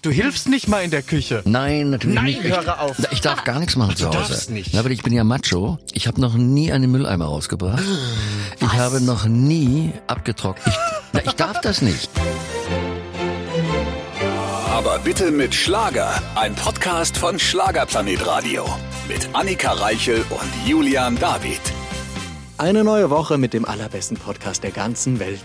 Du 0.00 0.12
hilfst 0.12 0.48
nicht 0.48 0.68
mal 0.68 0.84
in 0.84 0.92
der 0.92 1.02
Küche. 1.02 1.42
Nein, 1.44 1.90
natürlich 1.90 2.14
Nein, 2.14 2.24
nicht. 2.26 2.44
Ich, 2.44 2.52
höre 2.52 2.80
auf. 2.80 2.96
Ich 3.10 3.20
darf 3.20 3.42
gar 3.42 3.58
nichts 3.58 3.74
machen 3.74 3.96
zu 3.96 4.06
Hause. 4.06 4.18
darfst 4.18 4.50
nicht. 4.50 4.72
Na, 4.72 4.78
aber 4.78 4.90
ich 4.90 5.02
bin 5.02 5.12
ja 5.12 5.24
Macho. 5.24 5.80
Ich 5.92 6.06
habe 6.06 6.20
noch 6.20 6.34
nie 6.34 6.70
einen 6.70 6.88
Mülleimer 6.92 7.24
rausgebracht. 7.24 7.82
Ich 8.60 8.72
habe 8.74 9.00
noch 9.00 9.24
nie 9.24 9.92
abgetrocknet. 10.06 10.68
Ich, 10.68 10.74
na, 11.14 11.20
ich 11.24 11.32
darf 11.32 11.60
das 11.62 11.82
nicht. 11.82 12.08
Aber 14.70 15.00
bitte 15.00 15.32
mit 15.32 15.52
Schlager. 15.52 16.22
Ein 16.36 16.54
Podcast 16.54 17.16
von 17.16 17.36
Schlagerplanet 17.40 18.24
Radio. 18.24 18.66
Mit 19.08 19.28
Annika 19.32 19.72
Reichel 19.72 20.24
und 20.30 20.68
Julian 20.68 21.18
David. 21.18 21.60
Eine 22.56 22.84
neue 22.84 23.10
Woche 23.10 23.36
mit 23.36 23.52
dem 23.52 23.64
allerbesten 23.64 24.16
Podcast 24.16 24.62
der 24.62 24.70
ganzen 24.70 25.18
Welt. 25.18 25.42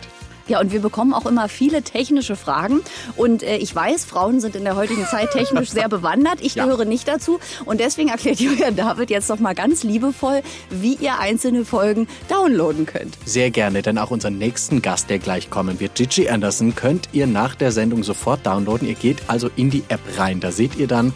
Ja, 0.47 0.59
und 0.59 0.71
wir 0.71 0.81
bekommen 0.81 1.13
auch 1.13 1.25
immer 1.25 1.47
viele 1.49 1.81
technische 1.83 2.35
Fragen. 2.35 2.81
Und 3.15 3.43
äh, 3.43 3.57
ich 3.57 3.73
weiß, 3.73 4.05
Frauen 4.05 4.39
sind 4.41 4.55
in 4.55 4.63
der 4.63 4.75
heutigen 4.75 5.05
Zeit 5.05 5.31
technisch 5.31 5.69
sehr 5.69 5.87
bewandert. 5.89 6.39
Ich 6.41 6.55
Ja. 6.63 6.65
gehöre 6.65 6.85
nicht 6.85 7.07
dazu. 7.07 7.39
Und 7.65 7.79
deswegen 7.79 8.09
erklärt 8.09 8.39
Julian 8.39 8.75
David 8.75 9.09
jetzt 9.09 9.29
noch 9.29 9.39
mal 9.39 9.55
ganz 9.55 9.83
liebevoll, 9.83 10.41
wie 10.69 10.95
ihr 10.95 11.19
einzelne 11.19 11.65
Folgen 11.65 12.07
downloaden 12.29 12.85
könnt. 12.85 13.17
Sehr 13.25 13.49
gerne, 13.51 13.81
denn 13.81 13.97
auch 13.97 14.11
unseren 14.11 14.37
nächsten 14.37 14.81
Gast, 14.81 15.09
der 15.09 15.19
gleich 15.19 15.49
kommen 15.49 15.79
wird, 15.79 15.95
Gigi 15.95 16.29
Anderson, 16.29 16.75
könnt 16.75 17.09
ihr 17.13 17.25
nach 17.27 17.55
der 17.55 17.71
Sendung 17.71 18.03
sofort 18.03 18.45
downloaden. 18.45 18.87
Ihr 18.87 18.95
geht 18.95 19.17
also 19.27 19.49
in 19.55 19.69
die 19.69 19.83
App 19.87 20.01
rein. 20.17 20.39
Da 20.41 20.51
seht 20.51 20.75
ihr 20.75 20.87
dann 20.87 21.13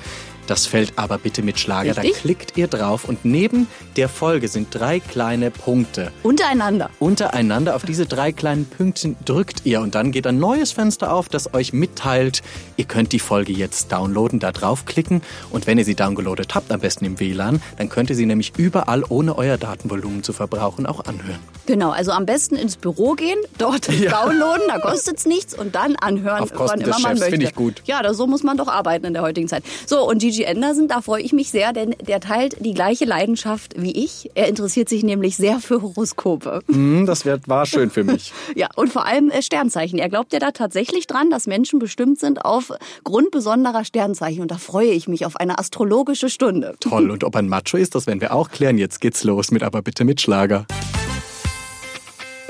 das 0.50 0.66
Feld 0.66 0.94
aber 0.96 1.18
bitte 1.18 1.42
mit 1.44 1.60
Schlager. 1.60 1.94
Da 1.94 2.02
Richtig. 2.02 2.22
klickt 2.22 2.58
ihr 2.58 2.68
drauf 2.68 3.06
und 3.06 3.26
neben 3.26 3.68
der 3.96 4.10
Folge 4.10 4.48
sind 4.48 4.68
drei 4.72 5.00
kleine 5.00 5.52
Punkte. 5.52 6.12
Untereinander. 6.24 6.90
Untereinander 7.00 7.76
auf 7.76 7.86
diese 7.86 8.06
drei 8.06 8.32
kleinen 8.32 8.66
Pünktchen 8.66 9.16
drückt 9.26 9.66
ihr 9.66 9.82
und 9.82 9.96
dann 9.96 10.12
geht 10.12 10.28
ein 10.28 10.40
neues 10.40 10.72
Fenster 10.72 11.14
auf, 11.14 11.30
das 11.30 11.54
euch 11.54 11.74
mitteilt, 11.74 12.42
ihr 12.76 12.86
könnt 12.86 13.12
die 13.12 13.20
Folge 13.20 13.54
jetzt 13.54 13.92
downloaden, 13.92 14.40
da 14.40 14.52
draufklicken 14.52 15.22
und 15.50 15.68
wenn 15.68 15.78
ihr 15.78 15.86
sie 15.86 15.96
downgeloadet 15.96 16.56
habt, 16.56 16.72
am 16.72 16.80
besten 16.80 17.06
im 17.06 17.20
WLAN, 17.20 17.62
dann 17.78 17.90
könnt 17.90 18.10
ihr 18.10 18.16
sie 18.16 18.26
nämlich 18.26 18.54
überall, 18.58 19.04
ohne 19.10 19.38
euer 19.38 19.58
Datenvolumen 19.58 20.24
zu 20.24 20.34
verbrauchen, 20.34 20.86
auch 20.86 21.06
anhören. 21.06 21.57
Genau, 21.68 21.92
also 21.92 22.12
am 22.12 22.26
besten 22.26 22.56
ins 22.56 22.78
Büro 22.78 23.14
gehen, 23.14 23.38
dort 23.58 23.88
downloaden, 23.90 24.64
da 24.68 24.80
kostet's 24.80 25.26
nichts 25.26 25.54
und 25.54 25.76
dann 25.76 25.98
anhören, 25.98 26.42
Auf 26.42 26.54
Kosten 26.54 26.80
wann 26.80 26.82
immer 26.82 27.00
man 27.00 27.12
Chefs, 27.12 27.20
möchte. 27.20 27.32
finde 27.32 27.46
ich 27.46 27.56
gut. 27.56 27.84
Ja, 27.86 28.02
da, 28.02 28.14
so 28.14 28.26
muss 28.26 28.42
man 28.42 28.56
doch 28.58 28.70
arbeiten 28.70 29.06
in 29.06 29.14
der 29.14 29.22
heutigen 29.22 29.48
Zeit. 29.50 29.64
So, 29.86 30.08
und 30.10 30.20
Gigi 30.20 30.46
Anderson, 30.46 30.88
da 30.88 31.02
freue 31.02 31.22
ich 31.22 31.34
mich 31.34 31.52
sehr, 31.52 31.74
denn 31.74 31.94
der 32.08 32.22
teilt 32.22 32.56
die 32.66 32.74
gleiche 32.74 33.04
Leidenschaft 33.06 33.74
wie 33.78 33.92
ich. 33.92 34.32
Er 34.34 34.48
interessiert 34.48 34.88
sich 34.88 35.04
nämlich 35.04 35.36
sehr 35.36 35.60
für 35.60 35.82
Horoskope. 35.82 36.62
Hm, 36.68 37.06
das 37.06 37.26
wär, 37.26 37.40
war 37.48 37.66
schön 37.66 37.90
für 37.90 38.04
mich. 38.04 38.34
Ja, 38.56 38.70
und 38.76 38.92
vor 38.92 39.06
allem 39.06 39.30
äh, 39.30 39.42
Sternzeichen. 39.42 40.00
Er 40.00 40.10
glaubt 40.10 40.32
ja 40.34 40.40
da 40.40 40.52
tatsächlich 40.52 41.06
dran, 41.06 41.30
dass 41.30 41.48
Menschen 41.48 41.80
bestimmt 41.80 42.20
sind 42.20 42.44
auf 42.46 42.72
Grund 43.04 43.30
besonderer 43.30 43.84
Sternzeichen. 43.84 44.42
Und 44.42 44.52
da 44.52 44.58
freue 44.58 44.88
ich 44.88 45.08
mich 45.08 45.26
auf 45.26 45.36
eine 45.36 45.60
astrologische 45.60 46.30
Stunde. 46.30 46.76
Toll, 46.80 47.12
und 47.12 47.24
ob 47.24 47.36
ein 47.36 47.50
Macho 47.50 47.78
ist, 47.78 47.94
das 47.94 48.08
werden 48.08 48.22
wir 48.22 48.34
auch 48.34 48.50
klären. 48.50 48.78
Jetzt 48.78 49.02
geht's 49.02 49.24
los 49.26 49.52
mit 49.52 49.64
Aber 49.64 49.82
bitte 49.82 50.06
mit 50.06 50.22
Schlager. 50.22 50.66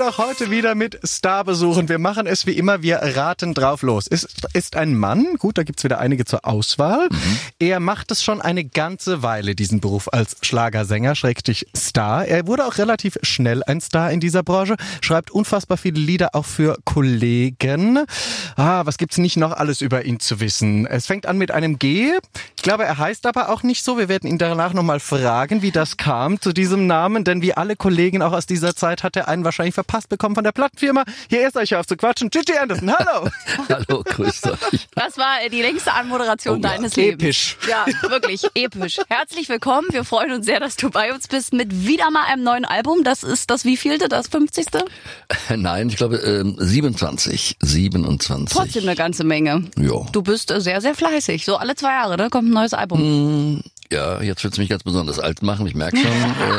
Auch 0.00 0.18
heute 0.18 0.52
wieder 0.52 0.76
mit 0.76 1.00
Starbesuchen. 1.02 1.88
Wir 1.88 1.98
machen 1.98 2.28
es 2.28 2.46
wie 2.46 2.52
immer, 2.52 2.82
wir 2.82 2.98
raten 2.98 3.52
drauf 3.52 3.82
los. 3.82 4.06
Ist, 4.06 4.28
ist 4.52 4.76
ein 4.76 4.96
Mann, 4.96 5.34
gut, 5.38 5.58
da 5.58 5.64
gibt's 5.64 5.82
wieder 5.82 5.98
einige 5.98 6.24
zur 6.24 6.46
Auswahl. 6.46 7.08
Er 7.58 7.80
macht 7.80 8.12
es 8.12 8.22
schon 8.22 8.40
eine 8.40 8.64
ganze 8.64 9.24
Weile, 9.24 9.56
diesen 9.56 9.80
Beruf 9.80 10.08
als 10.12 10.36
Schlagersänger, 10.42 11.16
schrägstrich 11.16 11.66
Star. 11.76 12.24
Er 12.26 12.46
wurde 12.46 12.66
auch 12.66 12.78
relativ 12.78 13.18
schnell 13.22 13.64
ein 13.64 13.80
Star 13.80 14.12
in 14.12 14.20
dieser 14.20 14.44
Branche, 14.44 14.76
schreibt 15.00 15.32
unfassbar 15.32 15.76
viele 15.76 15.98
Lieder 15.98 16.34
auch 16.34 16.46
für 16.46 16.78
Kollegen. 16.84 18.04
Ah, 18.54 18.86
was 18.86 18.98
gibt's 18.98 19.18
nicht 19.18 19.36
noch 19.36 19.52
alles 19.52 19.80
über 19.80 20.04
ihn 20.04 20.20
zu 20.20 20.38
wissen? 20.38 20.86
Es 20.86 21.06
fängt 21.06 21.26
an 21.26 21.38
mit 21.38 21.50
einem 21.50 21.76
G. 21.78 22.12
Ich 22.56 22.62
glaube, 22.62 22.84
er 22.84 22.98
heißt 22.98 23.26
aber 23.26 23.48
auch 23.48 23.64
nicht 23.64 23.84
so. 23.84 23.98
Wir 23.98 24.08
werden 24.08 24.30
ihn 24.30 24.38
danach 24.38 24.74
nochmal 24.74 25.00
fragen, 25.00 25.60
wie 25.62 25.72
das 25.72 25.96
kam 25.96 26.40
zu 26.40 26.52
diesem 26.52 26.86
Namen, 26.86 27.24
denn 27.24 27.42
wie 27.42 27.54
alle 27.54 27.74
Kollegen 27.74 28.22
auch 28.22 28.32
aus 28.32 28.46
dieser 28.46 28.76
Zeit 28.76 29.02
hat 29.02 29.16
er 29.16 29.26
einen 29.26 29.44
wahrscheinlich 29.44 29.74
verpasst 29.74 29.87
bekommen 30.08 30.34
von 30.34 30.44
der 30.44 30.52
Plattenfirma. 30.52 31.04
Hier 31.28 31.40
erst 31.40 31.56
euch 31.56 31.74
auf 31.74 31.86
zu 31.86 31.96
quatschen. 31.96 32.30
Gigi 32.30 32.56
Anderson, 32.56 32.92
hallo! 32.96 33.28
Hallo, 33.68 34.02
grüßt 34.04 34.46
euch. 34.46 34.86
Das 34.94 35.16
war 35.18 35.42
äh, 35.44 35.48
die 35.48 35.60
längste 35.62 35.92
Anmoderation 35.92 36.58
Oh 36.58 36.62
ja. 36.62 36.70
deines 36.70 36.96
Lebens. 36.96 37.22
Episch. 37.22 37.56
Ja, 37.68 37.86
wirklich 38.08 38.44
episch. 38.54 38.98
Herzlich 39.08 39.48
willkommen. 39.48 39.88
Wir 39.90 40.04
freuen 40.04 40.32
uns 40.32 40.46
sehr, 40.46 40.60
dass 40.60 40.76
du 40.76 40.90
bei 40.90 41.12
uns 41.12 41.26
bist 41.28 41.52
mit 41.52 41.86
wieder 41.86 42.10
mal 42.10 42.24
einem 42.24 42.44
neuen 42.44 42.64
Album. 42.64 43.02
Das 43.04 43.22
ist 43.24 43.50
das 43.50 43.64
wievielte? 43.64 44.08
Das 44.08 44.28
50. 44.28 44.66
Nein, 45.56 45.88
ich 45.88 45.96
glaube 45.96 46.16
ähm, 46.16 46.54
27. 46.58 47.56
27. 47.60 48.56
Trotzdem 48.56 48.82
eine 48.84 48.94
ganze 48.96 49.24
Menge. 49.24 49.64
Ja. 49.76 50.00
Du 50.12 50.22
bist 50.22 50.50
äh, 50.50 50.60
sehr, 50.60 50.80
sehr 50.80 50.94
fleißig. 50.94 51.44
So 51.44 51.56
alle 51.56 51.74
zwei 51.74 51.90
Jahre, 51.90 52.16
ne? 52.16 52.30
Kommt 52.30 52.48
ein 52.48 52.54
neues 52.54 52.74
Album. 52.74 53.62
Ja, 53.90 54.20
jetzt 54.20 54.44
wird's 54.44 54.58
mich 54.58 54.68
ganz 54.68 54.82
besonders 54.82 55.18
alt 55.18 55.40
machen, 55.42 55.66
ich 55.66 55.74
merke 55.74 55.96
schon. 55.96 56.06
äh, 56.12 56.58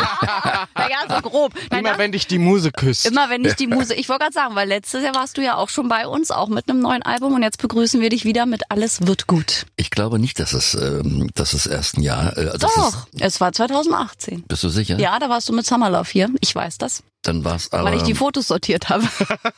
Naja, 0.75 0.97
so 1.22 1.29
grob. 1.29 1.53
Nein, 1.69 1.81
Immer 1.81 1.90
das- 1.90 1.97
wenn 2.00 2.12
dich 2.12 2.25
die 2.25 2.40
Muse 2.40 2.72
küsst. 2.72 3.06
Immer 3.06 3.29
wenn 3.29 3.45
ich 3.45 3.53
die 3.53 3.67
Muse, 3.67 3.94
ich 3.94 4.09
wollte 4.09 4.23
gerade 4.23 4.34
sagen, 4.34 4.56
weil 4.56 4.67
letztes 4.67 5.03
Jahr 5.03 5.13
warst 5.13 5.38
du 5.38 5.44
ja 5.44 5.56
auch 5.56 5.69
schon 5.69 5.88
bei 5.90 6.07
uns, 6.07 6.31
auch 6.31 6.47
mit 6.50 6.67
einem 6.69 6.79
neuen 6.79 7.03
Album 7.03 7.34
und 7.35 7.44
jetzt 7.44 7.62
begrüßen 7.62 8.01
wir 8.01 8.09
dich 8.09 8.25
wieder 8.25 8.45
mit 8.47 8.63
Alles 8.72 9.06
wird 9.06 9.28
gut. 9.28 9.66
ich 9.75 9.91
glaube 9.91 10.17
nicht, 10.17 10.40
dass 10.40 10.53
es, 10.53 10.73
ähm, 10.73 11.29
dass 11.35 11.53
es 11.53 11.67
erst 11.67 11.97
ein 11.97 12.01
Jahr. 12.01 12.35
Äh, 12.38 12.45
das 12.57 12.73
Doch, 12.73 13.07
es 13.19 13.40
war 13.40 13.51
2018. 13.51 14.40
Ist, 14.40 14.47
bist 14.47 14.63
du 14.63 14.69
sicher? 14.69 14.97
Ja, 15.00 15.19
da 15.19 15.29
warst 15.29 15.47
du 15.50 15.53
mit 15.53 15.66
Summer 15.67 15.90
Love 15.91 16.09
hier. 16.11 16.29
Ich 16.41 16.56
weiß 16.56 16.79
das, 16.79 17.03
Dann 17.22 17.44
war's 17.46 17.72
aber. 17.72 17.84
weil 17.91 17.97
ich 17.97 18.03
die 18.03 18.16
Fotos 18.16 18.47
sortiert 18.47 18.90
habe. 18.90 19.07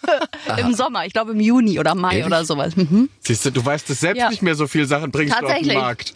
Im 0.57 0.73
Sommer, 0.73 1.05
ich 1.05 1.13
glaube 1.13 1.31
im 1.31 1.39
Juni 1.39 1.79
oder 1.79 1.95
Mai 1.95 2.11
Ehrlich? 2.15 2.25
oder 2.25 2.43
sowas. 2.45 2.75
Mhm. 2.75 3.09
Siehst 3.21 3.45
du, 3.45 3.51
du 3.51 3.63
weißt 3.65 3.89
es 3.89 4.01
selbst 4.01 4.19
Ja. 4.19 4.29
nicht 4.29 4.41
mehr, 4.41 4.55
so 4.55 4.67
viele 4.67 4.85
Sachen 4.85 5.11
bringst 5.11 5.33
du 5.33 5.37
auf 5.37 5.41
Tatsächlich. 5.43 5.73
den 5.73 5.81
Markt. 5.81 6.13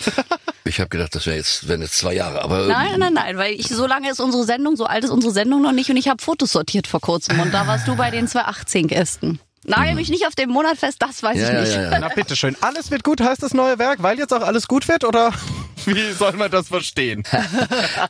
ich 0.66 0.80
habe 0.80 0.90
gedacht, 0.90 1.16
das 1.16 1.26
wäre 1.26 1.38
jetzt, 1.38 1.45
wären 1.68 1.82
jetzt 1.82 1.98
zwei 1.98 2.14
Jahre, 2.14 2.42
aber 2.44 2.66
Nein, 2.68 3.00
nein, 3.00 3.14
nein, 3.14 3.38
weil 3.38 3.54
ich 3.54 3.68
so 3.70 3.86
lange 3.88 4.10
ist 4.10 4.20
unsere 4.20 4.44
Sendung, 4.44 4.76
so 4.76 4.86
alt 4.86 5.04
ist 5.04 5.10
unsere 5.12 5.34
Sendung 5.34 5.62
noch 5.62 5.72
nicht 5.72 5.90
und 5.90 5.98
ich 5.98 6.08
habe 6.08 6.22
Fotos 6.22 6.52
sortiert 6.52 6.88
vor 6.88 7.02
kurzem 7.02 7.40
und 7.40 7.54
da 7.54 7.68
warst 7.68 7.88
du 7.88 7.96
bei 7.96 8.12
den 8.12 8.28
2018 8.28 8.88
Gästen. 8.88 9.40
Nagel 9.68 9.96
mich 9.96 10.10
nicht 10.10 10.28
auf 10.28 10.36
den 10.36 10.50
Monat 10.52 10.78
fest, 10.78 10.98
das 11.00 11.24
weiß 11.24 11.40
Ja, 11.40 11.50
ich 11.54 11.60
nicht. 11.70 11.76
ja, 11.76 11.92
ja. 11.92 12.00
Na 12.00 12.10
bitteschön, 12.10 12.56
alles 12.62 12.92
wird 12.92 13.04
gut, 13.04 13.20
heißt 13.20 13.42
das 13.42 13.56
neue 13.56 13.80
Werk, 13.80 14.04
weil 14.04 14.20
jetzt 14.20 14.32
auch 14.32 14.44
alles 14.44 14.68
gut 14.68 14.88
wird 14.88 15.04
oder 15.04 15.32
wie 15.86 16.12
soll 16.12 16.34
man 16.34 16.52
das 16.52 16.68
verstehen? 16.68 17.24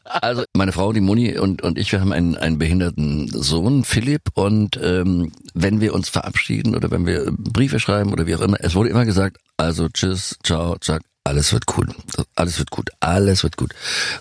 Also 0.03 0.43
meine 0.53 0.71
Frau, 0.71 0.91
die 0.91 1.01
Moni 1.01 1.37
und, 1.37 1.61
und 1.61 1.77
ich, 1.77 1.91
wir 1.91 2.01
haben 2.01 2.11
einen, 2.11 2.35
einen 2.35 2.57
behinderten 2.57 3.27
Sohn, 3.29 3.83
Philipp, 3.83 4.23
und 4.33 4.77
ähm, 4.81 5.31
wenn 5.53 5.79
wir 5.81 5.93
uns 5.93 6.09
verabschieden 6.09 6.75
oder 6.75 6.89
wenn 6.91 7.05
wir 7.05 7.31
Briefe 7.31 7.79
schreiben 7.79 8.11
oder 8.11 8.25
wie 8.27 8.35
auch 8.35 8.41
immer, 8.41 8.57
es 8.59 8.75
wurde 8.75 8.89
immer 8.89 9.05
gesagt, 9.05 9.37
also 9.57 9.87
tschüss, 9.89 10.37
ciao, 10.43 10.77
zack, 10.79 11.03
alles 11.25 11.51
wird 11.51 11.65
gut, 11.65 11.87
alles 12.35 12.59
wird 12.59 12.69
gut, 12.69 12.89
alles 12.99 13.43
wird 13.43 13.57
gut. 13.57 13.73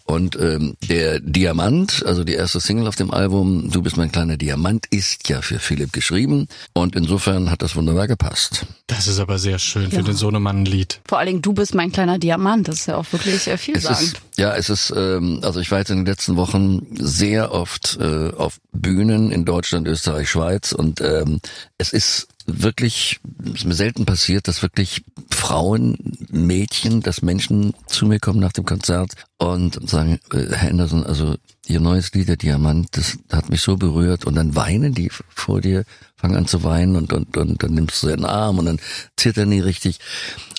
Und 0.04 0.36
ähm, 0.40 0.74
der 0.88 1.20
Diamant, 1.20 2.02
also 2.06 2.24
die 2.24 2.32
erste 2.32 2.60
Single 2.60 2.88
auf 2.88 2.96
dem 2.96 3.10
Album, 3.12 3.70
Du 3.70 3.82
bist 3.82 3.96
mein 3.98 4.10
kleiner 4.10 4.36
Diamant, 4.38 4.86
ist 4.86 5.28
ja 5.28 5.42
für 5.42 5.58
Philipp 5.58 5.92
geschrieben 5.92 6.48
und 6.72 6.96
insofern 6.96 7.50
hat 7.50 7.60
das 7.62 7.76
wunderbar 7.76 8.08
gepasst. 8.08 8.64
Das 8.86 9.06
ist 9.06 9.18
aber 9.20 9.38
sehr 9.38 9.58
schön 9.58 9.90
für 9.90 10.02
den 10.02 10.14
Sohnemann 10.16 10.62
ein 10.62 10.64
Lied. 10.64 11.00
Vor 11.06 11.18
allen 11.18 11.26
Dingen, 11.26 11.42
du 11.42 11.52
bist 11.52 11.74
mein 11.74 11.92
kleiner 11.92 12.18
Diamant, 12.18 12.68
das 12.68 12.76
ist 12.80 12.86
ja 12.86 12.96
auch 12.96 13.12
wirklich 13.12 13.46
äh, 13.48 13.52
Es 13.52 13.60
vielsagend. 13.60 14.02
ist, 14.02 14.16
ja, 14.36 14.54
es 14.56 14.70
ist, 14.70 14.92
ähm, 14.96 15.40
also 15.42 15.60
ich 15.60 15.70
war 15.70 15.78
jetzt 15.80 15.90
in 15.90 15.98
den 15.98 16.06
letzten 16.06 16.36
Wochen 16.36 16.86
sehr 16.98 17.52
oft 17.52 17.98
äh, 18.00 18.30
auf 18.36 18.58
Bühnen 18.72 19.30
in 19.30 19.44
Deutschland, 19.44 19.86
Österreich, 19.86 20.30
Schweiz 20.30 20.72
und 20.72 21.00
ähm, 21.02 21.40
es 21.78 21.92
ist 21.92 22.28
wirklich, 22.46 23.20
es 23.44 23.54
ist 23.54 23.64
mir 23.64 23.74
selten 23.74 24.06
passiert, 24.06 24.48
dass 24.48 24.62
wirklich 24.62 25.04
Frauen, 25.30 25.96
Mädchen, 26.30 27.00
dass 27.00 27.22
Menschen 27.22 27.74
zu 27.86 28.06
mir 28.06 28.20
kommen 28.20 28.40
nach 28.40 28.52
dem 28.52 28.64
Konzert 28.64 29.12
und 29.38 29.88
sagen, 29.88 30.20
äh, 30.32 30.46
Herr 30.54 30.70
Anderson, 30.70 31.04
also 31.04 31.36
Ihr 31.66 31.80
neues 31.80 32.12
Lied, 32.12 32.28
der 32.28 32.36
Diamant, 32.36 32.88
das 32.92 33.18
hat 33.32 33.48
mich 33.48 33.62
so 33.62 33.76
berührt 33.76 34.26
und 34.26 34.34
dann 34.34 34.54
weinen 34.54 34.92
die 34.92 35.10
vor 35.10 35.62
dir, 35.62 35.84
fangen 36.16 36.36
an 36.36 36.46
zu 36.46 36.62
weinen 36.62 36.96
und, 36.96 37.12
und, 37.12 37.36
und 37.36 37.62
dann 37.62 37.72
nimmst 37.72 38.02
du 38.02 38.08
sie 38.08 38.12
in 38.12 38.20
den 38.20 38.26
Arm 38.26 38.58
und 38.58 38.66
dann 38.66 38.80
zittern 39.16 39.50
die 39.50 39.60
richtig. 39.60 39.98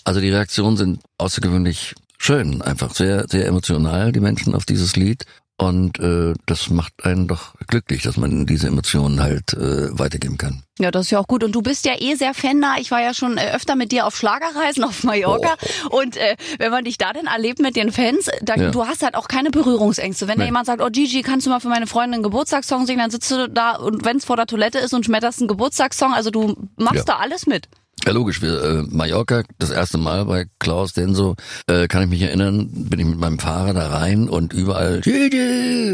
Also 0.04 0.20
die 0.20 0.32
Reaktionen 0.32 0.78
sind 0.78 1.00
außergewöhnlich 1.20 1.94
schön, 2.18 2.64
einfach 2.64 2.96
sehr, 2.96 3.28
sehr 3.28 3.46
emotional, 3.46 4.12
die 4.12 4.20
Menschen 4.20 4.56
auf 4.56 4.66
dieses 4.66 4.96
Lied. 4.96 5.26
Und 5.58 6.00
äh, 6.00 6.34
das 6.48 6.70
macht 6.70 7.06
einen 7.06 7.28
doch 7.30 7.56
glücklich, 7.68 8.04
dass 8.04 8.18
man 8.18 8.46
diese 8.46 8.68
Emotionen 8.68 9.22
halt 9.22 9.54
äh, 9.54 9.98
weitergeben 9.98 10.38
kann. 10.38 10.64
Ja, 10.80 10.92
das 10.92 11.06
ist 11.06 11.12
ja 11.12 11.20
auch 11.20 11.28
gut. 11.28 11.46
Und 11.46 11.54
du 11.54 11.62
bist 11.62 11.86
ja 11.86 11.94
eh 11.98 12.16
sehr 12.16 12.34
fannah. 12.34 12.76
Ich 12.78 12.92
war 12.92 13.02
ja 13.02 13.14
schon 13.14 13.38
äh, 13.38 13.52
öfter 13.54 13.78
mit 13.78 13.94
dir 13.94 14.06
auf 14.06 14.18
Schlagerreisen 14.18 14.84
auf 14.84 15.06
Mallorca. 15.06 15.56
Und 15.92 16.18
äh, 16.18 16.36
wenn 16.60 16.72
man 16.72 16.84
dich 16.84 16.98
da 16.98 17.14
dann 17.14 17.28
erlebt 17.28 17.60
mit 17.60 17.78
den 17.78 17.94
Fans, 17.94 18.30
da, 18.42 18.56
Ja. 18.56 18.70
du 18.72 18.86
hast 18.86 19.02
halt 19.02 19.16
auch 19.16 19.30
keine 19.30 19.50
Berührungsängste. 19.50 20.28
Wenn 20.28 20.36
da 20.40 20.44
Nee. 20.44 20.48
jemand 20.50 20.66
sagt, 20.66 20.82
oh 20.82 20.90
Gigi, 20.92 21.22
kannst 21.22 21.46
du 21.46 21.50
mal 21.52 21.62
für 21.62 21.70
meine 21.70 21.88
Freundin 21.88 22.16
einen 22.16 22.24
Geburtstagssong 22.24 22.86
singen, 22.86 23.00
dann 23.00 23.12
sitzt 23.12 23.32
du 23.32 23.48
da 23.48 23.78
und 23.78 24.04
wenn 24.04 24.18
es 24.18 24.26
vor 24.26 24.36
der 24.36 24.48
Toilette 24.48 24.80
ist 24.80 24.94
und 24.94 25.06
schmetterst 25.06 25.40
einen 25.40 25.48
Geburtstagssong, 25.48 26.14
also 26.14 26.32
du 26.32 26.68
machst 26.76 27.08
Ja. 27.08 27.16
da 27.16 27.16
alles 27.20 27.48
mit. 27.48 27.70
Ja, 28.04 28.12
logisch. 28.12 28.42
Wir, 28.42 28.62
äh, 28.62 28.84
Mallorca, 28.84 29.44
das 29.58 29.72
erste 29.72 29.98
Mal 29.98 30.26
bei 30.26 30.46
Klaus 30.60 30.94
Denso, 30.94 31.36
äh, 31.68 31.88
kann 31.88 32.04
ich 32.04 32.10
mich 32.10 32.22
erinnern, 32.22 32.70
bin 32.72 33.00
ich 33.00 33.06
mit 33.06 33.18
meinem 33.18 33.40
Fahrer 33.40 33.74
da 33.74 33.88
rein 33.88 34.30
und 34.30 34.54
überall 34.54 35.02
Gigi! 35.02 35.94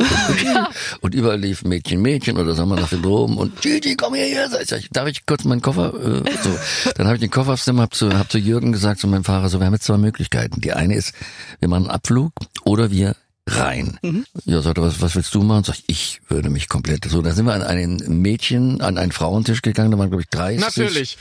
und 1.02 1.16
überall 1.16 1.40
lief 1.40 1.64
Mädchen, 1.64 2.02
Mädchen 2.02 2.38
oder 2.38 2.54
sagen 2.54 2.70
wir 2.70 2.76
nach 2.76 2.90
dem 2.90 3.02
Drogen 3.02 3.38
und 3.38 3.62
Gigi, 3.62 3.96
komm 3.96 4.16
hierher. 4.16 4.50
Sag 4.50 4.80
ich, 4.80 4.90
darf 4.90 5.08
ich 5.08 5.26
kurz 5.26 5.46
meinen 5.46 5.62
Koffer? 5.62 5.94
Äh, 5.94 6.24
so. 6.44 6.50
Dann 6.96 7.06
habe 7.06 7.16
ich 7.16 7.22
den 7.22 7.32
Koffer 7.32 7.54
aufs 7.54 7.66
Zimmer, 7.66 7.84
hab 7.84 7.94
zu, 7.94 8.12
hab 8.18 8.32
zu 8.32 8.40
Jürgen 8.40 8.74
gesagt, 8.74 9.00
zu 9.00 9.08
meinem 9.08 9.24
Fahrer, 9.24 9.48
so, 9.48 9.60
wir 9.60 9.68
haben 9.68 9.74
jetzt 9.74 9.86
zwei 9.86 9.98
Möglichkeiten. 9.98 10.60
Die 10.60 10.74
eine 10.74 10.96
ist, 10.96 11.14
wir 11.60 11.70
machen 11.70 11.84
einen 11.84 11.92
Abflug 11.92 12.34
oder 12.66 12.92
wir 12.92 13.16
rein. 13.48 13.98
Mhm. 14.02 14.26
Ja, 14.46 14.62
sagte, 14.62 14.82
was, 14.82 15.02
was 15.02 15.16
willst 15.16 15.34
du 15.36 15.42
machen? 15.44 15.64
Sag 15.64 15.76
ich, 15.78 15.84
ich 15.88 16.22
würde 16.30 16.50
mich 16.50 16.70
komplett. 16.70 17.06
So, 17.06 17.22
da 17.22 17.32
sind 17.32 17.46
wir 17.46 17.54
an 17.54 17.64
einen 17.64 18.22
Mädchen, 18.22 18.82
an 18.82 18.98
einen 18.98 19.12
Frauentisch 19.12 19.62
gegangen, 19.62 19.92
da 19.92 19.98
waren, 19.98 20.10
glaube 20.10 20.24
ich, 20.24 20.30
30. 20.30 20.62
Natürlich. 20.62 21.18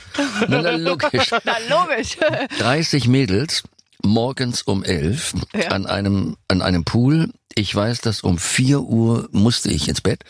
Na, 0.47 0.61
na, 0.61 0.71
logisch. 0.71 1.31
Na 1.43 1.53
logisch. 1.69 2.17
30 2.59 3.07
Mädels 3.07 3.63
morgens 4.03 4.61
um 4.63 4.83
11 4.83 5.33
Ja. 5.53 5.69
an 5.69 5.85
einem 5.85 6.37
an 6.47 6.61
einem 6.61 6.83
Pool. 6.83 7.29
Ich 7.55 7.73
weiß, 7.75 8.01
dass 8.01 8.21
um 8.21 8.37
4 8.37 8.81
Uhr 8.81 9.27
musste 9.31 9.69
ich 9.69 9.87
ins 9.87 10.01
Bett. 10.01 10.23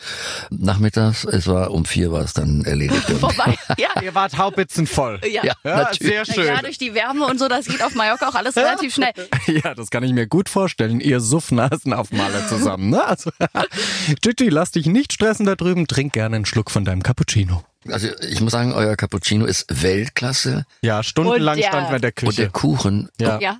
Nachmittags, 0.50 1.24
es 1.24 1.46
war 1.46 1.70
um 1.70 1.84
4 1.84 2.10
war 2.12 2.22
es 2.22 2.32
dann 2.32 2.64
erledigt. 2.64 3.02
Vorbei. 3.20 3.56
Ja. 3.78 3.88
Ihr 4.02 4.14
wart 4.14 4.36
haupitzenvoll. 4.38 5.20
Ja. 5.24 5.44
Ja, 5.44 5.52
Ja, 5.64 5.76
natürlich. 5.76 6.12
sehr 6.12 6.24
schön. 6.24 6.44
klar, 6.44 6.62
durch 6.62 6.78
die 6.78 6.94
Wärme 6.94 7.26
und 7.26 7.38
so, 7.38 7.48
das 7.48 7.66
geht 7.66 7.82
auf 7.82 7.94
Mallorca 7.94 8.28
auch 8.28 8.34
alles 8.34 8.56
relativ 8.56 8.94
schnell. 8.94 9.12
Ja, 9.46 9.74
das 9.74 9.90
kann 9.90 10.02
ich 10.04 10.12
mir 10.12 10.26
gut 10.26 10.48
vorstellen. 10.48 11.00
Ihr 11.00 11.20
Suffnasenaufmaler 11.20 12.46
zusammen, 12.48 12.90
ne? 12.90 13.04
Also, 13.04 13.30
Gigi, 14.22 14.48
lass 14.48 14.70
dich 14.70 14.86
nicht 14.86 15.12
stressen 15.12 15.46
da 15.46 15.56
drüben. 15.56 15.86
Trink 15.86 16.12
gerne 16.12 16.36
einen 16.36 16.46
Schluck 16.46 16.70
von 16.70 16.84
deinem 16.84 17.02
Cappuccino. 17.02 17.62
Also 17.88 18.06
ich 18.30 18.40
muss 18.40 18.52
sagen, 18.52 18.72
euer 18.74 18.94
Cappuccino 18.94 19.44
ist 19.44 19.66
Weltklasse 19.68 20.66
Ja, 20.82 21.02
stundenlang 21.02 21.56
Und 21.56 21.62
der- 21.62 21.68
standen 21.68 21.90
wir 21.90 21.96
in 21.96 22.02
der 22.02 22.12
und 22.22 22.38
der 22.38 22.46
Küche. 22.46 22.50
Kuchen. 22.50 23.08
Ja. 23.20 23.40
Ja. 23.40 23.58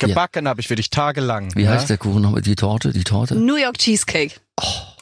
Gebacken 0.00 0.48
habe 0.48 0.60
ich 0.62 0.68
für 0.68 0.76
dich 0.76 0.88
tagelang. 0.88 1.54
Wie 1.54 1.64
ja? 1.64 1.72
heißt 1.72 1.90
der 1.90 1.98
Kuchen 1.98 2.22
nochmal? 2.22 2.40
Die 2.40 2.56
Torte? 2.56 2.92
Die 2.98 3.04
Torte? 3.04 3.36
New 3.36 3.54
York 3.54 3.78
Cheesecake. 3.78 4.34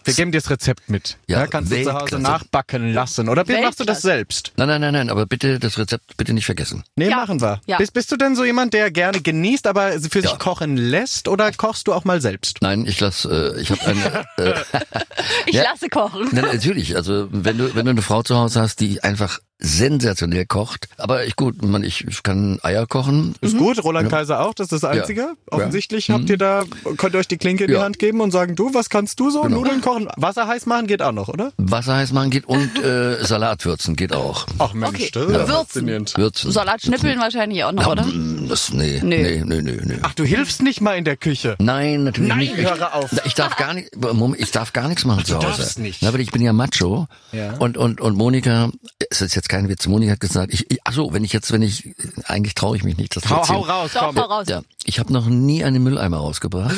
Wir 0.05 0.13
geben 0.13 0.31
dir 0.33 0.39
das 0.39 0.51
Rezept 0.51 0.91
mit. 0.91 1.17
Ja, 1.27 1.41
Ja, 1.41 1.47
kannst 1.47 1.73
du 1.73 1.77
zu 1.77 1.85
Hause 1.91 1.95
Weltklasse. 2.03 2.23
nachbacken 2.23 2.93
lassen. 2.93 3.29
Oder 3.31 3.49
wie 3.49 3.55
machst 3.61 3.81
du 3.81 3.85
das 3.85 4.05
Weltklasse. 4.05 4.07
selbst? 4.19 4.53
Nein, 4.57 4.69
nein, 4.69 4.81
nein, 4.83 4.93
nein, 4.93 5.09
aber 5.11 5.25
bitte 5.25 5.59
das 5.59 5.79
Rezept 5.79 6.17
bitte 6.19 6.35
nicht 6.35 6.45
vergessen. 6.45 6.85
Nee, 6.95 7.09
Ja. 7.09 7.17
machen 7.17 7.41
wir. 7.41 7.61
Ja. 7.67 7.79
Bist, 7.79 7.95
bist 7.95 8.13
du 8.13 8.17
denn 8.19 8.37
so 8.37 8.45
jemand, 8.45 8.75
der 8.75 8.91
gerne 8.91 9.21
genießt, 9.23 9.67
aber 9.67 9.93
für 9.99 10.21
Ja. 10.21 10.29
sich 10.29 10.39
kochen 10.39 10.77
lässt? 10.77 11.27
Oder 11.27 11.51
kochst 11.53 11.89
du 11.89 11.95
auch 11.95 12.05
mal 12.05 12.21
selbst? 12.21 12.59
Nein, 12.61 12.85
ich 12.87 13.01
lass, 13.01 13.25
äh, 13.25 13.59
ich 13.59 13.71
habe 13.71 13.81
eine. 13.87 14.27
Äh, 14.37 14.55
Ich 15.47 15.55
Ja. 15.55 15.63
lasse 15.65 15.89
kochen. 15.89 16.29
nein, 16.33 16.45
natürlich, 16.45 16.95
also 16.97 17.29
wenn 17.33 17.57
du 17.59 17.75
wenn 17.75 17.87
du 17.87 17.91
eine 17.93 18.03
Frau 18.03 18.23
zu 18.23 18.37
Hause 18.37 18.61
hast, 18.61 18.79
die 18.81 19.03
einfach 19.03 19.41
sensationell 19.59 20.45
kocht, 20.47 20.89
aber 20.99 21.25
ich 21.25 21.35
gut, 21.37 21.63
man, 21.65 21.83
ich, 21.83 22.07
ich 22.07 22.23
kann 22.23 22.59
Eier 22.63 22.87
kochen. 22.87 23.35
Ist 23.41 23.57
gut, 23.57 23.83
Roland 23.83 24.11
Kaiser 24.11 24.41
auch, 24.41 24.55
das 24.55 24.67
ist 24.71 24.83
das 24.83 24.85
Einzige. 24.85 25.35
Offensichtlich 25.51 26.11
habt 26.11 26.29
ihr 26.31 26.37
da, 26.37 26.65
könnt 26.97 27.15
ihr 27.15 27.19
euch 27.19 27.29
die 27.29 27.39
Klinke 27.39 27.65
in 27.65 27.69
die 27.69 27.75
Ja. 27.75 27.83
Hand 27.83 27.99
geben 27.99 28.21
und 28.21 28.31
sagen, 28.31 28.55
du, 28.55 28.75
was 28.75 28.91
kannst 28.91 29.19
du 29.21 29.31
so? 29.31 29.43
Genau. 29.43 29.57
Nudeln 29.59 29.81
kochen, 29.81 30.09
Wasser 30.17 30.47
heiß 30.47 30.67
machen 30.67 30.87
geht 30.87 31.01
auch 31.03 31.13
noch, 31.13 31.29
oder? 31.29 31.53
Wasser 31.57 31.97
heiß 31.97 32.13
machen 32.13 32.31
geht 32.31 32.45
und 32.47 32.83
äh, 32.85 33.25
Salat 33.25 33.65
würzen 33.65 33.97
geht 33.97 34.13
auch. 34.15 34.47
Ach 34.59 34.73
Mensch, 34.75 34.87
Okay. 34.97 35.11
das 35.13 35.23
ist 35.25 35.31
ja 35.33 35.39
Würzen. 35.39 35.55
faszinierend. 35.55 36.17
Würzen. 36.17 36.53
Salat 36.53 36.83
schnippeln 36.83 37.19
wahrscheinlich 37.19 37.65
auch 37.65 37.73
noch, 37.73 37.83
Ja, 37.83 37.93
oder? 37.93 38.07
Das, 38.49 38.73
nee, 38.73 39.01
Nö. 39.03 39.09
nee, 39.09 39.43
nee, 39.45 39.63
nee, 39.63 39.81
nee. 39.85 39.99
Ach, 40.03 40.15
du 40.15 40.25
hilfst 40.25 40.63
nicht 40.63 40.81
mal 40.81 40.97
in 40.97 41.05
der 41.05 41.17
Küche. 41.17 41.57
Nein, 41.59 42.05
natürlich 42.05 42.29
Nein, 42.29 42.39
nicht. 42.39 42.57
höre 42.57 42.95
auf. 42.95 43.11
Ich 43.25 43.35
darf 43.35 43.57
gar 43.57 43.75
nicht, 43.75 43.97
Moment, 43.97 44.41
ich 44.41 44.51
darf 44.51 44.73
gar 44.73 44.89
nichts 44.89 45.05
machen 45.05 45.25
zu 45.25 45.37
Hause. 45.37 45.47
darfst 45.47 45.79
nicht. 45.79 46.03
Na, 46.03 46.09
aber 46.09 46.19
ich 46.19 46.31
bin 46.31 46.43
ja 46.43 46.53
Macho. 46.53 47.07
Ja. 47.33 47.55
Und, 47.55 47.77
und, 47.77 48.01
und 48.01 48.17
Monika, 48.17 48.71
es 49.11 49.21
ist 49.23 49.35
jetzt 49.35 49.46
kein 49.49 49.69
Witz, 49.69 49.87
Monika 49.87 50.13
hat 50.13 50.21
gesagt, 50.21 50.53
ich, 50.53 50.71
ich 50.71 50.79
ach 50.85 50.93
so, 50.93 51.13
wenn 51.13 51.25
ich 51.25 51.33
jetzt, 51.33 51.53
wenn 51.53 51.63
ich, 51.63 51.95
eigentlich 52.25 52.55
traue 52.55 52.77
ich 52.77 52.85
mich 52.85 52.97
nicht, 52.97 53.17
das 53.17 53.29
Hau, 53.29 53.47
hau 53.49 53.61
raus, 53.61 53.91
Doch, 53.95 54.01
komm. 54.07 54.17
hau 54.17 54.23
raus. 54.23 54.47
Ja, 54.49 54.63
ich 54.85 54.99
habe 54.99 55.13
noch 55.13 55.27
nie 55.27 55.65
einen 55.65 55.83
Mülleimer 55.83 56.19
rausgebracht. 56.19 56.75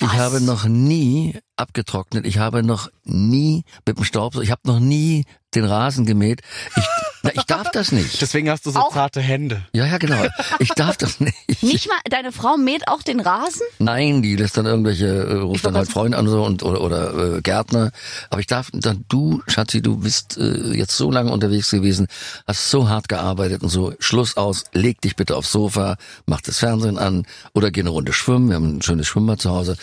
Ich 0.00 0.12
habe 0.12 0.40
noch 0.40 0.64
nie 0.64 1.38
abgetrocknet. 1.56 2.26
Ich 2.26 2.38
habe 2.38 2.62
noch 2.62 2.88
nie 3.04 3.64
mit 3.86 3.98
dem 3.98 4.04
Staubsauger, 4.04 4.44
ich 4.44 4.50
habe 4.50 4.62
noch 4.64 4.80
nie 4.80 5.24
den 5.54 5.64
Rasen 5.64 6.04
gemäht. 6.06 6.42
Ich, 6.76 6.84
na, 7.24 7.30
ich 7.34 7.42
darf 7.44 7.70
das 7.72 7.90
nicht. 7.90 8.20
Deswegen 8.20 8.48
hast 8.50 8.64
du 8.66 8.70
so 8.70 8.78
Auch- 8.78 8.92
zarte 8.92 9.20
Hände. 9.20 9.62
Ja, 9.72 9.86
ja, 9.86 9.98
genau. 9.98 10.22
Ich 10.60 10.68
darf 10.70 10.96
das 10.96 11.18
nicht. 11.20 11.62
Nicht 11.62 11.88
mal, 11.88 11.96
deine 12.10 12.30
Frau 12.32 12.56
mäht 12.56 12.86
auch 12.88 13.02
den 13.02 13.20
Rasen? 13.20 13.62
Nein, 13.78 14.22
die 14.22 14.36
lässt 14.36 14.56
dann 14.56 14.66
irgendwelche, 14.66 15.06
äh, 15.06 15.34
ruft 15.38 15.64
dann 15.64 15.76
halt 15.76 15.90
Freunde 15.90 16.18
an 16.18 16.28
so 16.28 16.44
und 16.44 16.62
oder, 16.62 16.80
oder 16.80 17.36
äh, 17.36 17.40
Gärtner. 17.40 17.90
Aber 18.30 18.40
ich 18.40 18.46
darf 18.46 18.68
dann, 18.72 19.04
du, 19.08 19.42
Schatzi, 19.48 19.80
du 19.82 19.96
bist 19.98 20.36
äh, 20.38 20.72
jetzt 20.76 20.96
so 20.96 21.10
lange 21.10 21.32
unterwegs 21.32 21.70
gewesen, 21.70 22.06
hast 22.46 22.70
so 22.70 22.88
hart 22.88 23.08
gearbeitet 23.08 23.62
und 23.62 23.68
so, 23.70 23.94
Schluss 23.98 24.36
aus, 24.36 24.64
leg 24.72 25.00
dich 25.00 25.16
bitte 25.16 25.36
aufs 25.36 25.50
Sofa, 25.52 25.96
mach 26.26 26.40
das 26.42 26.58
Fernsehen 26.58 26.98
an 26.98 27.26
oder 27.54 27.70
geh 27.70 27.80
eine 27.80 27.90
Runde 27.90 28.12
schwimmen. 28.12 28.48
Wir 28.48 28.56
haben 28.56 28.76
ein 28.76 28.82
schönes 28.82 29.06
Schwimmbad 29.06 29.40
zu 29.40 29.50
Hause 29.50 29.76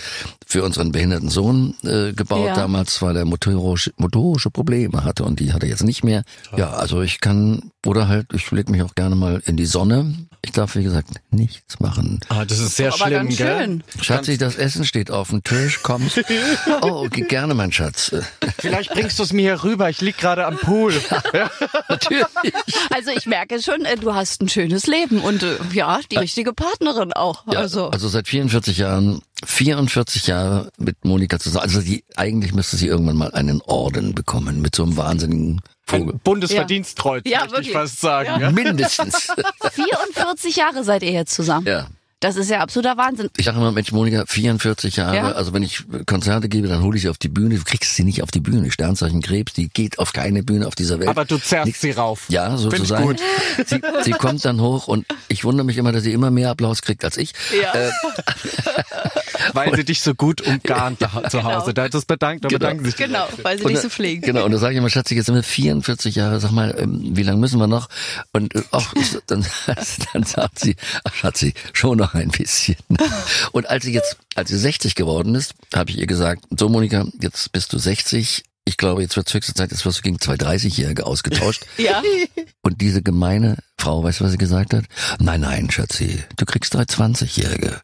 für 0.46 0.64
unseren 0.64 0.92
behinderten 0.92 1.30
Sohn 1.30 1.76
äh, 1.84 2.14
gebaut 2.14 2.48
Ja. 2.48 2.56
damals, 2.56 3.02
weil 3.02 3.16
er 3.18 3.26
motorische, 3.26 3.92
motorische 3.98 4.52
Probleme 4.52 5.04
hatte 5.04 5.24
und 5.24 5.40
die 5.40 5.54
hat 5.54 5.64
er 5.64 5.70
jetzt 5.70 5.84
nicht 5.84 6.04
mehr. 6.04 6.24
Ja, 6.56 6.72
also 6.72 7.02
ich 7.02 7.22
kann, 7.22 7.31
kann 7.32 7.71
oder 7.86 8.08
halt, 8.08 8.28
ich 8.34 8.50
leg 8.52 8.70
mich 8.70 8.82
auch 8.84 8.96
gerne 8.96 9.16
mal 9.16 9.42
in 9.46 9.58
die 9.58 9.66
Sonne. 9.66 10.14
Ich 10.44 10.52
darf, 10.54 10.76
wie 10.76 10.84
gesagt, 10.84 11.08
nichts 11.30 11.80
machen. 11.80 12.20
Ah, 12.30 12.46
das 12.46 12.58
ist 12.58 12.76
sehr 12.76 12.88
Aber 12.90 12.98
schlimm, 12.98 13.12
ganz 13.28 13.38
gell? 13.38 13.58
schön. 13.60 13.84
Schatzi, 14.02 14.38
das 14.40 14.56
Essen 14.56 14.86
steht 14.86 15.12
auf 15.12 15.30
dem 15.30 15.44
Tisch, 15.44 15.84
kommst. 15.84 16.20
Oh, 16.82 17.08
ge- 17.10 17.26
gerne, 17.28 17.54
mein 17.54 17.72
Schatz. 17.72 18.16
Vielleicht 18.58 18.92
bringst 18.92 19.20
du 19.20 19.24
es 19.24 19.34
mir 19.34 19.42
hier 19.42 19.64
rüber. 19.64 19.90
Ich 19.90 20.02
lieg 20.02 20.18
gerade 20.18 20.46
am 20.48 20.58
Pool. 20.58 20.94
Ja. 21.34 21.50
Natürlich. 21.88 22.26
Also 22.90 23.12
ich 23.16 23.26
merke 23.28 23.62
schon, 23.62 23.86
äh, 23.86 23.96
du 23.98 24.14
hast 24.14 24.42
ein 24.42 24.50
schönes 24.50 24.88
Leben 24.88 25.22
und 25.22 25.44
äh, 25.44 25.58
ja, 25.74 26.00
die 26.12 26.18
richtige 26.18 26.54
Partnerin 26.54 27.14
auch. 27.14 27.46
Ja, 27.52 27.60
Also, 27.60 27.90
also 27.90 28.08
seit 28.10 28.28
44 28.28 28.78
Jahren, 28.78 29.22
44 29.46 30.28
Jahre 30.28 30.72
mit 30.78 31.06
Monika 31.06 31.40
zusammen. 31.40 31.64
Also 31.64 31.82
die, 31.82 32.04
eigentlich 32.16 32.54
müsste 32.54 32.78
sie 32.78 32.88
irgendwann 32.88 33.16
mal 33.18 33.32
einen 33.32 33.62
Orden 33.62 34.14
bekommen 34.16 34.62
mit 34.62 34.76
so 34.76 34.84
einem 34.84 34.98
wahnsinnigen 34.98 35.62
Vogel. 35.86 36.16
Ein 36.16 36.20
Bundesverdienstkreuz, 36.24 37.24
Ja, 37.28 37.50
wirklich. 37.52 37.71
Fast 37.72 38.00
sagen. 38.02 38.42
Ja. 38.42 38.52
Mindestens. 38.52 39.28
44 39.72 40.56
Jahre 40.56 40.84
seid 40.84 41.04
ihr 41.04 41.12
jetzt 41.12 41.34
zusammen. 41.34 41.68
ja. 41.68 41.88
Das 42.22 42.38
ist 42.38 42.50
ja 42.50 42.60
absoluter 42.62 42.96
Wahnsinn. 42.98 43.30
Ich 43.36 43.46
sage 43.46 43.58
immer, 43.58 43.72
Mensch, 43.72 43.92
Monika, 43.92 44.24
44 44.28 44.96
Jahre, 44.96 45.16
Ja. 45.16 45.32
also 45.34 45.54
wenn 45.54 45.64
ich 45.64 45.84
Konzerte 46.06 46.48
gebe, 46.48 46.68
dann 46.70 46.82
hole 46.84 46.96
ich 46.96 47.02
sie 47.04 47.10
auf 47.10 47.18
die 47.18 47.28
Bühne. 47.30 47.56
Du 47.56 47.64
kriegst 47.64 47.96
sie 47.96 48.04
nicht 48.04 48.22
auf 48.24 48.32
die 48.32 48.40
Bühne. 48.40 48.72
Sternzeichen 48.72 49.22
Krebs, 49.22 49.54
die 49.54 49.68
geht 49.70 50.00
auf 50.00 50.14
keine 50.14 50.44
Bühne 50.44 50.68
auf 50.68 50.76
dieser 50.76 51.00
Welt. 51.00 51.10
Aber 51.10 51.26
du 51.26 51.38
zerrst 51.38 51.66
Nix- 51.66 51.82
sie 51.82 51.92
rauf. 51.92 52.26
Ja, 52.30 52.56
Find 52.56 52.74
ich 52.74 52.80
sozusagen. 52.80 53.06
gut. 53.08 53.20
Sie, 53.66 53.82
sie 54.04 54.12
kommt 54.12 54.46
dann 54.46 54.62
hoch 54.62 54.88
und 54.88 55.06
ich 55.28 55.44
wundere 55.44 55.66
mich 55.66 55.78
immer, 55.78 55.92
dass 55.92 56.04
sie 56.04 56.14
immer 56.14 56.32
mehr 56.32 56.52
Applaus 56.52 56.82
kriegt 56.82 57.04
als 57.04 57.18
ich. 57.18 57.34
Ja. 57.62 57.74
Äh, 57.74 57.92
Weil 59.54 59.76
sie 59.76 59.84
dich 59.84 60.02
so 60.02 60.14
gut 60.14 60.42
umgarnt 60.42 61.02
da, 61.02 61.28
zu 61.30 61.44
Hause. 61.44 61.74
Da, 61.74 61.90
das 61.90 62.06
bedankt, 62.06 62.46
da 62.46 62.50
Genau. 62.50 62.60
bedanken 62.60 62.86
sich 62.86 62.96
Genau, 62.96 63.28
weil 63.42 63.58
sie 63.58 63.64
Und 63.66 63.72
dich 63.72 63.80
so 63.82 63.90
pflegen. 63.90 64.22
Genau, 64.22 64.46
und 64.46 64.52
da 64.52 64.58
sage 64.60 64.74
ich 64.74 64.78
immer, 64.78 64.90
Schatzi, 64.90 65.16
jetzt 65.16 65.26
sind 65.26 65.36
wir 65.36 65.44
44 65.44 66.16
Jahre, 66.16 66.40
sag 66.40 66.52
mal, 66.52 66.76
ähm, 66.78 67.00
wie 67.16 67.24
lange 67.24 67.40
müssen 67.40 67.60
wir 67.60 67.68
noch? 67.68 67.90
Und 68.34 68.54
äh, 68.56 68.62
ach, 68.72 68.94
dann, 69.28 69.46
dann 70.14 70.24
sagt 70.24 70.60
sie, 70.60 70.76
ach 71.04 71.14
Schatzi, 71.14 71.54
schon 71.74 71.98
noch 71.98 72.11
ein 72.14 72.30
bisschen. 72.30 72.76
Und 73.52 73.70
als 73.70 73.86
sie 73.86 73.94
jetzt, 73.94 74.18
als 74.36 74.50
sie 74.50 74.58
60 74.58 74.96
geworden 74.96 75.36
ist, 75.36 75.54
habe 75.74 75.90
ich 75.92 75.98
ihr 75.98 76.08
gesagt, 76.08 76.44
so 76.58 76.70
Monika, 76.70 77.06
jetzt 77.22 77.52
bist 77.52 77.74
du 77.74 77.78
60. 77.78 78.44
Ich 78.64 78.78
glaube, 78.78 79.02
jetzt 79.02 79.18
wird 79.18 79.34
höchste 79.34 79.54
Zeit, 79.54 79.72
jetzt 79.72 79.86
wirst 79.86 80.00
du 80.00 80.02
gegen 80.04 80.20
zwei 80.20 80.36
30-Jährige 80.36 81.06
ausgetauscht. 81.06 81.66
Ja. 81.78 82.02
Und 82.62 82.80
diese 82.82 83.02
gemeine 83.02 83.58
Frau, 83.78 84.04
weißt 84.04 84.20
du, 84.20 84.26
was 84.26 84.32
sie 84.32 84.38
gesagt 84.38 84.74
hat? 84.74 84.86
Nein, 85.20 85.42
nein, 85.42 85.72
Schatzi, 85.72 86.24
du 86.38 86.46
kriegst 86.46 86.74
drei 86.74 86.84
20-Jährige. 86.84 87.82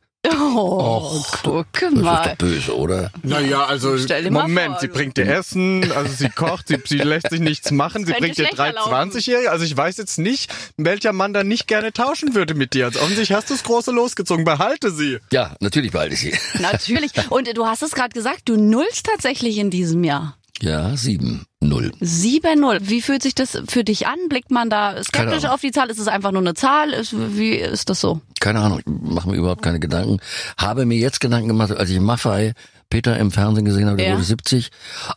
Oh, 0.58 1.24
guck 1.44 1.68
Das 1.72 1.84
ist 1.84 1.96
doch 1.96 2.02
mal. 2.04 2.36
böse, 2.38 2.76
oder? 2.78 3.12
Naja, 3.24 3.66
also 3.66 3.92
mal 3.92 4.32
Moment, 4.32 4.72
vor, 4.74 4.80
sie 4.82 4.88
bringt 4.88 5.18
dir 5.18 5.26
Essen, 5.28 5.92
also 5.92 6.12
sie 6.12 6.30
kocht, 6.30 6.68
sie, 6.68 6.78
sie 6.86 6.98
lässt 6.98 7.30
sich 7.30 7.40
nichts 7.40 7.72
machen, 7.72 8.06
sie 8.06 8.14
bringt 8.14 8.38
dir 8.38 8.46
drei 8.46 8.72
schlechter 8.72 8.90
laufen. 8.92 9.12
20-Jährige. 9.12 9.52
Also 9.52 9.66
ich 9.66 9.76
weiß 9.78 9.98
jetzt 9.98 10.18
nicht, 10.18 10.52
welcher 10.78 11.14
Mann 11.14 11.34
da 11.34 11.44
nicht 11.44 11.68
gerne 11.68 11.94
tauschen 11.94 12.34
würde 12.34 12.54
mit 12.56 12.74
dir. 12.74 12.86
Also 12.86 13.00
offensichtlich 13.00 13.36
hast 13.38 13.50
du 13.50 13.54
das 13.54 13.64
große 13.64 13.92
losgezogen, 13.92 14.46
behalte 14.46 14.92
sie. 14.92 15.20
Ja, 15.32 15.56
natürlich 15.60 15.92
behalte 15.92 16.16
ich 16.16 16.22
sie. 16.22 16.34
Natürlich. 16.60 17.12
Und 17.30 17.56
du 17.56 17.66
hast 17.66 17.84
es 17.84 17.92
gerade 17.92 18.14
gesagt, 18.14 18.42
du 18.46 18.56
nullst 18.58 19.06
tatsächlich 19.06 19.58
in 19.58 19.70
diesem 19.70 20.04
Jahr. 20.04 20.38
Ja, 20.62 20.96
sieben, 20.98 21.46
null. 21.62 21.92
7-0. 22.02 22.80
Wie 22.82 23.02
fühlt 23.02 23.22
sich 23.22 23.36
das 23.36 23.62
für 23.68 23.84
dich 23.84 24.08
an? 24.08 24.18
Blickt 24.28 24.50
man 24.50 24.70
da 24.70 25.02
skeptisch 25.04 25.46
auf 25.46 25.62
die 25.62 25.72
Zahl? 25.72 25.90
Ist 25.90 26.00
es 26.00 26.08
einfach 26.08 26.32
nur 26.32 26.42
eine 26.42 26.56
Zahl? 26.56 26.94
Ist, 26.94 27.14
wie 27.38 27.52
ist 27.52 27.90
das 27.90 28.02
so? 28.02 28.22
Keine 28.40 28.60
Ahnung, 28.62 28.80
ich 28.80 28.86
mache 28.88 29.30
mir 29.30 29.36
überhaupt 29.36 29.62
keine 29.62 29.80
Gedanken. 29.80 30.20
Habe 30.58 30.86
mir 30.86 30.98
jetzt 30.98 31.20
Gedanken 31.20 31.48
gemacht, 31.50 31.72
als 31.72 31.90
ich 31.92 32.00
Maffei 32.00 32.54
Peter 32.90 33.18
im 33.18 33.32
Fernsehen 33.32 33.66
gesehen 33.66 33.88
habe, 33.88 33.98
der 33.98 34.08
Ja. 34.08 34.14
wurde 34.14 34.24
70. 34.24 34.72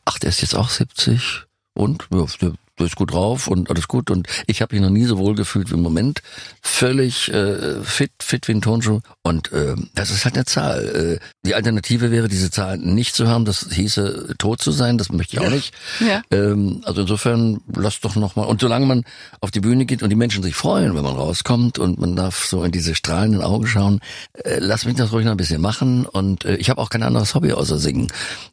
Ach, 0.05 0.19
der 0.19 0.29
ist 0.31 0.43
jetzt 0.43 0.55
auch 0.55 0.69
70. 0.69 1.45
Und? 1.75 2.07
Ja, 2.13 2.27
du 2.81 2.85
bist 2.85 2.97
gut 2.97 3.13
drauf 3.13 3.47
und 3.47 3.71
alles 3.71 3.89
gut. 3.89 4.11
Und 4.11 4.27
ich 4.47 4.63
habe 4.63 4.75
mich 4.75 4.83
noch 4.83 4.91
nie 4.91 5.05
so 5.05 5.19
wohl 5.19 5.35
gefühlt 5.35 5.71
wie 5.71 5.75
im 5.75 5.83
Moment. 5.83 6.23
Völlig 6.63 7.33
äh, 7.33 7.83
fit, 7.83 8.13
fit 8.21 8.49
wie 8.49 8.53
ein 8.53 8.63
Tonschuh. 8.63 9.01
Und 9.23 9.53
äh, 9.53 9.77
das 9.95 10.11
ist 10.11 10.25
halt 10.25 10.35
eine 10.35 10.47
Zahl. 10.47 11.21
Äh, 11.21 11.25
die 11.47 11.55
Alternative 11.55 12.11
wäre, 12.11 12.29
diese 12.29 12.51
Zahl 12.51 12.79
nicht 12.79 13.15
zu 13.15 13.29
haben. 13.29 13.45
Das 13.45 13.69
hieße, 13.71 14.35
tot 14.39 14.61
zu 14.61 14.73
sein. 14.73 14.99
Das 14.99 15.13
möchte 15.13 15.37
ich 15.37 15.43
auch 15.43 15.51
nicht. 15.51 15.75
Ja. 16.01 16.23
Ähm, 16.31 16.81
also 16.85 17.03
insofern, 17.03 17.61
lass 17.75 18.01
doch 18.01 18.17
noch 18.17 18.37
mal. 18.37 18.45
Und 18.45 18.61
solange 18.61 18.87
man 18.87 19.05
auf 19.41 19.51
die 19.51 19.61
Bühne 19.61 19.85
geht 19.85 20.03
und 20.03 20.11
die 20.11 20.17
Menschen 20.17 20.43
sich 20.43 20.55
freuen, 20.55 20.95
wenn 20.95 21.03
man 21.03 21.15
rauskommt 21.15 21.79
und 21.79 21.99
man 21.99 22.17
darf 22.17 22.47
so 22.47 22.65
in 22.65 22.73
diese 22.73 22.95
strahlenden 22.95 23.43
Augen 23.43 23.67
schauen, 23.67 24.01
äh, 24.45 24.59
lass 24.59 24.87
mich 24.87 24.97
das 24.97 25.13
ruhig 25.13 25.25
noch 25.25 25.33
ein 25.33 25.37
bisschen 25.37 25.61
machen. 25.61 26.07
Und 26.07 26.45
äh, 26.45 26.57
ich 26.57 26.71
habe 26.71 26.81
auch 26.81 26.89
kein 26.89 27.03
anderes 27.03 27.35
Hobby 27.35 27.53
außer 27.53 27.79
singen. 27.79 28.09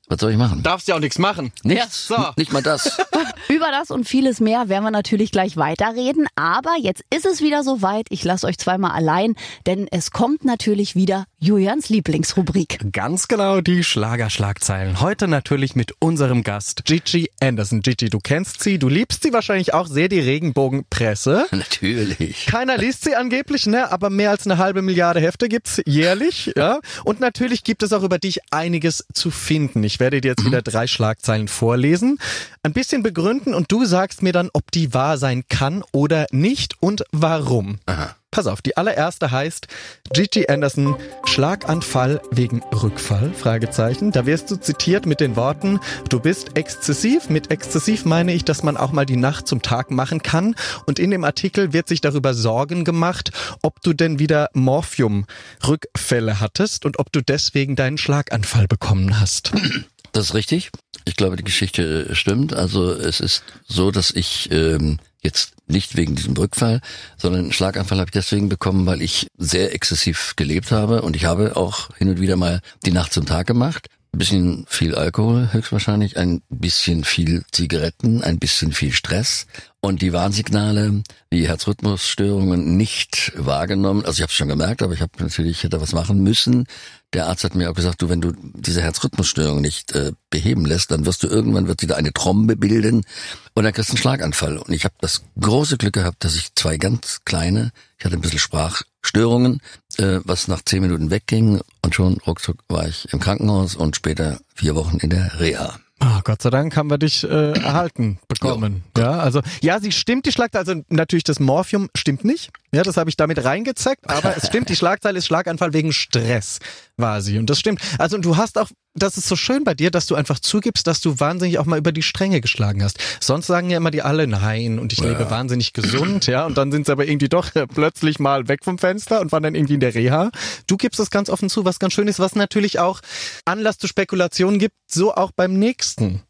Was 0.10 0.20
soll 0.22 0.32
ich 0.32 0.38
machen? 0.38 0.64
Darfst 0.64 0.88
ja 0.88 0.96
auch 0.96 1.00
nichts 1.00 1.20
machen. 1.20 1.52
Nichts. 1.64 2.08
So. 2.08 2.16
Nicht 2.38 2.54
mal 2.54 2.64
das. 2.64 2.98
Über 3.50 3.72
das 3.72 3.92
und 3.92 4.08
vieles 4.18 4.40
mehr 4.40 4.68
werden 4.68 4.84
wir 4.84 4.90
natürlich 4.90 5.32
gleich 5.32 5.58
weiterreden. 5.58 6.26
Aber 6.34 6.74
jetzt 6.82 7.04
ist 7.14 7.28
es 7.28 7.44
wieder 7.44 7.62
soweit. 7.64 8.08
Ich 8.10 8.24
lasse 8.24 8.48
euch 8.48 8.58
zweimal 8.58 8.94
allein, 8.94 9.36
denn 9.68 9.88
es 9.92 10.10
kommt 10.10 10.44
natürlich 10.44 10.96
wieder 10.96 11.26
Julians 11.38 11.90
Lieblingsrubrik. 11.90 12.80
Ganz 12.92 13.28
genau 13.28 13.62
die 13.62 13.84
Schlagerschlagzeilen. 13.84 15.02
Heute 15.02 15.28
natürlich 15.28 15.76
mit 15.76 15.94
unserem 16.00 16.42
Gast 16.42 16.86
Gigi 16.86 17.30
Anderson. 17.40 17.82
Gigi, 17.82 18.10
du 18.10 18.18
kennst 18.18 18.64
sie, 18.64 18.80
du 18.80 18.90
liebst 18.90 19.22
sie 19.22 19.34
wahrscheinlich 19.34 19.76
auch 19.76 19.86
sehr, 19.86 20.10
die 20.10 20.20
Regenbogenpresse. 20.20 21.46
Natürlich. 21.52 22.48
Keiner 22.48 22.76
liest 22.76 23.04
sie 23.04 23.16
angeblich, 23.16 23.68
ne? 23.68 23.92
Aber 23.92 24.10
mehr 24.10 24.32
als 24.32 24.48
eine 24.48 24.58
halbe 24.58 24.82
Milliarde 24.82 25.20
Hefte 25.20 25.48
gibt's 25.48 25.80
jährlich, 25.86 26.54
ja. 26.58 26.80
Und 27.04 27.20
natürlich 27.20 27.64
gibt 27.64 27.84
es 27.84 27.94
auch 27.94 28.02
über 28.02 28.18
dich 28.18 28.40
einiges 28.50 29.06
zu 29.14 29.30
finden. 29.30 29.84
Ich 29.84 30.00
werde 30.00 30.22
dir 30.22 30.30
jetzt 30.30 30.44
wieder 30.44 30.64
drei 30.64 30.88
Schlagzeilen 30.88 31.48
vorlesen, 31.48 32.18
ein 32.64 32.74
bisschen 32.74 33.04
begründen 33.04 33.54
und 33.54 33.72
du 33.72 33.86
sagst 33.86 34.07
mir 34.22 34.34
dann, 34.34 34.50
ob 34.54 34.72
die 34.72 34.94
wahr 34.94 35.18
sein 35.18 35.44
kann 35.50 35.84
oder 35.92 36.28
nicht 36.32 36.76
und 36.82 37.04
warum. 37.12 37.80
Aha. 37.86 38.16
Pass 38.30 38.46
auf, 38.46 38.62
die 38.62 38.76
allererste 38.76 39.32
heißt 39.32 39.68
Gigi 40.14 40.48
Anderson, 40.48 40.96
Schlaganfall 41.26 42.22
wegen 42.30 42.62
Rückfall? 42.72 43.32
Fragezeichen. 43.34 44.12
Da 44.12 44.26
wirst 44.26 44.52
du 44.52 44.58
zitiert 44.58 45.06
mit 45.06 45.22
den 45.22 45.36
Worten, 45.36 45.80
du 46.10 46.20
bist 46.20 46.56
exzessiv. 46.56 47.30
Mit 47.30 47.52
exzessiv 47.52 48.06
meine 48.06 48.34
ich, 48.34 48.44
dass 48.44 48.64
man 48.64 48.78
auch 48.78 48.92
mal 48.92 49.06
die 49.06 49.16
Nacht 49.16 49.48
zum 49.48 49.62
Tag 49.62 49.92
machen 49.92 50.22
kann. 50.22 50.56
Und 50.86 51.00
in 51.00 51.10
dem 51.10 51.24
Artikel 51.24 51.74
wird 51.74 51.88
sich 51.88 52.02
darüber 52.02 52.34
Sorgen 52.34 52.84
gemacht, 52.84 53.32
ob 53.64 53.82
du 53.82 53.94
denn 53.94 54.20
wieder 54.20 54.50
Morphium-Rückfälle 54.54 56.40
hattest 56.40 56.86
und 56.86 57.00
ob 57.00 57.12
du 57.12 57.22
deswegen 57.22 57.76
deinen 57.76 57.98
Schlaganfall 57.98 58.68
bekommen 58.68 59.20
hast. 59.20 59.54
Das 60.18 60.30
ist 60.30 60.34
richtig. 60.34 60.72
Ich 61.06 61.16
glaube, 61.16 61.36
die 61.36 61.44
Geschichte 61.44 62.16
stimmt. 62.16 62.52
Also 62.52 62.92
es 62.92 63.20
ist 63.20 63.44
so, 63.68 63.92
dass 63.92 64.10
ich 64.10 64.52
ähm, 64.52 64.98
jetzt 65.22 65.54
nicht 65.68 65.96
wegen 65.96 66.16
diesem 66.16 66.36
Rückfall, 66.36 66.82
sondern 67.18 67.42
einen 67.44 67.54
Schlaganfall 67.54 68.00
habe 68.00 68.08
ich 68.08 68.14
deswegen 68.14 68.50
bekommen, 68.50 68.88
weil 68.88 69.04
ich 69.04 69.28
sehr 69.38 69.76
exzessiv 69.76 70.34
gelebt 70.36 70.72
habe 70.72 71.04
und 71.04 71.16
ich 71.16 71.26
habe 71.26 71.56
auch 71.56 71.96
hin 71.98 72.10
und 72.10 72.20
wieder 72.20 72.36
mal 72.36 72.62
die 72.84 72.92
Nacht 72.92 73.14
zum 73.14 73.28
Tag 73.28 73.46
gemacht. 73.46 73.90
Ein 74.14 74.20
bisschen 74.20 74.66
viel 74.68 74.96
Alkohol 74.96 75.50
höchstwahrscheinlich, 75.52 76.18
ein 76.18 76.42
bisschen 76.50 77.04
viel 77.04 77.44
Zigaretten, 77.52 78.24
ein 78.24 78.40
bisschen 78.40 78.72
viel 78.72 78.92
Stress 78.92 79.48
und 79.80 80.02
die 80.02 80.12
Warnsignale, 80.12 81.04
die 81.32 81.48
Herzrhythmusstörungen 81.48 82.78
nicht 82.78 83.32
wahrgenommen. 83.36 84.06
Also 84.06 84.18
ich 84.18 84.22
habe 84.22 84.32
es 84.32 84.36
schon 84.36 84.48
gemerkt, 84.48 84.82
aber 84.82 84.94
ich 84.94 85.02
habe 85.02 85.12
natürlich 85.20 85.64
hätte 85.64 85.80
was 85.82 85.94
machen 85.94 86.24
müssen. 86.24 86.66
Der 87.14 87.28
Arzt 87.28 87.44
hat 87.44 87.56
mir 87.56 87.70
auch 87.70 87.76
gesagt, 87.76 88.02
du, 88.02 88.10
wenn 88.10 88.22
du 88.22 88.34
diese 88.54 88.82
Herzrhythmusstörung 88.82 89.62
nicht 89.62 89.94
äh, 89.94 90.12
beheben 90.30 90.66
lässt, 90.66 90.92
dann 90.92 91.06
wirst 91.06 91.24
du 91.24 91.28
irgendwann 91.28 91.68
wird 91.68 91.82
wieder 91.82 91.96
eine 91.96 92.12
Trombe 92.12 92.56
bilden 92.56 93.06
und 93.54 93.64
dann 93.64 93.74
kriegst 93.74 93.90
du 93.90 93.94
einen 93.94 94.02
Schlaganfall. 94.02 94.58
Und 94.58 94.74
ich 94.74 94.84
habe 94.84 94.96
das 95.00 95.24
große 95.40 95.78
Glück 95.78 95.94
gehabt, 95.94 96.24
dass 96.24 96.36
ich 96.36 96.54
zwei 96.56 96.78
ganz 96.78 97.22
kleine, 97.24 97.72
ich 97.98 98.06
hatte 98.06 98.16
ein 98.16 98.22
bisschen 98.22 98.40
Sprachstörungen, 98.40 99.62
was 99.98 100.48
nach 100.48 100.62
zehn 100.64 100.82
Minuten 100.82 101.10
wegging 101.10 101.62
und 101.82 101.96
schon 101.96 102.18
ruckzuck 102.26 102.58
war 102.70 102.88
ich 102.88 103.08
im 103.12 103.20
Krankenhaus 103.20 103.76
und 103.76 103.96
später 103.96 104.40
vier 104.56 104.76
Wochen 104.76 104.98
in 104.98 105.10
der 105.10 105.40
Reha. 105.40 105.80
Ah, 106.00 106.22
Gott 106.24 106.44
sei 106.44 106.52
Dank 106.52 106.78
haben 106.78 106.92
wir 106.92 107.00
dich 107.00 107.24
äh, 107.24 107.54
erhalten 107.54 108.20
bekommen. 108.28 108.84
Ja. 108.96 109.18
also 109.18 109.42
ja, 109.62 109.80
sie 109.80 109.92
stimmt 109.92 110.28
die 110.28 110.32
Schlagzeile. 110.32 110.60
Also 110.68 110.82
natürlich 110.90 111.24
das 111.24 111.40
Morphium 111.40 111.90
stimmt 111.96 112.24
nicht. 112.24 112.52
Ja, 112.72 112.84
das 112.84 112.98
habe 112.98 113.10
ich 113.10 113.18
damit 113.18 113.44
reingezeckt. 113.44 114.08
Aber 114.08 114.38
es 114.38 114.46
stimmt, 114.46 114.70
die 114.70 114.76
Schlagzeile 114.78 115.18
ist 115.18 115.26
Schlaganfall 115.26 115.74
wegen 115.74 115.92
Stress 115.92 116.60
war 116.98 117.22
sie 117.22 117.40
und 117.40 117.50
das 117.50 117.60
stimmt. 117.60 117.82
Also 117.98 118.16
und 118.16 118.26
du 118.26 118.38
hast 118.38 118.58
auch, 118.60 118.70
das 118.98 119.18
ist 119.18 119.28
so 119.28 119.36
schön 119.36 119.64
bei 119.64 119.74
dir, 119.74 119.92
dass 119.92 120.06
du 120.06 120.16
einfach 120.16 120.40
zugibst, 120.40 120.88
dass 120.88 121.02
du 121.02 121.20
wahnsinnig 121.20 121.60
auch 121.60 121.66
mal 121.66 121.78
über 121.78 121.92
die 121.92 122.02
Stränge 122.02 122.42
geschlagen 122.42 122.84
hast. 122.84 123.00
Sonst 123.22 123.48
sagen 123.48 123.70
ja 123.70 123.78
immer 123.78 123.92
die 123.92 124.02
alle 124.02 124.28
nein 124.28 124.80
und 124.80 124.94
ich 124.94 125.00
lebe 125.00 125.30
wahnsinnig 125.30 125.74
gesund, 125.74 126.28
ja 126.28 126.46
und 126.46 126.58
dann 126.58 126.72
sind 126.72 126.86
sie 126.86 126.92
aber 126.92 127.08
irgendwie 127.08 127.30
doch 127.30 127.52
plötzlich 127.74 128.20
mal 128.20 128.48
weg 128.48 128.64
vom 128.64 128.78
Fenster 128.78 129.22
und 129.22 129.32
waren 129.32 129.44
dann 129.44 129.56
irgendwie 129.56 129.76
in 129.76 129.80
der 129.80 129.96
Reha. 129.96 130.32
Du 130.68 130.78
gibst 130.78 131.00
das 131.00 131.10
ganz 131.10 131.30
offen 131.30 131.50
zu, 131.50 131.66
was 131.66 131.80
ganz 131.80 131.94
schön 131.94 132.08
ist, 132.08 132.20
was 132.20 132.36
natürlich 132.36 132.80
auch 132.80 133.02
Anlass 133.46 133.78
zu 133.78 133.88
Spekulationen 133.88 134.60
gibt, 134.60 134.76
so 134.88 135.14
auch 135.14 135.32
beim 135.36 135.54
nächsten 135.54 136.24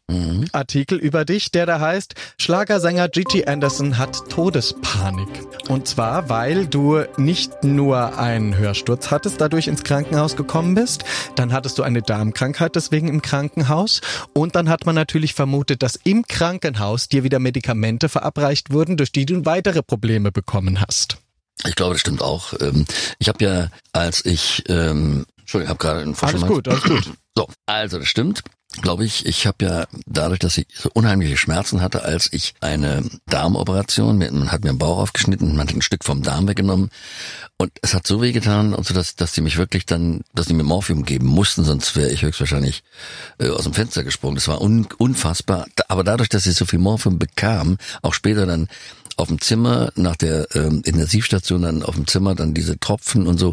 Artikel 0.52 0.98
über 0.98 1.24
dich, 1.24 1.50
der 1.50 1.66
da 1.66 1.80
heißt, 1.80 2.14
Schlagersänger 2.40 3.08
Gigi 3.08 3.44
Anderson 3.44 3.98
hat 3.98 4.28
Todespanik. 4.30 5.28
Und 5.68 5.86
zwar, 5.86 6.28
weil 6.28 6.66
du 6.66 7.02
nicht 7.16 7.62
nur 7.62 8.18
einen 8.18 8.56
Hörsturz 8.56 9.10
hattest, 9.10 9.40
dadurch 9.40 9.68
ins 9.68 9.84
Krankenhaus 9.84 10.36
gekommen 10.36 10.74
bist, 10.74 11.04
dann 11.36 11.52
hattest 11.52 11.78
du 11.78 11.82
eine 11.82 12.02
Darmkrankheit 12.02 12.74
deswegen 12.74 13.08
im 13.08 13.22
Krankenhaus 13.22 14.00
und 14.32 14.56
dann 14.56 14.68
hat 14.68 14.86
man 14.86 14.94
natürlich 14.94 15.34
vermutet, 15.34 15.82
dass 15.82 15.96
im 15.96 16.26
Krankenhaus 16.26 17.08
dir 17.08 17.22
wieder 17.22 17.38
Medikamente 17.38 18.08
verabreicht 18.08 18.72
wurden, 18.72 18.96
durch 18.96 19.12
die 19.12 19.26
du 19.26 19.44
weitere 19.44 19.82
Probleme 19.82 20.32
bekommen 20.32 20.80
hast. 20.80 21.18
Ich 21.66 21.74
glaube, 21.74 21.94
das 21.94 22.00
stimmt 22.00 22.22
auch. 22.22 22.54
Ähm, 22.60 22.86
Ich 23.18 23.28
habe 23.28 23.44
ja, 23.44 23.68
als 23.92 24.24
ich, 24.24 24.64
ähm, 24.68 25.26
Entschuldigung, 25.38 25.64
ich 25.64 25.68
habe 25.68 25.78
gerade 25.78 26.00
einen 26.00 26.16
Alles 26.20 26.46
gut, 26.46 26.68
alles 26.68 26.82
gut. 26.82 27.10
So, 27.36 27.48
also 27.66 27.98
das 27.98 28.08
stimmt. 28.08 28.42
Glaube 28.80 29.04
ich, 29.04 29.26
ich 29.26 29.46
habe 29.46 29.64
ja 29.64 29.86
dadurch, 30.06 30.38
dass 30.38 30.58
ich 30.58 30.66
so 30.74 30.90
unheimliche 30.92 31.36
Schmerzen 31.36 31.80
hatte, 31.80 32.02
als 32.02 32.32
ich 32.32 32.54
eine 32.60 33.04
Darmoperation, 33.26 34.18
man 34.18 34.52
hat 34.52 34.64
mir 34.64 34.70
den 34.70 34.78
Bauch 34.78 34.98
aufgeschnitten, 34.98 35.56
man 35.56 35.68
hat 35.68 35.74
ein 35.74 35.82
Stück 35.82 36.04
vom 36.04 36.22
Darm 36.22 36.48
weggenommen 36.48 36.90
und 37.56 37.72
es 37.82 37.92
hat 37.92 38.06
so 38.06 38.22
weh 38.22 38.30
getan, 38.30 38.72
und 38.72 38.86
so 38.86 38.94
dass, 38.94 39.16
dass 39.16 39.32
die 39.32 39.40
mich 39.40 39.56
wirklich 39.56 39.84
dann, 39.84 40.20
dass 40.32 40.46
die 40.46 40.54
mir 40.54 40.62
Morphium 40.62 41.04
geben 41.04 41.26
mussten, 41.26 41.64
sonst 41.64 41.96
wäre 41.96 42.10
ich 42.10 42.22
höchstwahrscheinlich 42.22 42.84
äh, 43.38 43.48
aus 43.48 43.64
dem 43.64 43.74
Fenster 43.74 44.04
gesprungen. 44.04 44.36
Das 44.36 44.46
war 44.46 44.60
un, 44.60 44.86
unfassbar. 44.98 45.66
Aber 45.88 46.04
dadurch, 46.04 46.28
dass 46.28 46.46
ich 46.46 46.54
so 46.54 46.66
viel 46.66 46.78
Morphium 46.78 47.18
bekam, 47.18 47.78
auch 48.02 48.14
später 48.14 48.46
dann 48.46 48.68
auf 49.18 49.28
dem 49.28 49.40
Zimmer, 49.40 49.92
nach 49.96 50.16
der 50.16 50.46
ähm, 50.54 50.82
Intensivstation 50.84 51.62
dann 51.62 51.82
auf 51.82 51.96
dem 51.96 52.06
Zimmer 52.06 52.34
dann 52.34 52.54
diese 52.54 52.78
Tropfen 52.78 53.26
und 53.26 53.38
so. 53.38 53.52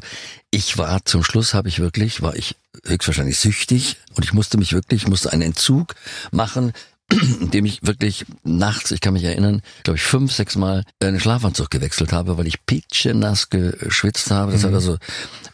Ich 0.52 0.78
war 0.78 1.04
zum 1.06 1.24
Schluss, 1.24 1.54
habe 1.54 1.68
ich 1.68 1.80
wirklich, 1.80 2.22
war 2.22 2.36
ich 2.36 2.56
höchstwahrscheinlich 2.86 3.38
süchtig 3.38 3.98
und 4.16 4.24
ich 4.24 4.34
musste 4.34 4.58
mich 4.58 4.74
wirklich, 4.74 5.04
ich 5.04 5.08
musste 5.08 5.34
einen 5.34 5.42
Entzug 5.42 5.96
machen, 6.32 6.72
indem 7.42 7.66
ich 7.66 7.86
wirklich 7.86 8.26
nachts, 8.44 8.92
ich 8.92 9.02
kann 9.02 9.14
mich 9.14 9.24
erinnern, 9.24 9.62
glaube 9.84 9.98
ich 9.98 10.04
fünf, 10.04 10.32
sechs 10.32 10.56
Mal 10.56 10.84
einen 11.00 11.20
Schlafanzug 11.20 11.70
gewechselt 11.70 12.14
habe, 12.14 12.38
weil 12.38 12.48
ich 12.48 12.66
pitschenass 12.66 13.50
geschwitzt 13.50 14.32
habe. 14.32 14.52
Das 14.52 14.64
hat 14.64 14.74
also, 14.74 14.98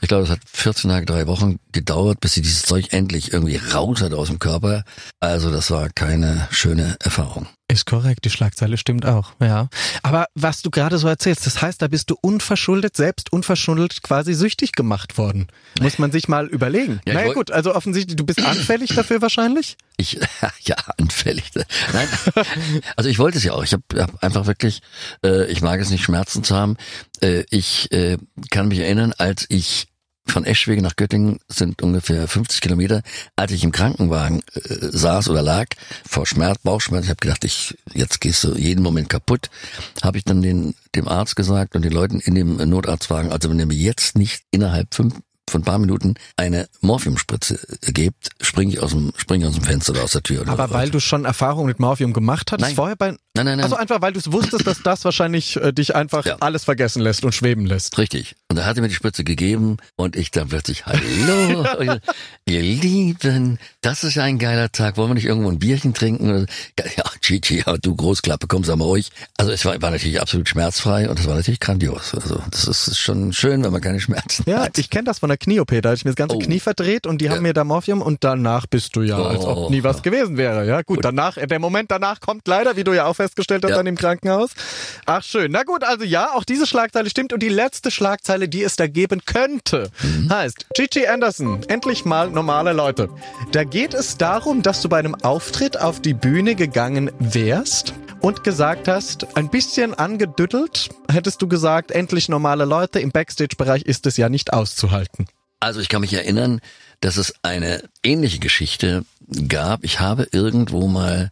ich 0.02 0.08
glaube, 0.08 0.24
das 0.24 0.32
hat 0.32 0.40
14 0.46 0.90
Tage, 0.90 1.06
drei 1.06 1.28
Wochen 1.28 1.60
gedauert, 1.72 2.20
bis 2.20 2.34
sie 2.34 2.42
dieses 2.42 2.64
Zeug 2.64 2.88
endlich 2.92 3.34
irgendwie 3.34 3.58
raus 3.58 4.02
hat 4.02 4.14
aus 4.14 4.28
dem 4.28 4.40
Körper. 4.40 4.84
Also 5.20 5.52
das 5.52 5.72
war 5.72 5.90
keine 5.90 6.48
schöne 6.52 6.96
Erfahrung. 7.00 7.48
Ist 7.72 7.86
korrekt, 7.86 8.26
die 8.26 8.30
Schlagzeile 8.30 8.76
stimmt 8.76 9.06
auch, 9.06 9.32
ja. 9.40 9.70
Aber 10.04 10.26
was 10.36 10.62
du 10.62 10.70
gerade 10.70 10.98
so 10.98 11.08
erzählst, 11.08 11.46
das 11.46 11.62
heißt, 11.62 11.82
da 11.82 11.88
bist 11.88 12.10
du 12.10 12.18
unverschuldet, 12.20 12.98
selbst 12.98 13.32
unverschuldet 13.32 14.04
quasi 14.04 14.34
süchtig 14.34 14.74
gemacht 14.74 15.18
worden. 15.18 15.48
Muss 15.80 15.98
man 15.98 16.12
sich 16.12 16.28
mal 16.28 16.48
überlegen. 16.48 17.00
Ja, 17.06 17.14
naja 17.14 17.32
gut, 17.32 17.50
also 17.50 17.74
offensichtlich, 17.74 18.18
du 18.18 18.26
bist 18.26 18.44
anfällig 18.44 18.94
dafür 18.94 19.22
wahrscheinlich? 19.22 19.78
Ich, 19.96 20.20
ja, 20.64 20.76
anfällig. 20.98 21.52
Nein, 21.94 22.10
also 22.98 23.10
ich 23.10 23.20
wollte 23.20 23.38
es 23.38 23.46
ja 23.46 23.54
auch. 23.54 23.64
Ich 23.64 23.72
habe 23.72 23.84
hab 23.96 24.22
einfach 24.22 24.48
wirklich, 24.48 24.82
äh, 25.24 25.50
ich 25.50 25.62
mag 25.62 25.80
es 25.80 25.90
nicht, 25.92 26.04
Schmerzen 26.04 26.44
zu 26.44 26.54
haben. 26.58 26.76
Äh, 27.22 27.46
ich 27.52 27.90
äh, 27.94 28.18
kann 28.50 28.68
mich 28.68 28.80
erinnern, 28.80 29.14
als 29.18 29.46
ich 29.48 29.88
von 30.32 30.46
Eschwege 30.46 30.82
nach 30.82 30.96
Göttingen 30.96 31.40
sind 31.48 31.82
ungefähr 31.82 32.28
50 32.28 32.62
Kilometer, 32.62 33.02
als 33.36 33.52
ich 33.52 33.64
im 33.64 33.72
Krankenwagen 33.72 34.42
äh, 34.54 34.60
saß 34.80 35.30
oder 35.30 35.42
lag 35.42 35.68
vor 36.08 36.26
Schmerz, 36.26 36.60
Bauchschmerz, 36.64 37.06
ich 37.06 37.10
habe 37.10 37.20
gedacht, 37.20 37.44
ich 37.44 37.78
jetzt 37.94 38.22
gehst 38.22 38.44
du 38.44 38.56
jeden 38.56 38.82
Moment 38.82 39.10
kaputt, 39.10 39.50
habe 40.02 40.18
ich 40.18 40.24
dann 40.24 40.42
den 40.42 40.74
dem 40.96 41.08
Arzt 41.08 41.36
gesagt 41.36 41.76
und 41.76 41.84
den 41.84 41.92
Leuten 41.92 42.20
in 42.20 42.36
dem 42.36 42.58
Notarztwagen, 42.58 43.32
also 43.32 43.50
wenn 43.50 43.60
ihr 43.60 43.66
mir 43.66 43.78
jetzt 43.78 44.18
nicht 44.18 44.44
innerhalb 44.52 44.94
fünf 44.94 45.16
von 45.52 45.62
ein 45.62 45.66
paar 45.66 45.80
Minuten 45.80 46.16
eine 46.38 46.68
Morphiumspritze 46.80 47.60
gebt, 47.94 48.30
springe 48.40 48.72
ich 48.72 48.80
aus 48.80 48.92
dem 48.92 49.12
springe 49.18 49.48
aus 49.48 49.56
dem 49.56 49.64
Fenster 49.64 49.92
oder 49.94 50.04
aus 50.04 50.12
der 50.12 50.24
Tür. 50.24 50.42
Oder 50.42 50.52
Aber 50.54 50.72
weil 50.72 50.90
du 50.90 51.00
schon 51.00 51.26
Erfahrung 51.26 51.66
mit 51.66 51.80
Morphium 51.80 52.14
gemacht 52.14 52.52
hattest 52.52 52.70
Nein. 52.70 52.76
vorher 52.76 52.96
bei, 52.96 53.16
Nein, 53.34 53.46
nein, 53.46 53.58
nein. 53.58 53.64
Also 53.64 53.78
einfach, 53.78 54.02
weil 54.02 54.12
du 54.12 54.20
wusstest, 54.34 54.68
dass 54.68 54.84
das 54.84 55.06
wahrscheinlich 55.06 55.56
äh, 55.56 55.72
dich 55.72 55.96
einfach 55.96 56.26
Ja. 56.26 56.36
alles 56.42 56.66
vergessen 56.66 57.02
lässt 57.02 57.24
und 57.24 57.34
schweben 57.34 57.66
lässt. 57.66 57.98
Richtig. 57.98 58.36
Und 58.50 58.58
da 58.58 58.66
hat 58.66 58.76
er 58.78 58.82
mir 58.82 58.90
die 58.90 58.94
Spritze 58.96 59.24
gegeben 59.24 59.78
und 59.96 60.18
ich 60.18 60.32
dann 60.32 60.50
plötzlich, 60.50 60.86
hallo, 60.86 61.66
ihr 62.46 62.62
Lieben, 62.62 63.58
das 63.80 64.04
ist 64.04 64.16
ja 64.16 64.24
ein 64.24 64.38
geiler 64.38 64.70
Tag, 64.74 64.98
wollen 64.98 65.12
wir 65.12 65.14
nicht 65.14 65.26
irgendwo 65.26 65.50
ein 65.50 65.60
Bierchen 65.60 65.94
trinken? 65.94 66.30
Oder- 66.30 66.46
Ja, 66.98 67.04
Gigi, 67.22 67.64
ja, 67.66 67.78
du 67.78 67.96
Großklappe, 67.96 68.48
komm, 68.48 68.66
sag 68.66 68.76
mal 68.76 68.84
ruhig. 68.84 69.10
Also 69.38 69.54
es 69.54 69.64
war, 69.64 69.82
war 69.82 69.92
natürlich 69.92 70.20
absolut 70.20 70.50
schmerzfrei 70.50 71.10
und 71.10 71.18
es 71.18 71.26
war 71.26 71.36
natürlich 71.36 71.62
grandios. 71.62 72.14
Also 72.14 72.42
das 72.52 72.66
ist, 72.66 72.88
ist 72.90 73.00
schon 73.00 73.32
schön, 73.32 73.64
wenn 73.64 73.72
man 73.72 73.80
keine 73.80 74.02
Schmerzen 74.02 74.44
Ja, 74.46 74.64
hat. 74.64 74.78
ich 74.78 74.90
kenne 74.90 75.06
das 75.06 75.20
von 75.20 75.30
der 75.30 75.38
Knie-OP. 75.38 75.70
Da 75.82 75.90
hatte 75.90 75.96
ich 76.00 76.04
mir 76.04 76.12
das 76.12 76.18
ganze 76.18 76.36
Oh. 76.36 76.40
Knie 76.40 76.60
verdreht 76.60 77.08
und 77.08 77.22
die 77.22 77.30
haben 77.30 77.44
mir 77.44 77.54
da 77.54 77.64
Morphium 77.64 78.02
und 78.02 78.26
danach 78.26 78.68
bist 78.68 78.94
du 78.98 79.04
ja, 79.04 79.18
als 79.22 79.46
ob 79.46 79.58
Oh. 79.58 79.70
nie 79.70 79.84
was 79.84 80.02
gewesen 80.04 80.36
wäre. 80.36 80.66
Ja, 80.68 80.82
gut, 80.82 81.00
danach, 81.06 81.36
der 81.38 81.60
Moment 81.60 81.92
danach 81.92 82.20
kommt 82.20 82.46
leider, 82.48 82.76
wie 82.76 82.84
du 82.84 82.92
ja 82.94 83.06
auch 83.06 83.21
festgestellt 83.22 83.64
hast, 83.64 83.72
Ja. 83.72 83.78
dann 83.78 83.88
im 83.88 83.98
Krankenhaus. 83.98 84.52
Ach, 85.06 85.24
schön. 85.24 85.52
Na 85.52 85.64
gut, 85.64 85.84
also 85.84 86.04
ja, 86.04 86.34
auch 86.34 86.44
diese 86.44 86.66
Schlagzeile 86.66 87.10
stimmt 87.10 87.34
und 87.34 87.42
die 87.44 87.50
letzte 87.50 87.92
Schlagzeile, 87.92 88.48
die 88.50 88.64
es 88.64 88.76
da 88.76 88.88
geben 88.88 89.22
könnte, 89.26 89.90
heißt 90.30 90.68
Gigi 90.74 91.08
Anderson, 91.08 91.62
endlich 91.68 92.06
mal 92.06 92.30
normale 92.30 92.74
Leute. 92.74 93.10
Da 93.52 93.64
geht 93.64 93.94
es 93.94 94.18
darum, 94.18 94.62
dass 94.64 94.82
du 94.82 94.90
bei 94.90 95.00
einem 95.00 95.16
Auftritt 95.16 95.80
auf 95.80 96.02
die 96.02 96.14
Bühne 96.14 96.56
gegangen 96.56 97.12
wärst 97.20 97.94
und 98.22 98.44
gesagt 98.44 98.88
hast, 98.88 99.36
ein 99.38 99.50
bisschen 99.50 99.94
angedüttelt, 99.94 100.90
hättest 101.12 101.42
du 101.42 101.48
gesagt, 101.48 101.92
endlich 101.92 102.30
normale 102.30 102.66
Leute, 102.66 103.00
im 103.00 103.12
Backstage-Bereich 103.12 103.84
ist 103.84 104.06
es 104.06 104.18
ja 104.18 104.30
nicht 104.30 104.54
auszuhalten. 104.54 105.28
Also 105.60 105.80
ich 105.80 105.90
kann 105.90 106.02
mich 106.02 106.14
erinnern, 106.14 106.60
dass 107.02 107.18
es 107.18 107.34
eine 107.44 107.84
ähnliche 108.04 108.40
Geschichte 108.40 109.06
gab. 109.48 109.84
Ich 109.84 110.00
habe 110.00 110.28
irgendwo 110.32 110.88
mal 110.88 111.30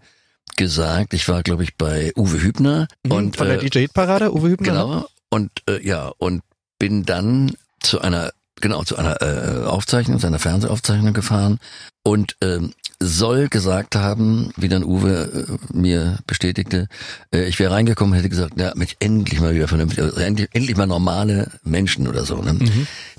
gesagt, 0.59 1.13
ich 1.13 1.27
war 1.29 1.41
glaube 1.41 1.63
ich 1.63 1.75
bei 1.75 2.11
Uwe 2.15 2.41
Hübner 2.41 2.87
und 3.07 3.37
Von 3.37 3.47
der 3.47 3.63
äh, 3.63 3.69
DJ-Parade, 3.69 4.33
Uwe 4.35 4.49
Hübner? 4.49 4.67
Genau. 4.67 5.07
Und 5.29 5.51
äh, 5.67 5.81
ja, 5.81 6.11
und 6.17 6.41
bin 6.77 7.05
dann 7.05 7.53
zu 7.79 8.01
einer, 8.01 8.31
genau, 8.59 8.83
zu 8.83 8.97
einer 8.97 9.21
äh, 9.21 9.65
Aufzeichnung, 9.65 10.19
zu 10.19 10.27
einer 10.27 10.39
Fernsehaufzeichnung 10.39 11.13
gefahren 11.13 11.59
und 12.03 12.35
ähm, 12.41 12.73
soll 12.99 13.47
gesagt 13.47 13.95
haben, 13.95 14.51
wie 14.57 14.67
dann 14.67 14.83
Uwe 14.83 15.47
äh, 15.47 15.75
mir 15.75 16.17
bestätigte, 16.27 16.87
äh, 17.33 17.45
ich 17.45 17.57
wäre 17.59 17.71
reingekommen 17.71 18.11
und 18.11 18.17
hätte 18.19 18.29
gesagt, 18.29 18.59
ja, 18.59 18.73
Mensch, 18.75 18.97
endlich 18.99 19.39
mal 19.39 19.55
wieder 19.55 19.69
vernünftig, 19.69 20.03
also 20.03 20.19
endlich, 20.19 20.49
endlich 20.51 20.75
mal 20.75 20.87
normale 20.87 21.51
Menschen 21.63 22.07
oder 22.07 22.25
so. 22.25 22.41
Ne? 22.41 22.59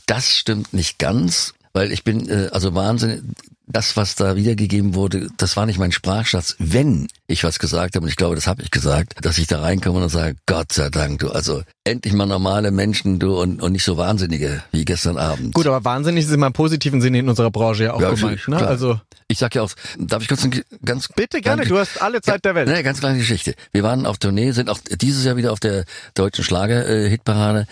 Das 0.05 0.37
stimmt 0.37 0.75
nicht 0.75 0.99
ganz, 0.99 1.55
weil 1.73 1.93
ich 1.93 2.05
bin 2.05 2.29
äh, 2.29 2.51
also 2.53 2.75
wahnsinnig, 2.75 3.23
das, 3.73 3.97
was 3.97 4.15
da 4.15 4.37
wiedergegeben 4.37 4.95
wurde, 4.95 5.29
das 5.37 5.57
war 5.57 5.67
nicht 5.67 5.79
mein 5.79 5.93
Sprachschatz. 5.93 6.57
Wenn 6.59 7.09
ich 7.27 7.45
was 7.45 7.59
gesagt 7.59 7.95
habe, 7.95 8.05
und 8.05 8.11
ich 8.11 8.17
glaube, 8.17 8.35
das 8.35 8.47
habe 8.47 8.63
ich 8.63 8.71
gesagt, 8.71 9.15
dass 9.25 9.39
ich 9.39 9.47
da 9.47 9.61
reinkomme 9.61 10.03
und 10.03 10.09
sage, 10.09 10.37
Gott 10.47 10.73
sei 10.73 10.89
Dank, 10.91 11.21
du, 11.21 11.31
also 11.31 11.63
endlich 11.85 12.13
mal 12.15 12.27
normale 12.27 12.71
Menschen, 12.71 13.19
du, 13.19 13.41
und, 13.41 13.63
und 13.63 13.73
nicht 13.73 13.85
so 13.85 13.97
Wahnsinnige 13.97 14.63
wie 14.73 14.85
gestern 14.85 15.17
Abend. 15.17 15.55
Gut, 15.55 15.67
aber 15.67 15.85
wahnsinnig 15.85 16.25
ist 16.25 16.33
immer 16.33 16.49
im 16.49 16.53
positiven 16.53 17.01
Sinne 17.01 17.21
in 17.21 17.29
unserer 17.29 17.51
Branche 17.51 17.85
ja 17.85 17.95
auch 17.95 18.01
Ja, 18.01 18.11
gemeint. 18.11 18.23
natürlich, 18.23 18.49
Ne? 18.49 18.57
klar. 18.57 18.69
Also 18.71 19.01
Ich 19.29 19.39
sag 19.39 19.55
ja 19.55 19.63
auch, 19.63 19.71
darf 19.99 20.23
ich 20.23 20.29
kurz 20.29 20.47
ganz 20.85 21.09
bitte 21.09 21.41
gerne, 21.41 21.65
du 21.65 21.79
hast 21.79 22.03
alle 22.03 22.21
Zeit 22.21 22.45
der 22.45 22.55
Welt. 22.55 22.69
Ne, 22.69 22.83
ganz 22.83 23.01
kleine 23.01 23.19
Geschichte. 23.19 23.55
Wir 23.73 23.83
waren 23.83 24.07
auf 24.07 24.19
Tournee, 24.19 24.51
sind 24.53 24.69
auch 24.69 24.79
dieses 25.01 25.25
Jahr 25.25 25.37
wieder 25.37 25.53
auf 25.53 25.61
der 25.61 25.85
deutschen 26.15 26.43
Schlager-Hitparade. 26.45 27.67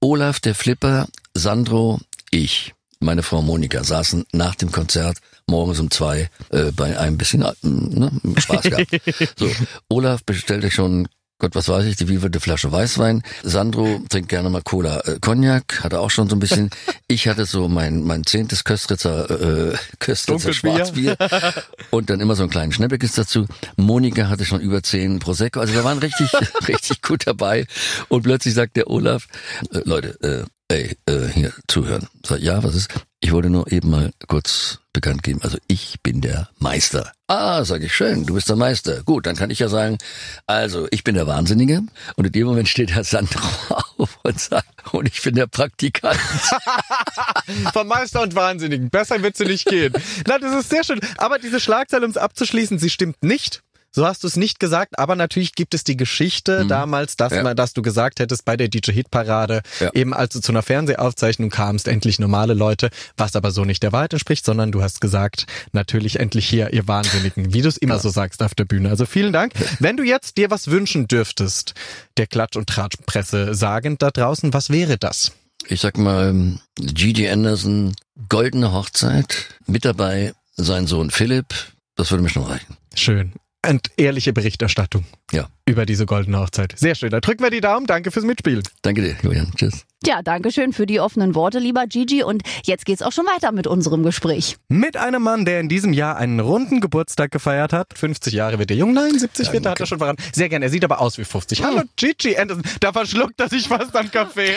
Olaf, 0.00 0.40
der 0.40 0.54
Flipper, 0.54 1.08
Sandro, 1.34 2.00
ich, 2.30 2.74
meine 3.00 3.22
Frau 3.22 3.42
Monika 3.42 3.82
saßen 3.84 4.24
nach 4.32 4.54
dem 4.54 4.70
Konzert 4.72 5.18
morgens 5.50 5.80
um 5.80 5.90
zwei 5.90 6.30
äh, 6.50 6.72
bei 6.72 6.98
einem 6.98 7.18
bisschen 7.18 7.44
ne, 7.62 8.10
Spaß 8.36 8.62
gehabt. 8.62 9.00
so, 9.36 9.50
Olaf 9.88 10.24
bestellte 10.24 10.70
schon 10.70 11.08
Gott, 11.40 11.54
was 11.54 11.70
weiß 11.70 11.86
ich, 11.86 11.96
die 11.96 12.06
wievielte 12.06 12.38
Flasche 12.38 12.70
Weißwein. 12.70 13.22
Sandro 13.42 14.02
trinkt 14.10 14.28
gerne 14.28 14.50
mal 14.50 14.60
Cola 14.60 15.00
äh, 15.06 15.18
Cognac, 15.20 15.82
hatte 15.82 16.00
auch 16.00 16.10
schon 16.10 16.28
so 16.28 16.36
ein 16.36 16.40
bisschen. 16.40 16.70
Ich 17.08 17.26
hatte 17.26 17.44
so 17.44 17.66
mein 17.66 18.04
mein 18.04 18.24
zehntes 18.24 18.62
Köstritzer 18.62 19.72
äh, 19.72 19.76
Köstritzer. 19.98 20.52
Schwarzbier 20.52 21.16
und 21.90 22.08
dann 22.08 22.20
immer 22.20 22.36
so 22.36 22.44
einen 22.44 22.50
kleinen 22.50 22.70
Schnäppekes 22.70 23.14
dazu. 23.14 23.46
Monika 23.76 24.28
hatte 24.28 24.44
schon 24.44 24.60
über 24.60 24.80
zehn 24.84 25.18
Prosecco, 25.18 25.58
also 25.58 25.74
wir 25.74 25.82
waren 25.82 25.98
richtig 25.98 26.30
richtig 26.68 27.02
gut 27.02 27.26
dabei. 27.26 27.66
Und 28.08 28.22
plötzlich 28.22 28.54
sagt 28.54 28.76
der 28.76 28.88
Olaf, 28.88 29.26
äh, 29.72 29.80
Leute, 29.84 30.20
äh, 30.22 30.44
ey, 30.70 30.96
äh, 31.06 31.26
hier 31.28 31.52
zuhören. 31.66 32.06
Sag, 32.24 32.40
ja, 32.40 32.62
was 32.62 32.74
ist? 32.74 32.88
Ich 33.20 33.32
wollte 33.32 33.50
nur 33.50 33.70
eben 33.70 33.90
mal 33.90 34.12
kurz 34.28 34.78
bekannt 34.92 35.22
geben. 35.22 35.40
Also 35.42 35.58
ich 35.66 36.00
bin 36.02 36.20
der 36.20 36.48
Meister. 36.58 37.12
Ah, 37.26 37.64
sag 37.64 37.82
ich 37.82 37.94
schön, 37.94 38.24
du 38.24 38.34
bist 38.34 38.48
der 38.48 38.56
Meister. 38.56 39.02
Gut, 39.02 39.26
dann 39.26 39.36
kann 39.36 39.50
ich 39.50 39.58
ja 39.58 39.68
sagen, 39.68 39.98
also 40.46 40.86
ich 40.90 41.04
bin 41.04 41.16
der 41.16 41.26
Wahnsinnige 41.26 41.82
und 42.16 42.24
in 42.24 42.32
dem 42.32 42.46
Moment 42.46 42.68
steht 42.68 42.92
Herr 42.92 43.04
Sandro 43.04 43.40
auf 43.98 44.18
und 44.22 44.40
sagt, 44.40 44.66
und 44.92 45.08
ich 45.08 45.22
bin 45.22 45.34
der 45.34 45.46
Praktikant. 45.48 46.18
Vom 47.72 47.88
Meister 47.88 48.22
und 48.22 48.34
Wahnsinnigen. 48.34 48.90
Besser 48.90 49.22
wird's 49.22 49.40
nicht 49.40 49.66
gehen. 49.66 49.92
Na, 50.26 50.38
das 50.38 50.54
ist 50.54 50.70
sehr 50.70 50.84
schön. 50.84 51.00
Aber 51.18 51.38
diese 51.38 51.60
Schlagzeile, 51.60 52.04
um 52.04 52.10
es 52.10 52.16
abzuschließen, 52.16 52.78
sie 52.78 52.90
stimmt 52.90 53.22
nicht. 53.22 53.62
So 53.92 54.06
hast 54.06 54.22
du 54.22 54.28
es 54.28 54.36
nicht 54.36 54.60
gesagt, 54.60 54.98
aber 55.00 55.16
natürlich 55.16 55.54
gibt 55.54 55.74
es 55.74 55.82
die 55.82 55.96
Geschichte 55.96 56.64
damals, 56.66 57.16
dass, 57.16 57.32
Mhm. 57.32 57.36
Ja. 57.38 57.42
man, 57.42 57.56
dass 57.56 57.72
du 57.72 57.82
gesagt 57.82 58.20
hättest 58.20 58.44
bei 58.44 58.56
der 58.56 58.68
DJ-Hit-Parade, 58.68 59.62
Ja. 59.80 59.90
eben 59.94 60.14
als 60.14 60.32
du 60.34 60.40
zu 60.40 60.52
einer 60.52 60.62
Fernsehaufzeichnung 60.62 61.50
kamst, 61.50 61.88
endlich 61.88 62.18
normale 62.20 62.54
Leute, 62.54 62.90
was 63.16 63.34
aber 63.34 63.50
so 63.50 63.64
nicht 63.64 63.82
der 63.82 63.90
Wahrheit 63.92 64.12
entspricht, 64.12 64.44
sondern 64.44 64.70
du 64.70 64.80
hast 64.82 65.00
gesagt, 65.00 65.46
natürlich 65.72 66.20
endlich 66.20 66.48
hier, 66.48 66.72
ihr 66.72 66.86
Wahnsinnigen, 66.86 67.52
wie 67.52 67.62
du 67.62 67.68
es 67.68 67.76
immer 67.76 67.98
so 67.98 68.10
sagst 68.10 68.42
auf 68.44 68.54
der 68.54 68.64
Bühne. 68.64 68.90
Also 68.90 69.06
vielen 69.06 69.32
Dank. 69.32 69.54
Wenn 69.80 69.96
du 69.96 70.04
jetzt 70.04 70.36
dir 70.36 70.50
was 70.50 70.68
wünschen 70.68 71.08
dürftest, 71.08 71.74
der 72.16 72.26
Klatsch- 72.28 72.56
und 72.56 72.68
Tratschpresse 72.68 73.54
sagend 73.54 74.02
da 74.02 74.10
draußen, 74.10 74.52
was 74.52 74.70
wäre 74.70 74.98
das? 74.98 75.32
Ich 75.66 75.80
sag 75.80 75.98
mal, 75.98 76.58
Gigi 76.76 77.28
Anderson, 77.28 77.94
goldene 78.28 78.72
Hochzeit, 78.72 79.46
mit 79.66 79.84
dabei 79.84 80.32
sein 80.54 80.86
Sohn 80.86 81.10
Philipp, 81.10 81.54
das 81.96 82.10
würde 82.12 82.22
mir 82.22 82.30
schon 82.30 82.44
reichen. 82.44 82.76
Schön. 82.94 83.32
Und 83.68 83.90
ehrliche 83.98 84.32
Berichterstattung 84.32 85.04
Ja, 85.32 85.48
über 85.66 85.84
diese 85.84 86.06
goldene 86.06 86.38
Hochzeit. 86.40 86.72
Sehr 86.78 86.94
schön. 86.94 87.10
Da 87.10 87.20
drücken 87.20 87.42
wir 87.42 87.50
die 87.50 87.60
Daumen. 87.60 87.86
Danke 87.86 88.10
fürs 88.10 88.24
Mitspielen. 88.24 88.62
danke 88.82 89.02
dir, 89.02 89.16
Julian. 89.22 89.52
Tschüss. 89.54 89.84
Ja, 90.06 90.22
danke 90.22 90.50
schön 90.50 90.72
für 90.72 90.86
die 90.86 90.98
offenen 90.98 91.34
Worte, 91.34 91.58
lieber 91.58 91.86
Gigi. 91.86 92.22
Und 92.22 92.42
jetzt 92.64 92.86
geht's 92.86 93.02
auch 93.02 93.12
schon 93.12 93.26
weiter 93.26 93.52
mit 93.52 93.66
unserem 93.66 94.02
Gespräch. 94.02 94.56
Mit 94.68 94.96
einem 94.96 95.22
Mann, 95.22 95.44
der 95.44 95.60
in 95.60 95.68
diesem 95.68 95.92
Jahr 95.92 96.16
einen 96.16 96.40
runden 96.40 96.80
Geburtstag 96.80 97.30
gefeiert 97.32 97.74
hat. 97.74 97.88
50 97.98 98.32
Jahre 98.32 98.58
wird 98.58 98.70
er 98.70 98.78
jung. 98.78 98.94
Nein, 98.94 99.18
70 99.18 99.52
wird 99.52 99.66
er, 99.66 99.72
hat 99.72 99.80
er 99.80 99.86
schon 99.86 99.98
verraten. 99.98 100.22
Sehr 100.32 100.48
gerne. 100.48 100.64
Er 100.64 100.70
sieht 100.70 100.84
aber 100.84 100.98
aus 101.02 101.18
wie 101.18 101.24
50. 101.24 101.62
Hallo, 101.62 101.82
Gigi 101.96 102.38
Anderson. 102.38 102.64
Da 102.80 102.94
verschluckt 102.94 103.38
er 103.40 103.50
sich 103.50 103.68
fast 103.68 103.94
am 103.94 104.10
Kaffee. 104.10 104.56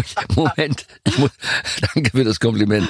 ich, 0.00 0.36
Moment, 0.36 0.84
ich 1.06 1.18
muss, 1.18 1.30
danke 1.94 2.10
für 2.10 2.24
das 2.24 2.40
Kompliment. 2.40 2.88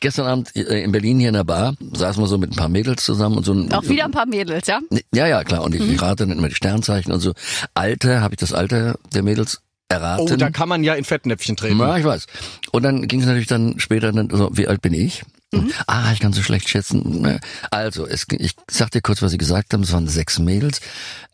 Gestern 0.00 0.26
Abend 0.26 0.54
äh, 0.56 0.82
in 0.82 0.92
Berlin 0.92 1.18
hier 1.18 1.28
in 1.28 1.34
der 1.34 1.44
Bar 1.44 1.74
saßen 1.92 2.22
wir 2.22 2.26
so 2.26 2.38
mit 2.38 2.52
ein 2.52 2.56
paar 2.56 2.68
Mädels 2.68 3.04
zusammen 3.04 3.36
und 3.38 3.44
so 3.44 3.52
ein, 3.52 3.72
Auch 3.72 3.88
wieder 3.88 4.04
ein 4.04 4.10
paar 4.10 4.26
Mädels, 4.26 4.66
ja? 4.66 4.80
Ja, 5.14 5.26
ja, 5.26 5.44
klar. 5.44 5.62
Und 5.62 5.74
ich 5.74 6.00
rate 6.00 6.26
dann 6.26 6.36
immer 6.38 6.48
die 6.48 6.54
Sternzeichen 6.54 7.12
und 7.12 7.20
so. 7.20 7.32
Alter, 7.74 8.20
habe 8.20 8.34
ich 8.34 8.38
das 8.38 8.52
Alter 8.52 8.98
der 9.12 9.22
Mädels 9.22 9.60
erraten? 9.88 10.28
Oh, 10.30 10.36
da 10.36 10.50
kann 10.50 10.68
man 10.68 10.84
ja 10.84 10.94
in 10.94 11.04
Fettnäpfchen 11.04 11.56
treten. 11.56 11.78
Ja, 11.78 11.96
ich 11.96 12.04
weiß. 12.04 12.26
Und 12.72 12.82
dann 12.82 13.08
ging 13.08 13.20
es 13.20 13.26
natürlich 13.26 13.46
dann 13.48 13.80
später 13.80 14.12
dann 14.12 14.28
so, 14.30 14.50
wie 14.52 14.68
alt 14.68 14.82
bin 14.82 14.94
ich? 14.94 15.22
Und, 15.52 15.72
Ah, 15.86 16.12
ich 16.12 16.20
kann 16.20 16.32
so 16.34 16.42
schlecht 16.42 16.68
schätzen. 16.68 17.40
Also, 17.70 18.06
es, 18.06 18.26
ich 18.30 18.52
sag 18.70 18.90
dir 18.90 19.00
kurz, 19.00 19.22
was 19.22 19.30
sie 19.30 19.38
gesagt 19.38 19.72
haben. 19.72 19.82
Es 19.82 19.92
waren 19.92 20.06
sechs 20.06 20.38
Mädels. 20.38 20.80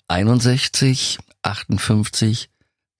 61, 0.08 1.18
58, 1.42 2.48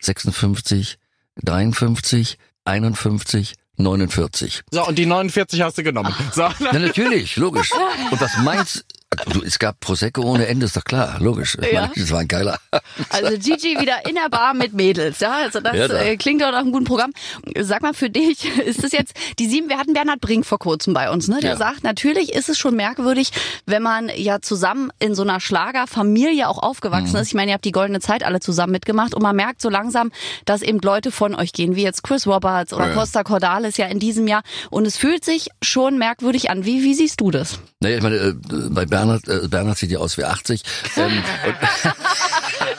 56, 0.00 0.98
53, 1.42 2.38
51, 2.64 3.54
49. 3.76 4.62
So, 4.70 4.86
und 4.86 4.98
die 4.98 5.06
49 5.06 5.60
hast 5.62 5.78
du 5.78 5.82
genommen. 5.82 6.14
So, 6.32 6.42
Ja, 6.42 6.72
natürlich, 6.78 7.36
logisch. 7.36 7.70
Und 8.10 8.20
was 8.20 8.36
meinst 8.38 8.84
du? 9.16 9.42
Es 9.42 9.58
gab 9.58 9.80
Prosecco 9.80 10.22
ohne 10.22 10.46
Ende, 10.46 10.66
ist 10.66 10.76
doch 10.76 10.84
klar, 10.84 11.16
logisch. 11.20 11.56
Ja. 11.72 11.82
meine, 11.82 11.92
das 11.96 12.10
war 12.10 12.20
ein 12.20 12.28
geiler. 12.28 12.58
Also 13.10 13.30
Gigi 13.38 13.78
wieder 13.80 14.06
in 14.08 14.14
der 14.14 14.28
Bar 14.30 14.54
mit 14.54 14.72
Mädels, 14.72 15.20
ja? 15.20 15.32
Also 15.44 15.60
das 15.60 15.74
Ja, 15.76 15.88
da. 15.88 16.00
äh, 16.00 16.16
klingt 16.16 16.42
doch 16.42 16.50
nach 16.52 16.58
einem 16.60 16.72
guten 16.72 16.84
Programm. 16.84 17.12
Sag 17.60 17.82
mal 17.82 17.94
für 17.94 18.10
dich, 18.10 18.44
ist 18.66 18.82
das 18.84 18.92
jetzt 18.92 19.14
die 19.38 19.46
sieben? 19.48 19.68
Wir 19.68 19.78
hatten 19.78 19.92
Bernhard 19.94 20.20
Brink 20.20 20.46
vor 20.46 20.58
kurzem 20.58 20.94
bei 20.94 21.10
uns, 21.10 21.28
ne? 21.28 21.38
Der 21.40 21.50
Ja. 21.52 21.56
sagt, 21.56 21.82
natürlich 21.84 22.32
ist 22.32 22.48
es 22.48 22.58
schon 22.58 22.76
merkwürdig, 22.76 23.30
wenn 23.66 23.82
man 23.82 24.10
ja 24.16 24.40
zusammen 24.40 24.90
in 25.00 25.14
so 25.14 25.22
einer 25.22 25.40
Schlagerfamilie 25.40 26.48
auch 26.48 26.58
aufgewachsen 26.62 27.14
Mhm. 27.14 27.20
ist. 27.22 27.28
Ich 27.28 27.34
meine, 27.34 27.50
ihr 27.50 27.54
habt 27.54 27.64
die 27.64 27.72
goldene 27.72 28.00
Zeit 28.00 28.22
alle 28.24 28.40
zusammen 28.40 28.72
mitgemacht 28.72 29.14
und 29.14 29.22
man 29.22 29.34
merkt 29.36 29.60
so 29.60 29.68
langsam, 29.68 30.10
dass 30.44 30.62
eben 30.62 30.78
Leute 30.80 31.10
von 31.10 31.34
euch 31.34 31.52
gehen, 31.52 31.76
wie 31.76 31.82
jetzt 31.82 32.02
Chris 32.02 32.26
Roberts 32.26 32.72
oder 32.72 32.84
Ja, 32.86 32.90
ja. 32.92 32.96
Costa 32.96 33.22
Cordalis 33.24 33.76
ja 33.76 33.86
in 33.86 33.98
diesem 33.98 34.26
Jahr. 34.26 34.42
Und 34.70 34.86
es 34.86 34.96
fühlt 34.96 35.24
sich 35.24 35.48
schon 35.62 35.98
merkwürdig 35.98 36.50
an. 36.50 36.64
Wie, 36.64 36.82
wie 36.82 36.94
siehst 36.94 37.20
du 37.20 37.30
das? 37.30 37.58
Naja, 37.80 37.96
ich 37.96 38.02
meine, 38.02 38.16
äh, 38.16 38.34
bei 38.70 38.86
Bernhard, 38.86 39.03
äh, 39.10 39.48
Bernhard 39.48 39.78
sieht 39.78 39.90
ja 39.90 39.98
aus 39.98 40.18
wie 40.18 40.24
80. 40.24 40.62
Ähm, 40.96 41.22
und 41.46 41.54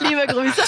Liebe 0.00 0.26
Grüße. 0.26 0.62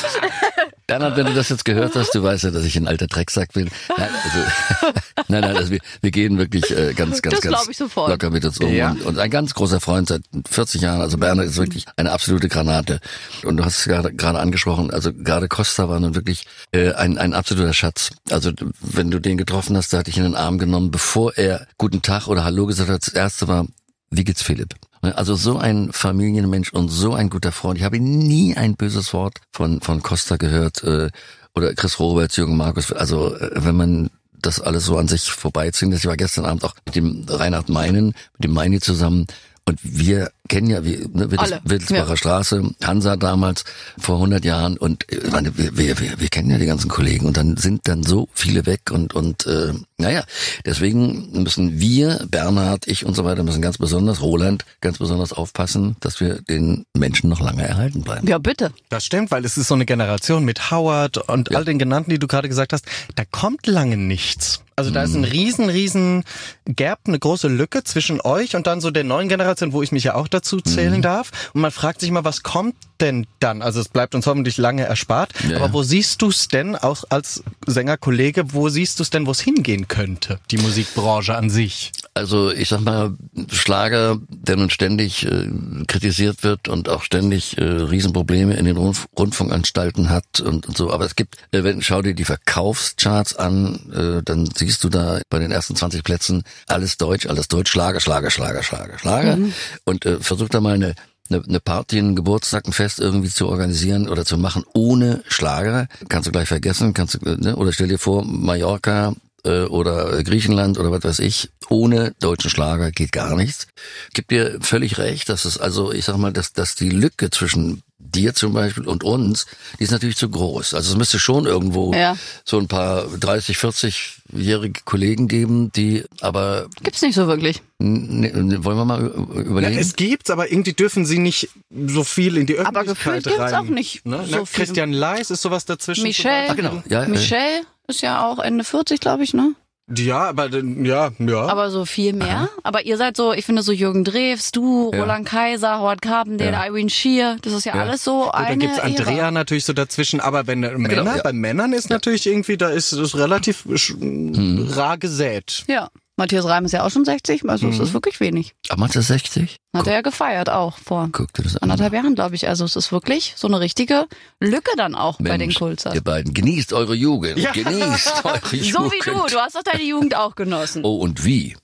Bernhard, 0.86 1.16
wenn 1.16 1.26
du 1.26 1.34
das 1.34 1.48
jetzt 1.50 1.64
gehört 1.64 1.94
hast, 1.96 2.14
du 2.14 2.22
weißt 2.22 2.44
ja, 2.44 2.50
dass 2.50 2.64
ich 2.64 2.76
ein 2.76 2.88
alter 2.88 3.06
Drecksack 3.06 3.52
bin. 3.52 3.68
Nein, 3.96 4.08
also, 4.24 4.92
nein, 5.28 5.40
nein, 5.42 5.56
also 5.56 5.70
wir, 5.70 5.80
wir 6.00 6.10
gehen 6.10 6.38
wirklich 6.38 6.70
äh, 6.70 6.94
ganz, 6.94 7.20
ganz, 7.20 7.34
Das 7.36 7.42
ganz 7.42 7.56
glaub 7.56 7.68
ich 7.68 7.76
sofort. 7.76 8.10
locker 8.10 8.30
mit 8.30 8.44
uns 8.44 8.58
um. 8.58 8.72
Ja. 8.72 8.90
Und, 8.90 9.02
und 9.02 9.18
ein 9.18 9.30
ganz 9.30 9.54
großer 9.54 9.80
Freund 9.80 10.08
seit 10.08 10.22
40 10.48 10.80
Jahren. 10.80 11.00
Also 11.00 11.18
Bernhard 11.18 11.48
ist 11.48 11.56
wirklich 11.56 11.84
eine 11.96 12.10
absolute 12.10 12.48
Granate. 12.48 13.00
Und 13.44 13.58
du 13.58 13.64
hast 13.64 13.78
es 13.78 13.84
gerade 13.84 14.12
gerade 14.14 14.38
angesprochen, 14.38 14.90
also 14.90 15.12
gerade 15.12 15.48
Costa 15.48 15.88
war 15.88 16.00
nun 16.00 16.14
wirklich 16.14 16.46
äh, 16.72 16.92
ein, 16.92 17.18
ein 17.18 17.34
absoluter 17.34 17.74
Schatz. 17.74 18.10
Also 18.30 18.52
wenn 18.80 19.10
du 19.10 19.18
den 19.18 19.36
getroffen 19.36 19.76
hast, 19.76 19.92
da 19.92 19.98
hatte 19.98 20.10
ich 20.10 20.16
ihn 20.16 20.24
in 20.24 20.32
den 20.32 20.40
Arm 20.40 20.58
genommen, 20.58 20.90
bevor 20.90 21.36
er 21.36 21.66
Guten 21.76 22.02
Tag 22.02 22.28
oder 22.28 22.44
Hallo 22.44 22.66
gesagt 22.66 22.88
hat. 22.90 23.06
Das 23.06 23.12
erste 23.12 23.46
war, 23.46 23.66
wie 24.10 24.24
geht's 24.24 24.42
Philipp? 24.42 24.74
Also 25.00 25.34
so 25.36 25.58
ein 25.58 25.92
Familienmensch 25.92 26.72
und 26.72 26.88
so 26.88 27.14
ein 27.14 27.30
guter 27.30 27.52
Freund. 27.52 27.78
Ich 27.78 27.84
habe 27.84 28.00
nie 28.00 28.56
ein 28.56 28.74
böses 28.74 29.12
Wort 29.12 29.38
von, 29.52 29.80
von 29.80 30.02
Costa 30.02 30.36
gehört 30.36 30.82
äh, 30.82 31.10
oder 31.54 31.74
Chris 31.74 31.98
Roberts, 32.00 32.36
Jürgen 32.36 32.56
Markus. 32.56 32.92
Also 32.92 33.36
äh, 33.36 33.50
wenn 33.54 33.76
man 33.76 34.10
das 34.40 34.60
alles 34.60 34.84
so 34.84 34.96
an 34.96 35.08
sich 35.08 35.30
vorbeiziehen 35.30 35.90
lässt. 35.90 36.04
Ich 36.04 36.08
war 36.08 36.16
gestern 36.16 36.44
Abend 36.44 36.64
auch 36.64 36.74
mit 36.86 36.94
dem 36.94 37.26
Reinhard 37.28 37.68
Meinen, 37.68 38.06
mit 38.06 38.44
dem 38.44 38.52
Meini 38.52 38.80
zusammen 38.80 39.26
und 39.68 39.78
wir 39.82 40.30
kennen 40.48 40.70
ja, 40.70 40.82
wie, 40.82 40.96
ne, 41.12 41.30
Wittelsbacher 41.30 42.08
ja. 42.08 42.16
Straße, 42.16 42.70
Hansa 42.82 43.16
damals, 43.16 43.64
vor 43.98 44.14
100 44.14 44.42
Jahren 44.46 44.78
und 44.78 45.12
äh, 45.12 45.28
meine, 45.30 45.58
wir, 45.58 45.76
wir, 45.76 46.00
wir, 46.00 46.18
wir 46.18 46.28
kennen 46.28 46.50
ja 46.50 46.56
die 46.56 46.64
ganzen 46.64 46.88
Kollegen 46.88 47.26
und 47.26 47.36
dann 47.36 47.58
sind 47.58 47.86
dann 47.86 48.02
so 48.02 48.28
viele 48.32 48.64
weg 48.64 48.90
und, 48.90 49.14
und 49.14 49.46
äh, 49.46 49.74
naja, 49.98 50.24
deswegen 50.64 51.42
müssen 51.42 51.78
wir, 51.80 52.26
Bernhard, 52.30 52.88
ich 52.88 53.04
und 53.04 53.14
so 53.14 53.26
weiter, 53.26 53.42
müssen 53.42 53.60
ganz 53.60 53.76
besonders, 53.76 54.22
Roland, 54.22 54.64
ganz 54.80 54.96
besonders 54.96 55.34
aufpassen, 55.34 55.96
dass 56.00 56.18
wir 56.18 56.40
den 56.40 56.86
Menschen 56.96 57.28
noch 57.28 57.40
lange 57.40 57.68
erhalten 57.68 58.00
bleiben. 58.00 58.26
Ja, 58.26 58.38
bitte. 58.38 58.72
Das 58.88 59.04
stimmt, 59.04 59.30
weil 59.30 59.44
es 59.44 59.58
ist 59.58 59.68
so 59.68 59.74
eine 59.74 59.84
Generation 59.84 60.46
mit 60.46 60.70
Howard 60.70 61.18
und 61.18 61.54
all 61.54 61.66
den 61.66 61.78
genannten, 61.78 62.10
die 62.10 62.18
du 62.18 62.26
gerade 62.26 62.48
gesagt 62.48 62.72
hast, 62.72 62.86
da 63.16 63.24
kommt 63.30 63.66
lange 63.66 63.98
nichts. 63.98 64.57
Also 64.78 64.92
da 64.92 65.02
ist 65.02 65.14
ein 65.14 65.24
riesen, 65.24 65.68
riesen 65.68 66.22
Gap, 66.64 67.00
eine 67.06 67.18
große 67.18 67.48
Lücke 67.48 67.82
zwischen 67.82 68.20
euch 68.20 68.54
und 68.54 68.68
dann 68.68 68.80
so 68.80 68.92
der 68.92 69.02
neuen 69.02 69.28
Generation, 69.28 69.72
wo 69.72 69.82
ich 69.82 69.90
mich 69.90 70.04
ja 70.04 70.14
auch 70.14 70.28
dazu 70.28 70.60
zählen 70.60 71.02
darf. 71.02 71.32
Und 71.52 71.62
man 71.62 71.72
fragt 71.72 72.00
sich 72.00 72.12
mal, 72.12 72.24
was 72.24 72.44
kommt 72.44 72.76
denn 73.00 73.26
dann? 73.40 73.60
Also 73.62 73.80
es 73.80 73.88
bleibt 73.88 74.14
uns 74.14 74.26
hoffentlich 74.26 74.56
lange 74.56 74.84
erspart. 74.84 75.32
Ja, 75.48 75.56
aber 75.56 75.72
wo 75.72 75.82
siehst 75.82 76.22
du 76.22 76.28
es 76.28 76.46
denn, 76.46 76.76
auch 76.76 77.04
als 77.08 77.42
Sängerkollege, 77.66 78.52
wo 78.52 78.68
siehst 78.68 78.98
du 78.98 79.02
es 79.02 79.10
denn, 79.10 79.26
wo 79.26 79.32
es 79.32 79.40
hingehen 79.40 79.88
könnte, 79.88 80.38
die 80.50 80.58
Musikbranche 80.58 81.34
an 81.34 81.50
sich? 81.50 81.92
Also 82.14 82.50
ich 82.50 82.68
sag 82.68 82.80
mal, 82.80 83.14
Schlager, 83.50 84.18
der 84.28 84.56
nun 84.56 84.70
ständig 84.70 85.26
äh, 85.26 85.48
kritisiert 85.86 86.42
wird 86.42 86.68
und 86.68 86.88
auch 86.88 87.02
ständig 87.02 87.58
äh, 87.58 87.64
Riesenprobleme 87.64 88.54
in 88.54 88.64
den 88.64 88.76
Rundf 88.76 89.06
Rundfunkanstalten 89.16 90.10
hat 90.10 90.40
und, 90.40 90.66
und 90.66 90.76
so. 90.76 90.92
Aber 90.92 91.04
es 91.04 91.14
gibt, 91.14 91.36
äh, 91.52 91.62
wenn 91.62 91.82
schau 91.82 92.02
dir 92.02 92.14
die 92.14 92.24
Verkaufscharts 92.24 93.36
an, 93.36 93.92
äh, 93.92 94.22
dann 94.24 94.48
siehst 94.52 94.67
du 94.76 94.90
da 94.90 95.20
bei 95.30 95.38
den 95.38 95.50
ersten 95.50 95.74
20 95.74 96.04
Plätzen 96.04 96.42
alles 96.66 96.98
Deutsch, 96.98 97.26
alles 97.26 97.48
Deutsch, 97.48 97.70
Schlager, 97.70 98.00
Schlager, 98.00 98.30
Schlager, 98.30 98.62
Schlager, 98.62 98.98
Schlager. 98.98 99.38
Und 99.84 100.04
äh, 100.04 100.20
versuch 100.20 100.48
da 100.48 100.60
mal 100.60 100.74
eine 100.74 100.94
eine, 101.30 101.42
eine 101.46 101.60
Party, 101.60 101.98
einen 101.98 102.16
Geburtstag, 102.16 102.66
ein 102.66 102.72
Fest 102.72 103.00
irgendwie 103.00 103.28
zu 103.28 103.48
organisieren 103.48 104.08
oder 104.08 104.24
zu 104.24 104.38
machen 104.38 104.64
ohne 104.74 105.22
Schlager, 105.28 105.86
kannst 106.08 106.26
du 106.26 106.32
gleich 106.32 106.48
vergessen, 106.48 106.94
kannst 106.94 107.14
du, 107.14 107.36
ne? 107.36 107.56
oder 107.56 107.72
stell 107.72 107.88
dir 107.88 107.98
vor, 107.98 108.24
Mallorca 108.24 109.14
äh, 109.44 109.62
oder 109.62 110.22
Griechenland 110.22 110.78
oder 110.78 110.90
was 110.90 111.04
weiß 111.04 111.18
ich, 111.20 111.50
ohne 111.68 112.14
deutschen 112.20 112.50
Schlager 112.50 112.90
geht 112.90 113.12
gar 113.12 113.36
nichts. 113.36 113.66
Gib 114.14 114.28
dir 114.28 114.58
völlig 114.60 114.98
recht, 114.98 115.28
dass 115.28 115.44
es 115.44 115.58
also, 115.58 115.92
ich 115.92 116.04
sag 116.04 116.16
mal, 116.16 116.32
dass, 116.32 116.52
dass 116.52 116.74
die 116.74 116.90
Lücke 116.90 117.30
zwischen 117.30 117.82
dir 118.00 118.32
zum 118.34 118.52
Beispiel 118.52 118.86
und 118.86 119.02
uns, 119.04 119.46
die 119.78 119.84
ist 119.84 119.90
natürlich 119.90 120.16
zu 120.16 120.28
groß. 120.30 120.74
Also 120.74 120.92
es 120.92 120.96
müsste 120.96 121.18
schon 121.18 121.46
irgendwo 121.46 121.92
Ja. 121.92 122.16
so 122.44 122.58
ein 122.58 122.68
paar 122.68 123.04
30, 123.08 123.56
40-jährige 123.56 124.80
Kollegen 124.84 125.26
geben, 125.28 125.72
die 125.72 126.04
aber, 126.20 126.68
Gibt's 126.82 127.02
nicht 127.02 127.16
so 127.16 127.26
wirklich. 127.26 127.60
ne, 127.78 128.30
ne, 128.32 128.64
wollen 128.64 128.76
wir 128.78 128.84
mal 128.84 129.04
überlegen? 129.04 129.78
es 129.78 129.96
gibt's, 129.96 130.30
aber 130.30 130.50
irgendwie 130.50 130.72
dürfen 130.74 131.06
sie 131.06 131.18
nicht 131.18 131.48
so 131.88 132.04
viel 132.04 132.36
in 132.36 132.46
die 132.46 132.58
Aber 132.58 132.80
Öffentlichkeit 132.82 132.96
gefühlt 132.96 133.24
gibt's 133.24 133.40
rein. 133.52 133.54
auch 133.66 133.70
nicht 133.70 134.06
ne? 134.06 134.24
so 134.26 134.36
Na, 134.38 134.44
viel. 134.44 134.64
Christian 134.64 134.92
Leis 134.92 135.30
ist 135.30 135.42
sowas 135.42 135.64
dazwischen. 135.64 136.04
Michelle, 136.04 136.50
Ah, 136.50 136.54
genau. 136.54 136.82
Ja, 136.88 137.02
äh, 137.02 137.08
Michelle 137.08 137.62
ist 137.88 138.00
ja 138.02 138.26
auch 138.26 138.38
Ende 138.38 138.64
40, 138.64 139.00
glaube 139.00 139.24
ich, 139.24 139.34
ne? 139.34 139.54
Ja, 139.96 140.28
aber 140.28 140.48
ja, 140.50 141.10
ja. 141.18 141.40
Aber 141.46 141.70
so 141.70 141.84
viel 141.86 142.12
mehr. 142.12 142.48
Aber 142.62 142.84
ihr 142.84 142.96
seid 142.98 143.16
so, 143.16 143.32
ich 143.32 143.46
finde 143.46 143.62
so 143.62 143.72
Jürgen 143.72 144.04
Drews, 144.04 144.50
du, 144.52 144.90
Ja. 144.92 145.00
Roland 145.00 145.26
Kaiser, 145.26 145.78
Howard 145.80 146.02
Carpendale, 146.02 146.52
Ja. 146.52 146.66
Irene 146.66 146.90
Shear, 146.90 147.36
das 147.42 147.52
ist 147.54 147.64
ja, 147.64 147.74
Ja. 147.74 147.82
alles 147.82 148.04
so 148.04 148.24
Gut, 148.24 148.34
eine 148.34 148.48
dann 148.50 148.58
gibt's 148.58 148.78
Andrea 148.78 149.16
Ära. 149.16 149.30
natürlich 149.30 149.64
so 149.64 149.72
dazwischen, 149.72 150.20
aber 150.20 150.46
wenn 150.46 150.60
Männer, 150.60 150.88
genau, 150.88 151.16
ja. 151.16 151.22
bei 151.22 151.32
Männern 151.32 151.72
ist 151.72 151.88
natürlich 151.90 152.26
irgendwie, 152.26 152.56
da 152.58 152.68
ist 152.68 152.92
es 152.92 153.16
relativ 153.16 153.64
sch- 153.66 154.76
rar 154.76 154.98
gesät. 154.98 155.64
Ja. 155.68 155.88
Matthias 156.18 156.44
Reim 156.46 156.64
ist 156.66 156.72
ja 156.72 156.84
auch 156.84 156.90
schon 156.90 157.04
60, 157.04 157.48
also 157.48 157.68
es 157.68 157.78
ist 157.78 157.94
wirklich 157.94 158.20
wenig. 158.20 158.52
Ach, 158.68 158.76
meinst 158.76 158.96
du 158.96 159.00
60? 159.02 159.56
Hat 159.74 159.86
er 159.86 159.92
ja 159.94 160.00
gefeiert 160.02 160.50
auch 160.50 160.76
vor 160.78 161.08
Guck 161.12 161.32
dir 161.32 161.42
das 161.44 161.56
an. 161.56 161.70
anderthalb 161.70 161.92
Jahren, 161.94 162.14
glaube 162.14 162.34
ich. 162.34 162.48
Also 162.48 162.64
es 162.64 162.74
ist 162.76 162.90
wirklich 162.92 163.34
so 163.36 163.46
eine 163.48 163.60
richtige 163.60 164.06
Lücke 164.40 164.72
dann 164.76 164.94
auch 164.94 165.18
bei 165.18 165.30
den 165.30 165.38
Mensch, 165.38 165.54
Kulzers. 165.58 165.94
Ihr 165.94 166.02
beiden, 166.02 166.34
genießt 166.34 166.72
eure 166.72 166.94
Jugend. 166.94 167.38
Ja. 167.38 167.52
Genießt 167.52 168.12
eure 168.24 168.38
Jugend. 168.56 168.72
So 168.74 168.92
wie 168.92 168.98
du, 169.10 169.26
du 169.28 169.38
hast 169.40 169.54
doch 169.54 169.62
deine 169.62 169.84
Jugend 169.84 170.16
auch 170.16 170.34
genossen. 170.34 170.82
Oh, 170.84 170.96
und 170.98 171.24
wie? 171.24 171.56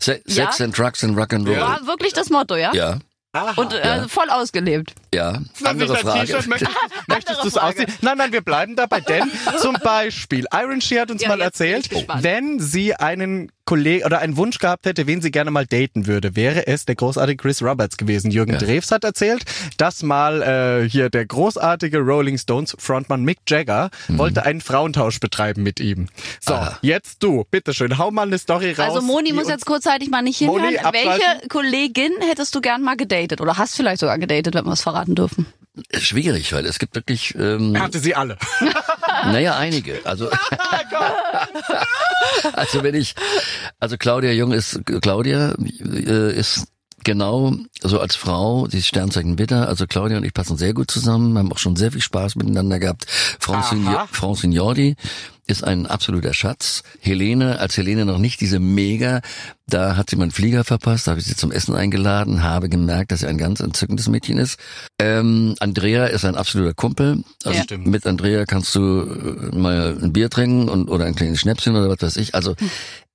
Se 0.00 0.20
Ja. 0.26 0.46
Sex 0.46 0.60
and 0.62 0.76
Drugs 0.76 1.04
and 1.04 1.16
Rock'n'Roll. 1.18 1.52
Ja. 1.52 1.60
War 1.60 1.86
wirklich 1.86 2.14
das 2.14 2.30
Motto, 2.30 2.56
ja? 2.56 2.72
Ja. 2.74 2.98
aha. 3.34 3.52
Und 3.60 3.72
äh, 3.74 4.08
voll 4.08 4.30
ausgelebt. 4.30 4.94
ja. 5.14 5.40
Andere 5.64 5.96
Frage. 5.96 6.32
Möchtest, 6.46 6.70
möchtest 7.08 7.42
du 7.44 7.48
es 7.48 7.56
ausziehen? 7.58 7.92
Nein, 8.00 8.16
nein, 8.18 8.32
wir 8.32 8.40
bleiben 8.42 8.74
dabei, 8.76 9.00
denn 9.00 9.30
zum 9.60 9.74
Beispiel, 9.84 10.46
Iron 10.54 10.80
Shear 10.80 11.02
hat 11.02 11.10
uns 11.10 11.22
Ja, 11.22 11.28
mal 11.28 11.40
erzählt, 11.42 11.90
wenn 12.22 12.58
sie 12.60 12.94
einen 12.94 13.50
Kollegen 13.64 14.04
oder 14.04 14.18
einen 14.18 14.36
Wunsch 14.36 14.58
gehabt 14.58 14.86
hätte, 14.86 15.06
wen 15.06 15.20
sie 15.22 15.30
gerne 15.30 15.50
mal 15.50 15.66
daten 15.66 16.06
würde, 16.06 16.34
wäre 16.36 16.66
es 16.66 16.84
der 16.84 16.94
großartige 16.96 17.36
Chris 17.40 17.62
Roberts 17.62 17.96
gewesen. 17.96 18.30
Jürgen 18.30 18.52
Ja. 18.54 18.58
Drews 18.58 18.90
hat 18.90 19.04
erzählt, 19.04 19.44
dass 19.76 20.02
mal 20.02 20.42
äh, 20.42 20.88
hier 20.88 21.10
der 21.10 21.26
großartige 21.26 21.98
Rolling 22.00 22.38
Stones 22.38 22.74
Frontmann 22.78 23.22
Mick 23.24 23.38
Jagger 23.48 23.90
Mhm. 24.08 24.18
wollte 24.18 24.44
einen 24.44 24.60
Frauentausch 24.60 25.20
betreiben 25.20 25.62
mit 25.62 25.78
ihm. 25.80 26.08
So, 26.40 26.54
Aha. 26.54 26.78
jetzt 26.82 27.22
du, 27.22 27.44
bitteschön, 27.50 27.98
hau 27.98 28.10
mal 28.10 28.26
eine 28.26 28.38
Story 28.38 28.72
raus. 28.72 28.88
Also 28.94 29.02
Moni 29.02 29.32
muss 29.32 29.48
jetzt 29.48 29.66
kurzzeitig 29.66 30.10
mal 30.10 30.22
nicht 30.22 30.40
Moni, 30.40 30.62
hinhören. 30.66 30.84
abschalten. 30.86 31.20
Welche 31.20 31.48
Kollegin 31.48 32.12
hättest 32.28 32.54
du 32.54 32.60
gern 32.60 32.82
mal 32.82 32.96
gedatet? 32.96 33.40
Oder 33.40 33.58
hast 33.58 33.76
vielleicht 33.76 34.00
sogar 34.00 34.18
gedatet, 34.18 34.54
wenn 34.54 34.64
wir 34.64 34.72
es 34.72 34.82
verraten 34.82 35.14
dürfen? 35.14 35.46
Schwierig, 35.96 36.52
weil 36.52 36.66
es 36.66 36.78
gibt 36.78 36.94
wirklich, 36.94 37.34
ähm, 37.34 37.74
Er 37.74 37.82
hatte 37.82 37.98
sie 37.98 38.14
alle. 38.14 38.36
naja, 39.24 39.56
einige. 39.56 40.00
Also, 40.04 40.28
also 42.52 42.82
wenn 42.82 42.94
ich, 42.94 43.14
also 43.78 43.96
Claudia 43.96 44.32
Jung 44.32 44.52
ist, 44.52 44.80
Claudia 45.00 45.54
äh, 45.80 46.32
ist 46.34 46.66
genau 47.04 47.54
so 47.80 48.00
als 48.00 48.14
Frau, 48.14 48.66
sie 48.68 48.78
ist 48.78 48.86
Sternzeichen 48.86 49.38
Witter, 49.38 49.68
also 49.68 49.86
Claudia 49.86 50.18
und 50.18 50.24
ich 50.24 50.34
passen 50.34 50.56
sehr 50.56 50.74
gut 50.74 50.90
zusammen, 50.90 51.36
haben 51.36 51.52
auch 51.52 51.58
schon 51.58 51.76
sehr 51.76 51.92
viel 51.92 52.00
Spaß 52.00 52.36
miteinander 52.36 52.78
gehabt. 52.78 53.06
Frau, 53.08 53.54
Aha. 53.54 53.62
Ist 55.48 55.64
ein 55.64 55.86
absoluter 55.86 56.34
Schatz. 56.34 56.84
Helene, 57.00 57.58
als 57.58 57.76
Helene 57.76 58.04
noch 58.04 58.18
nicht 58.18 58.40
diese 58.40 58.60
Mega, 58.60 59.20
da 59.66 59.96
hat 59.96 60.08
sie 60.08 60.14
meinen 60.16 60.30
Flieger 60.30 60.62
verpasst, 60.62 61.06
da 61.06 61.10
habe 61.12 61.20
ich 61.20 61.26
sie 61.26 61.34
zum 61.34 61.50
Essen 61.50 61.74
eingeladen, 61.74 62.44
habe 62.44 62.68
gemerkt, 62.68 63.10
dass 63.10 63.20
sie 63.20 63.26
ein 63.26 63.38
ganz 63.38 63.58
entzückendes 63.58 64.08
Mädchen 64.08 64.38
ist. 64.38 64.60
Ähm, 65.00 65.56
Andrea 65.58 66.06
ist 66.06 66.24
ein 66.24 66.36
absoluter 66.36 66.74
Kumpel. 66.74 67.24
Also 67.44 67.58
Ja. 67.68 67.76
Mit 67.78 68.06
Andrea 68.06 68.44
kannst 68.46 68.72
du 68.76 69.00
äh, 69.52 69.56
mal 69.56 69.98
ein 70.00 70.12
Bier 70.12 70.30
trinken 70.30 70.68
und 70.68 70.88
oder 70.88 71.06
ein 71.06 71.16
kleines 71.16 71.40
Schnäpschen 71.40 71.74
oder 71.74 71.88
was 71.88 72.00
weiß 72.02 72.16
ich. 72.18 72.36
Also 72.36 72.54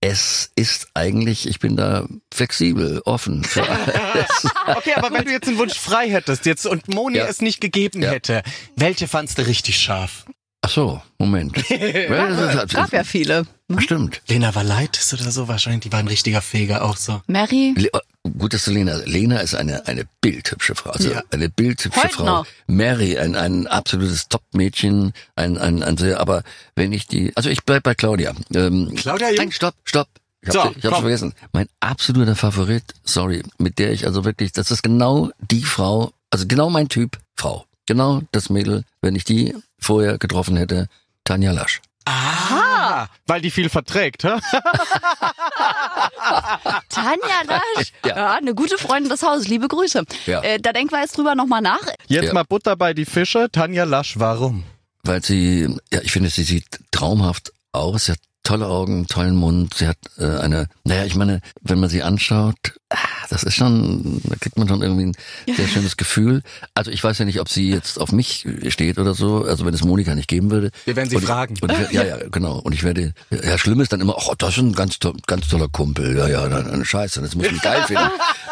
es 0.02 0.52
ist 0.56 0.90
eigentlich, 0.96 1.48
ich 1.48 1.60
bin 1.60 1.78
da 1.78 2.08
flexibel, 2.34 3.02
offen 3.06 3.46
für 3.46 3.64
alles. 3.70 4.48
Okay, 4.76 4.94
aber 4.96 5.12
wenn 5.18 5.26
du 5.26 5.32
jetzt 5.32 5.48
einen 5.48 5.58
Wunsch 5.58 5.80
frei 5.80 6.10
hättest 6.10 6.46
jetzt 6.46 6.66
und 6.66 6.94
Moni 6.94 7.18
Ja. 7.20 7.26
es 7.28 7.42
nicht 7.42 7.62
gegeben 7.62 8.02
Ja. 8.02 8.12
hätte, 8.12 8.44
welche 8.76 9.08
fandst 9.08 9.38
du 9.38 9.48
richtig 9.48 9.80
scharf? 9.80 10.26
Ach 10.62 10.70
so, 10.70 11.02
Moment. 11.20 11.54
Gab 12.74 12.92
ja 12.92 13.04
viele. 13.04 13.46
Stimmt. 13.78 14.22
Lena 14.28 14.54
Valaitis 14.56 15.14
oder 15.14 15.30
so 15.32 15.48
wahrscheinlich, 15.48 15.82
die 15.82 15.92
war 15.92 16.00
ein 16.00 16.08
richtiger 16.08 16.42
Feger 16.42 16.84
auch 16.84 16.98
so. 16.98 17.22
Mary? 17.28 17.74
Le 17.78 17.90
oh, 17.94 18.00
gut, 18.38 18.54
dass 18.54 18.66
du 18.66 18.72
Lena. 18.72 18.96
Lena 19.06 19.40
ist 19.40 19.56
eine 19.56 19.86
eine 19.88 20.06
bildhübsche 20.22 20.74
Frau, 20.76 20.90
also 20.92 21.12
Ja. 21.12 21.22
eine 21.32 21.50
bildhübsche 21.50 22.02
Heute 22.04 22.14
Frau. 22.16 22.26
noch. 22.26 22.48
Mary, 22.66 23.18
ein 23.18 23.36
ein 23.36 23.68
absolutes 23.68 24.30
Top-Mädchen, 24.30 25.14
ein 25.36 25.58
ein 25.58 25.84
ein 25.84 25.98
sehr. 25.98 26.20
Aber 26.20 26.44
wenn 26.76 26.92
ich 26.92 27.08
die, 27.08 27.32
also 27.36 27.50
ich 27.50 27.64
bleib 27.64 27.84
bei 27.84 27.94
Claudia. 27.94 28.34
Ähm, 28.54 28.94
Claudia 28.96 29.28
Jung? 29.30 29.38
Nein, 29.38 29.52
stopp, 29.52 29.76
stopp. 29.84 30.08
Ich 30.42 30.52
So, 30.54 30.64
hab's, 30.64 30.76
ich 30.78 30.84
hab's 30.86 30.94
komm. 30.96 31.02
vergessen. 31.04 31.34
Mein 31.52 31.68
absoluter 31.82 32.36
Favorit, 32.36 32.84
sorry, 33.04 33.44
mit 33.58 33.80
der 33.80 33.92
ich 33.92 34.06
also 34.06 34.24
wirklich, 34.26 34.54
das 34.54 34.72
ist 34.72 34.82
genau 34.82 35.30
die 35.52 35.64
Frau, 35.64 36.12
also 36.32 36.46
genau 36.48 36.70
mein 36.70 36.90
Typ 36.90 37.18
Frau. 37.36 37.66
Genau 37.88 38.22
das 38.32 38.50
Mädel, 38.50 38.84
wenn 39.02 39.16
ich 39.16 39.24
die 39.24 39.56
vorher 39.80 40.18
getroffen 40.20 40.56
hätte, 40.58 40.88
Tanja 41.24 41.52
Lasch. 41.52 41.82
Ah, 42.06 43.08
weil 43.26 43.42
die 43.42 43.52
viel 43.52 43.68
verträgt, 43.70 44.24
hä? 44.24 44.38
Tanja 46.90 47.42
Lasch. 47.48 47.92
ja. 48.06 48.16
Ja. 48.18 48.34
eine 48.34 48.56
gute 48.56 48.78
Freundin 48.78 49.10
des 49.10 49.24
Hauses. 49.24 49.48
Liebe 49.48 49.68
Grüße. 49.68 50.04
Ja. 50.26 50.42
Äh, 50.42 50.60
da 50.60 50.74
denken 50.74 50.92
wir 50.92 51.02
jetzt 51.02 51.18
drüber 51.18 51.36
nochmal 51.36 51.62
nach. 51.62 51.82
Jetzt 52.08 52.28
Ja. 52.28 52.34
mal 52.34 52.44
Butter 52.44 52.76
bei 52.76 52.94
die 52.94 53.06
Fische. 53.06 53.50
Tanja 53.52 53.84
Lasch, 53.84 54.20
warum? 54.20 54.64
Weil 55.04 55.24
sie, 55.24 55.74
ja, 55.92 56.02
ich 56.02 56.12
finde, 56.12 56.30
sie 56.30 56.44
sieht 56.44 56.66
traumhaft 56.92 57.52
aus, 57.72 58.06
sie 58.06 58.14
hat 58.14 58.20
tolle 58.44 58.68
Augen, 58.68 59.08
tollen 59.08 59.36
Mund. 59.36 59.74
Sie 59.76 59.88
hat 59.88 59.98
äh, 60.18 60.26
eine, 60.40 60.68
naja, 60.84 61.06
ich 61.06 61.16
meine, 61.16 61.42
wenn 61.62 61.80
man 61.80 61.90
sie 61.90 62.04
anschaut, 62.04 62.56
ah, 62.90 62.98
das 63.30 63.44
ist 63.44 63.56
schon, 63.56 64.22
da 64.24 64.36
kriegt 64.36 64.58
man 64.58 64.68
schon 64.68 64.82
irgendwie 64.82 65.06
ein 65.06 65.56
sehr 65.56 65.68
schönes 65.68 65.98
Gefühl. 65.98 66.42
Also 66.74 66.92
ich 66.92 67.04
weiß 67.04 67.18
ja 67.20 67.26
nicht, 67.26 67.40
ob 67.40 67.50
sie 67.50 67.70
jetzt 67.70 68.00
auf 68.00 68.12
mich 68.12 68.46
steht 68.70 69.00
oder 69.00 69.14
so. 69.14 69.44
Also 69.44 69.66
wenn 69.66 69.74
es 69.74 69.84
Monika 69.84 70.16
nicht 70.16 70.28
geben 70.28 70.52
würde. 70.52 70.72
Wir 70.86 70.96
werden 70.96 71.10
sie 71.10 71.18
und 71.18 71.26
fragen. 71.26 71.56
Ich, 71.56 71.64
und 71.64 71.72
ich, 71.72 71.92
ja, 71.92 72.04
ja, 72.04 72.18
genau. 72.30 72.60
Und 72.60 72.74
ich 72.74 72.84
werde, 72.84 73.14
ja, 73.30 73.58
schlimm 73.58 73.82
ist 73.82 73.94
dann 73.94 74.02
immer, 74.02 74.16
oh, 74.18 74.34
das 74.38 74.52
ist 74.52 74.58
ein 74.58 74.74
ganz, 74.74 75.00
to 75.00 75.14
ganz 75.26 75.48
toller 75.48 75.68
Kumpel. 75.70 76.18
Ja, 76.18 76.28
ja, 76.28 76.48
dann, 76.48 76.70
dann 76.70 76.86
scheiße, 76.86 77.22
das 77.22 77.36
muss 77.36 77.48
ich 77.48 77.62
geil 77.62 77.84
finden. 77.84 78.10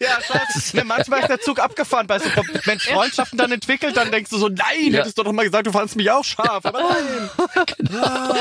ja, 0.00 0.18
scheiße. 0.26 0.72
Ne, 0.74 0.84
manchmal 0.84 1.20
ist 1.20 1.28
der 1.28 1.40
Zug 1.40 1.58
abgefahren. 1.58 2.08
Weißt 2.08 2.24
du, 2.24 2.30
wenn 2.64 2.78
Freundschaften 2.78 3.36
dann 3.38 3.52
entwickelt, 3.52 3.96
dann 3.96 4.10
denkst 4.10 4.30
du 4.30 4.38
so, 4.38 4.48
nein, 4.48 4.92
ja. 4.92 5.00
hättest 5.00 5.18
du 5.18 5.22
doch 5.22 5.32
mal 5.32 5.44
gesagt, 5.44 5.66
du 5.66 5.72
fandest 5.72 5.96
mich 5.96 6.10
auch 6.10 6.24
scharf. 6.24 6.64
Aber 6.64 6.80
nein. 6.80 7.30
genau. 7.78 8.02
ah, 8.02 8.34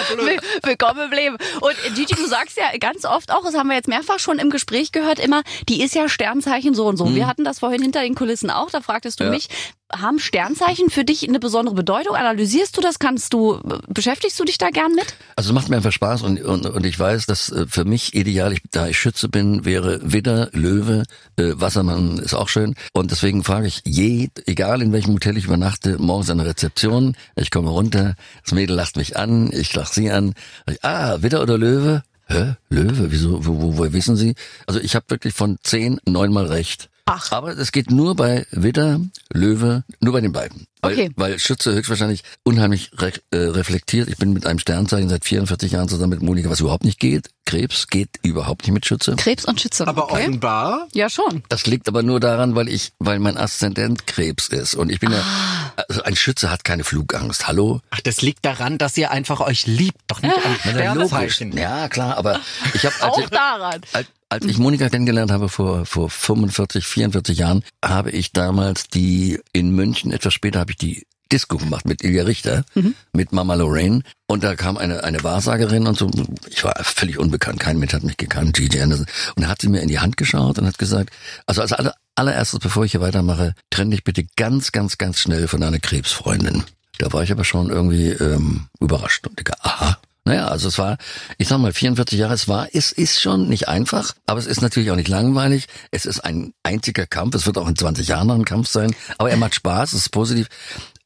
Willkommen 0.63 1.01
im 1.05 1.11
Leben. 1.11 1.37
Und 1.59 1.75
Gigi, 1.95 2.15
du 2.15 2.25
sagst 2.27 2.57
ja 2.57 2.65
ganz 2.79 3.05
oft 3.05 3.31
auch, 3.31 3.43
das 3.43 3.53
haben 3.55 3.67
wir 3.67 3.75
jetzt 3.75 3.87
mehrfach 3.87 4.19
schon 4.19 4.39
im 4.39 4.49
Gespräch 4.49 4.80
gehört, 4.91 5.19
immer, 5.19 5.43
die 5.69 5.81
ist 5.83 5.93
ja 5.93 6.09
Sternzeichen 6.09 6.73
so 6.73 6.87
und 6.87 6.97
so. 6.97 7.05
Mhm. 7.05 7.15
Wir 7.15 7.27
hatten 7.27 7.43
das 7.43 7.59
vorhin 7.59 7.81
hinter 7.81 8.01
den 8.01 8.15
Kulissen 8.15 8.49
auch, 8.49 8.71
da 8.71 8.81
fragtest 8.81 9.19
du 9.19 9.25
ja. 9.25 9.29
mich, 9.29 9.47
haben 9.93 10.19
Sternzeichen 10.19 10.89
für 10.89 11.03
dich 11.03 11.27
eine 11.27 11.39
besondere 11.39 11.75
Bedeutung? 11.75 12.15
Analysierst 12.15 12.77
du 12.77 12.81
das? 12.81 12.99
Kannst 12.99 13.33
du, 13.33 13.59
beschäftigst 13.87 14.39
du 14.39 14.43
dich 14.43 14.57
da 14.57 14.69
gern 14.69 14.93
mit? 14.93 15.15
Also 15.35 15.49
es 15.49 15.53
macht 15.53 15.69
mir 15.69 15.77
einfach 15.77 15.91
Spaß 15.91 16.23
und, 16.23 16.41
und, 16.41 16.65
und 16.65 16.85
ich 16.85 16.97
weiß, 16.97 17.25
dass 17.25 17.49
äh, 17.51 17.65
für 17.67 17.85
mich 17.85 18.13
ideal, 18.13 18.53
ich, 18.53 18.61
da 18.71 18.87
ich 18.87 18.97
Schütze 18.97 19.29
bin, 19.29 19.65
wäre 19.65 19.99
Widder, 20.01 20.49
Löwe, 20.53 21.03
äh, 21.37 21.53
Wassermann 21.55 22.17
ist 22.19 22.33
auch 22.33 22.49
schön. 22.49 22.75
Und 22.93 23.11
deswegen 23.11 23.43
frage 23.43 23.67
ich 23.67 23.81
je, 23.85 24.29
egal 24.45 24.81
in 24.81 24.91
welchem 24.91 25.13
Hotel 25.13 25.37
ich 25.37 25.45
übernachte, 25.45 25.97
morgens 25.99 26.29
an 26.29 26.37
der 26.37 26.47
Rezeption, 26.47 27.15
ich 27.35 27.51
komme 27.51 27.69
runter, 27.69 28.15
das 28.43 28.53
Mädel 28.53 28.75
lacht 28.75 28.97
mich 28.97 29.17
an, 29.17 29.51
ich 29.51 29.73
lach 29.73 29.91
sie 29.91 30.11
an. 30.11 30.33
Ich, 30.69 30.83
ah, 30.83 31.21
Widder 31.21 31.41
oder 31.41 31.57
Löwe? 31.57 32.03
Hä? 32.31 32.55
Löwe? 32.69 33.11
Wieso? 33.11 33.45
Wo, 33.45 33.61
wo, 33.61 33.77
wo 33.77 33.93
wissen 33.93 34.15
Sie? 34.15 34.35
Also 34.65 34.79
ich 34.79 34.95
habe 34.95 35.05
wirklich 35.09 35.33
von 35.33 35.57
zehn 35.63 35.99
neunmal 36.05 36.45
recht. 36.45 36.89
Ach. 37.05 37.31
Aber 37.31 37.57
es 37.57 37.71
geht 37.71 37.91
nur 37.91 38.15
bei 38.15 38.45
Widder, 38.51 39.01
Löwe, 39.33 39.83
nur 39.99 40.13
bei 40.13 40.21
den 40.21 40.31
beiden. 40.31 40.65
Weil, 40.81 40.93
okay. 40.93 41.11
weil 41.15 41.39
Schütze 41.39 41.73
höchstwahrscheinlich 41.73 42.23
unheimlich 42.43 42.91
re 42.97 43.11
äh, 43.31 43.37
reflektiert. 43.37 44.09
Ich 44.09 44.17
bin 44.17 44.33
mit 44.33 44.47
einem 44.47 44.59
Sternzeichen 44.59 45.09
seit 45.09 45.25
44 45.25 45.71
Jahren 45.71 45.87
zusammen 45.87 46.11
mit 46.11 46.21
Monika, 46.23 46.49
was 46.49 46.59
überhaupt 46.59 46.83
nicht 46.83 46.99
geht. 46.99 47.29
Krebs 47.45 47.87
geht 47.87 48.09
überhaupt 48.23 48.63
nicht 48.63 48.73
mit 48.73 48.85
Schütze. 48.85 49.15
Krebs 49.15 49.45
und 49.45 49.59
Schütze. 49.59 49.87
Aber 49.87 50.05
okay. 50.05 50.23
offenbar? 50.23 50.87
Ja, 50.93 51.09
schon. 51.09 51.43
Das 51.49 51.67
liegt 51.67 51.87
aber 51.87 52.01
nur 52.01 52.19
daran, 52.19 52.55
weil 52.55 52.69
ich, 52.69 52.93
weil 52.97 53.19
mein 53.19 53.37
Aszendent 53.37 54.07
Krebs 54.07 54.47
ist. 54.47 54.73
Und 54.73 54.91
ich 54.91 54.99
bin 54.99 55.11
ah. 55.13 55.17
ja, 55.17 55.83
also 55.89 56.03
ein 56.03 56.15
Schütze 56.15 56.49
hat 56.49 56.63
keine 56.63 56.83
Flugangst. 56.83 57.47
Hallo? 57.47 57.81
Ach, 57.89 58.01
das 58.01 58.21
liegt 58.21 58.45
daran, 58.45 58.77
dass 58.77 58.97
ihr 58.97 59.11
einfach 59.11 59.41
euch 59.41 59.67
liebt, 59.67 59.99
doch 60.07 60.21
nicht 60.21 60.33
am 60.33 60.55
Sternzeichen. 60.61 61.57
Ja, 61.57 61.89
klar, 61.89 62.17
aber 62.17 62.39
ich 62.73 62.85
habe 62.85 62.95
auch 63.01 63.29
daran. 63.29 63.81
Als, 63.91 64.07
als 64.29 64.45
ich 64.45 64.57
Monika 64.57 64.87
kennengelernt 64.87 65.29
habe 65.29 65.49
vor, 65.49 65.85
vor 65.85 66.09
45, 66.09 66.85
44 66.85 67.37
Jahren, 67.37 67.63
habe 67.83 68.11
ich 68.11 68.31
damals 68.31 68.87
die 68.87 69.41
in 69.51 69.71
München, 69.71 70.13
etwas 70.13 70.33
später 70.33 70.61
habe 70.71 70.71
ich 70.71 70.77
die 70.77 71.05
Disco 71.31 71.57
gemacht 71.57 71.85
mit 71.85 72.03
Ilja 72.03 72.23
Richter, 72.23 72.65
mhm. 72.75 72.95
mit 73.13 73.31
Mama 73.31 73.55
Lorraine. 73.55 74.03
Und 74.27 74.43
da 74.43 74.55
kam 74.55 74.77
eine, 74.77 75.03
eine 75.03 75.23
Wahrsagerin 75.23 75.87
und 75.87 75.97
so, 75.97 76.11
ich 76.49 76.63
war 76.63 76.75
völlig 76.83 77.17
unbekannt, 77.17 77.59
kein 77.59 77.77
Mensch 77.77 77.93
hat 77.93 78.03
mich 78.03 78.17
gekannt, 78.17 78.55
Gigi 78.55 78.81
Anderson. 78.81 79.05
Und 79.35 79.47
hat 79.47 79.61
sie 79.61 79.69
mir 79.69 79.81
in 79.81 79.87
die 79.87 79.99
Hand 79.99 80.17
geschaut 80.17 80.59
und 80.59 80.67
hat 80.67 80.77
gesagt, 80.77 81.11
also 81.45 81.61
als 81.61 81.71
aller, 81.71 81.95
allererstes, 82.15 82.59
bevor 82.59 82.83
ich 82.83 82.91
hier 82.91 83.01
weitermache, 83.01 83.53
trenn 83.69 83.91
dich 83.91 84.03
bitte 84.03 84.25
ganz, 84.35 84.71
ganz, 84.71 84.97
ganz 84.97 85.19
schnell 85.19 85.47
von 85.47 85.61
deiner 85.61 85.79
Krebsfreundin. 85.79 86.63
Da 86.97 87.11
war 87.13 87.23
ich 87.23 87.31
aber 87.31 87.45
schon 87.45 87.69
irgendwie 87.69 88.09
ähm, 88.09 88.67
überrascht 88.79 89.25
und 89.25 89.37
denke, 89.37 89.53
aha, 89.61 89.97
naja, 90.23 90.47
also 90.47 90.67
es 90.67 90.77
war, 90.77 90.97
ich 91.39 91.47
sag 91.47 91.57
mal, 91.57 91.73
44 91.73 92.19
Jahre, 92.19 92.35
es 92.35 92.47
war, 92.47 92.67
es 92.73 92.91
ist 92.91 93.19
schon 93.19 93.49
nicht 93.49 93.67
einfach, 93.67 94.13
aber 94.27 94.39
es 94.39 94.45
ist 94.45 94.61
natürlich 94.61 94.91
auch 94.91 94.95
nicht 94.95 95.07
langweilig. 95.07 95.67
Es 95.89 96.05
ist 96.05 96.19
ein 96.19 96.53
einziger 96.61 97.07
Kampf, 97.07 97.33
es 97.33 97.47
wird 97.47 97.57
auch 97.57 97.67
in 97.67 97.75
20 97.75 98.07
Jahren 98.07 98.27
noch 98.27 98.35
ein 98.35 98.45
Kampf 98.45 98.69
sein, 98.69 98.95
aber 99.17 99.31
er 99.31 99.37
macht 99.37 99.55
Spaß, 99.55 99.93
es 99.93 100.01
ist 100.01 100.09
positiv. 100.09 100.47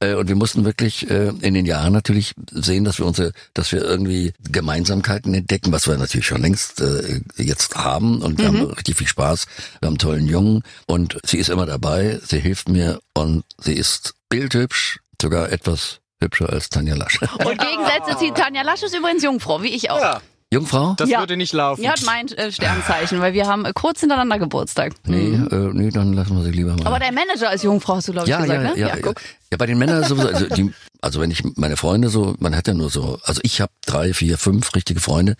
Äh, 0.01 0.15
und 0.15 0.28
wir 0.28 0.36
mussten 0.36 0.65
wirklich 0.65 1.10
äh, 1.10 1.30
in 1.39 1.54
den 1.54 1.65
Jahren 1.65 1.93
natürlich 1.93 2.34
sehen, 2.51 2.84
dass 2.84 2.99
wir 2.99 3.06
unsere, 3.06 3.32
dass 3.54 3.71
wir 3.71 3.82
irgendwie 3.84 4.34
Gemeinsamkeiten 4.51 5.34
entdecken, 5.34 5.71
was 5.71 5.88
wir 5.88 5.97
natürlich 5.97 6.28
schon 6.28 6.41
längst 6.41 6.82
äh, 6.82 7.21
jetzt 7.38 7.75
haben. 7.75 8.21
Und 8.21 8.38
wir 8.38 8.51
mhm. 8.51 8.58
haben 8.58 8.71
richtig 8.71 8.97
viel 8.97 9.08
Spaß. 9.08 9.45
Wir 9.80 9.88
haben 9.88 9.93
einen 9.93 9.97
tollen 9.97 10.28
Jungen 10.28 10.63
und 10.88 11.17
sie 11.25 11.38
ist 11.38 11.49
immer 11.49 11.65
dabei, 11.65 12.19
sie 12.28 12.39
hilft 12.39 12.67
mir 12.67 12.99
und 13.13 13.45
sie 13.58 13.73
ist 13.73 14.15
bildhübsch, 14.30 14.99
sogar 15.21 15.51
etwas 15.51 16.01
hübscher 16.21 16.49
als 16.51 16.69
Tanja 16.69 16.95
Lasch. 16.95 17.21
Und 17.45 17.60
Gegensätze 17.60 18.17
zieht 18.17 18.36
Tanja 18.36 18.62
Lasch 18.63 18.84
ist 18.84 18.95
übrigens 18.95 19.23
Jungfrau, 19.23 19.62
wie 19.63 19.69
ich 19.69 19.89
auch. 19.91 20.01
Ja. 20.01 20.21
Jungfrau? 20.54 20.93
Das 20.97 21.10
ja. 21.10 21.19
würde 21.19 21.38
nicht 21.38 21.54
laufen. 21.54 21.84
Ja, 21.84 21.93
mein 22.06 22.28
äh, 22.30 22.51
Sternzeichen, 22.51 23.19
weil 23.19 23.34
wir 23.34 23.47
haben 23.47 23.65
äh, 23.65 23.73
kurz 23.73 23.99
hintereinander 23.99 24.39
Geburtstag. 24.39 24.93
Nee, 25.06 25.32
mhm. 25.32 25.47
äh, 25.51 25.73
nee, 25.73 25.89
dann 25.89 26.13
lassen 26.13 26.38
wir 26.38 26.43
sie 26.43 26.51
lieber 26.51 26.75
mal. 26.75 26.86
Aber 26.86 26.99
dein 26.99 27.13
Manager 27.13 27.51
ist 27.51 27.63
Jungfrau, 27.63 27.95
hast 27.95 28.08
du, 28.08 28.13
glaube 28.13 28.28
ich, 28.28 28.32
ja, 28.32 28.41
gesagt, 28.41 28.63
ja, 28.63 28.69
ne? 28.69 28.80
Ja, 28.80 28.88
ja, 28.89 28.95
ja, 28.95 29.13
ja, 29.51 29.58
bei 29.58 29.65
den 29.65 29.78
Männern 29.78 30.04
sowieso, 30.04 30.30
also, 30.30 30.47
die, 30.47 30.71
also 31.01 31.19
wenn 31.19 31.32
ich 31.32 31.43
meine 31.56 31.78
Freunde 31.78 32.10
so, 32.10 32.36
man 32.39 32.56
hat 32.56 32.67
ja 32.67 32.73
nur 32.73 32.89
so, 32.89 33.19
also 33.23 33.41
ich 33.43 33.60
habe 33.60 33.71
drei, 33.86 34.13
vier, 34.13 34.38
fünf 34.38 34.75
richtige 34.75 34.99
Freunde, 34.99 35.36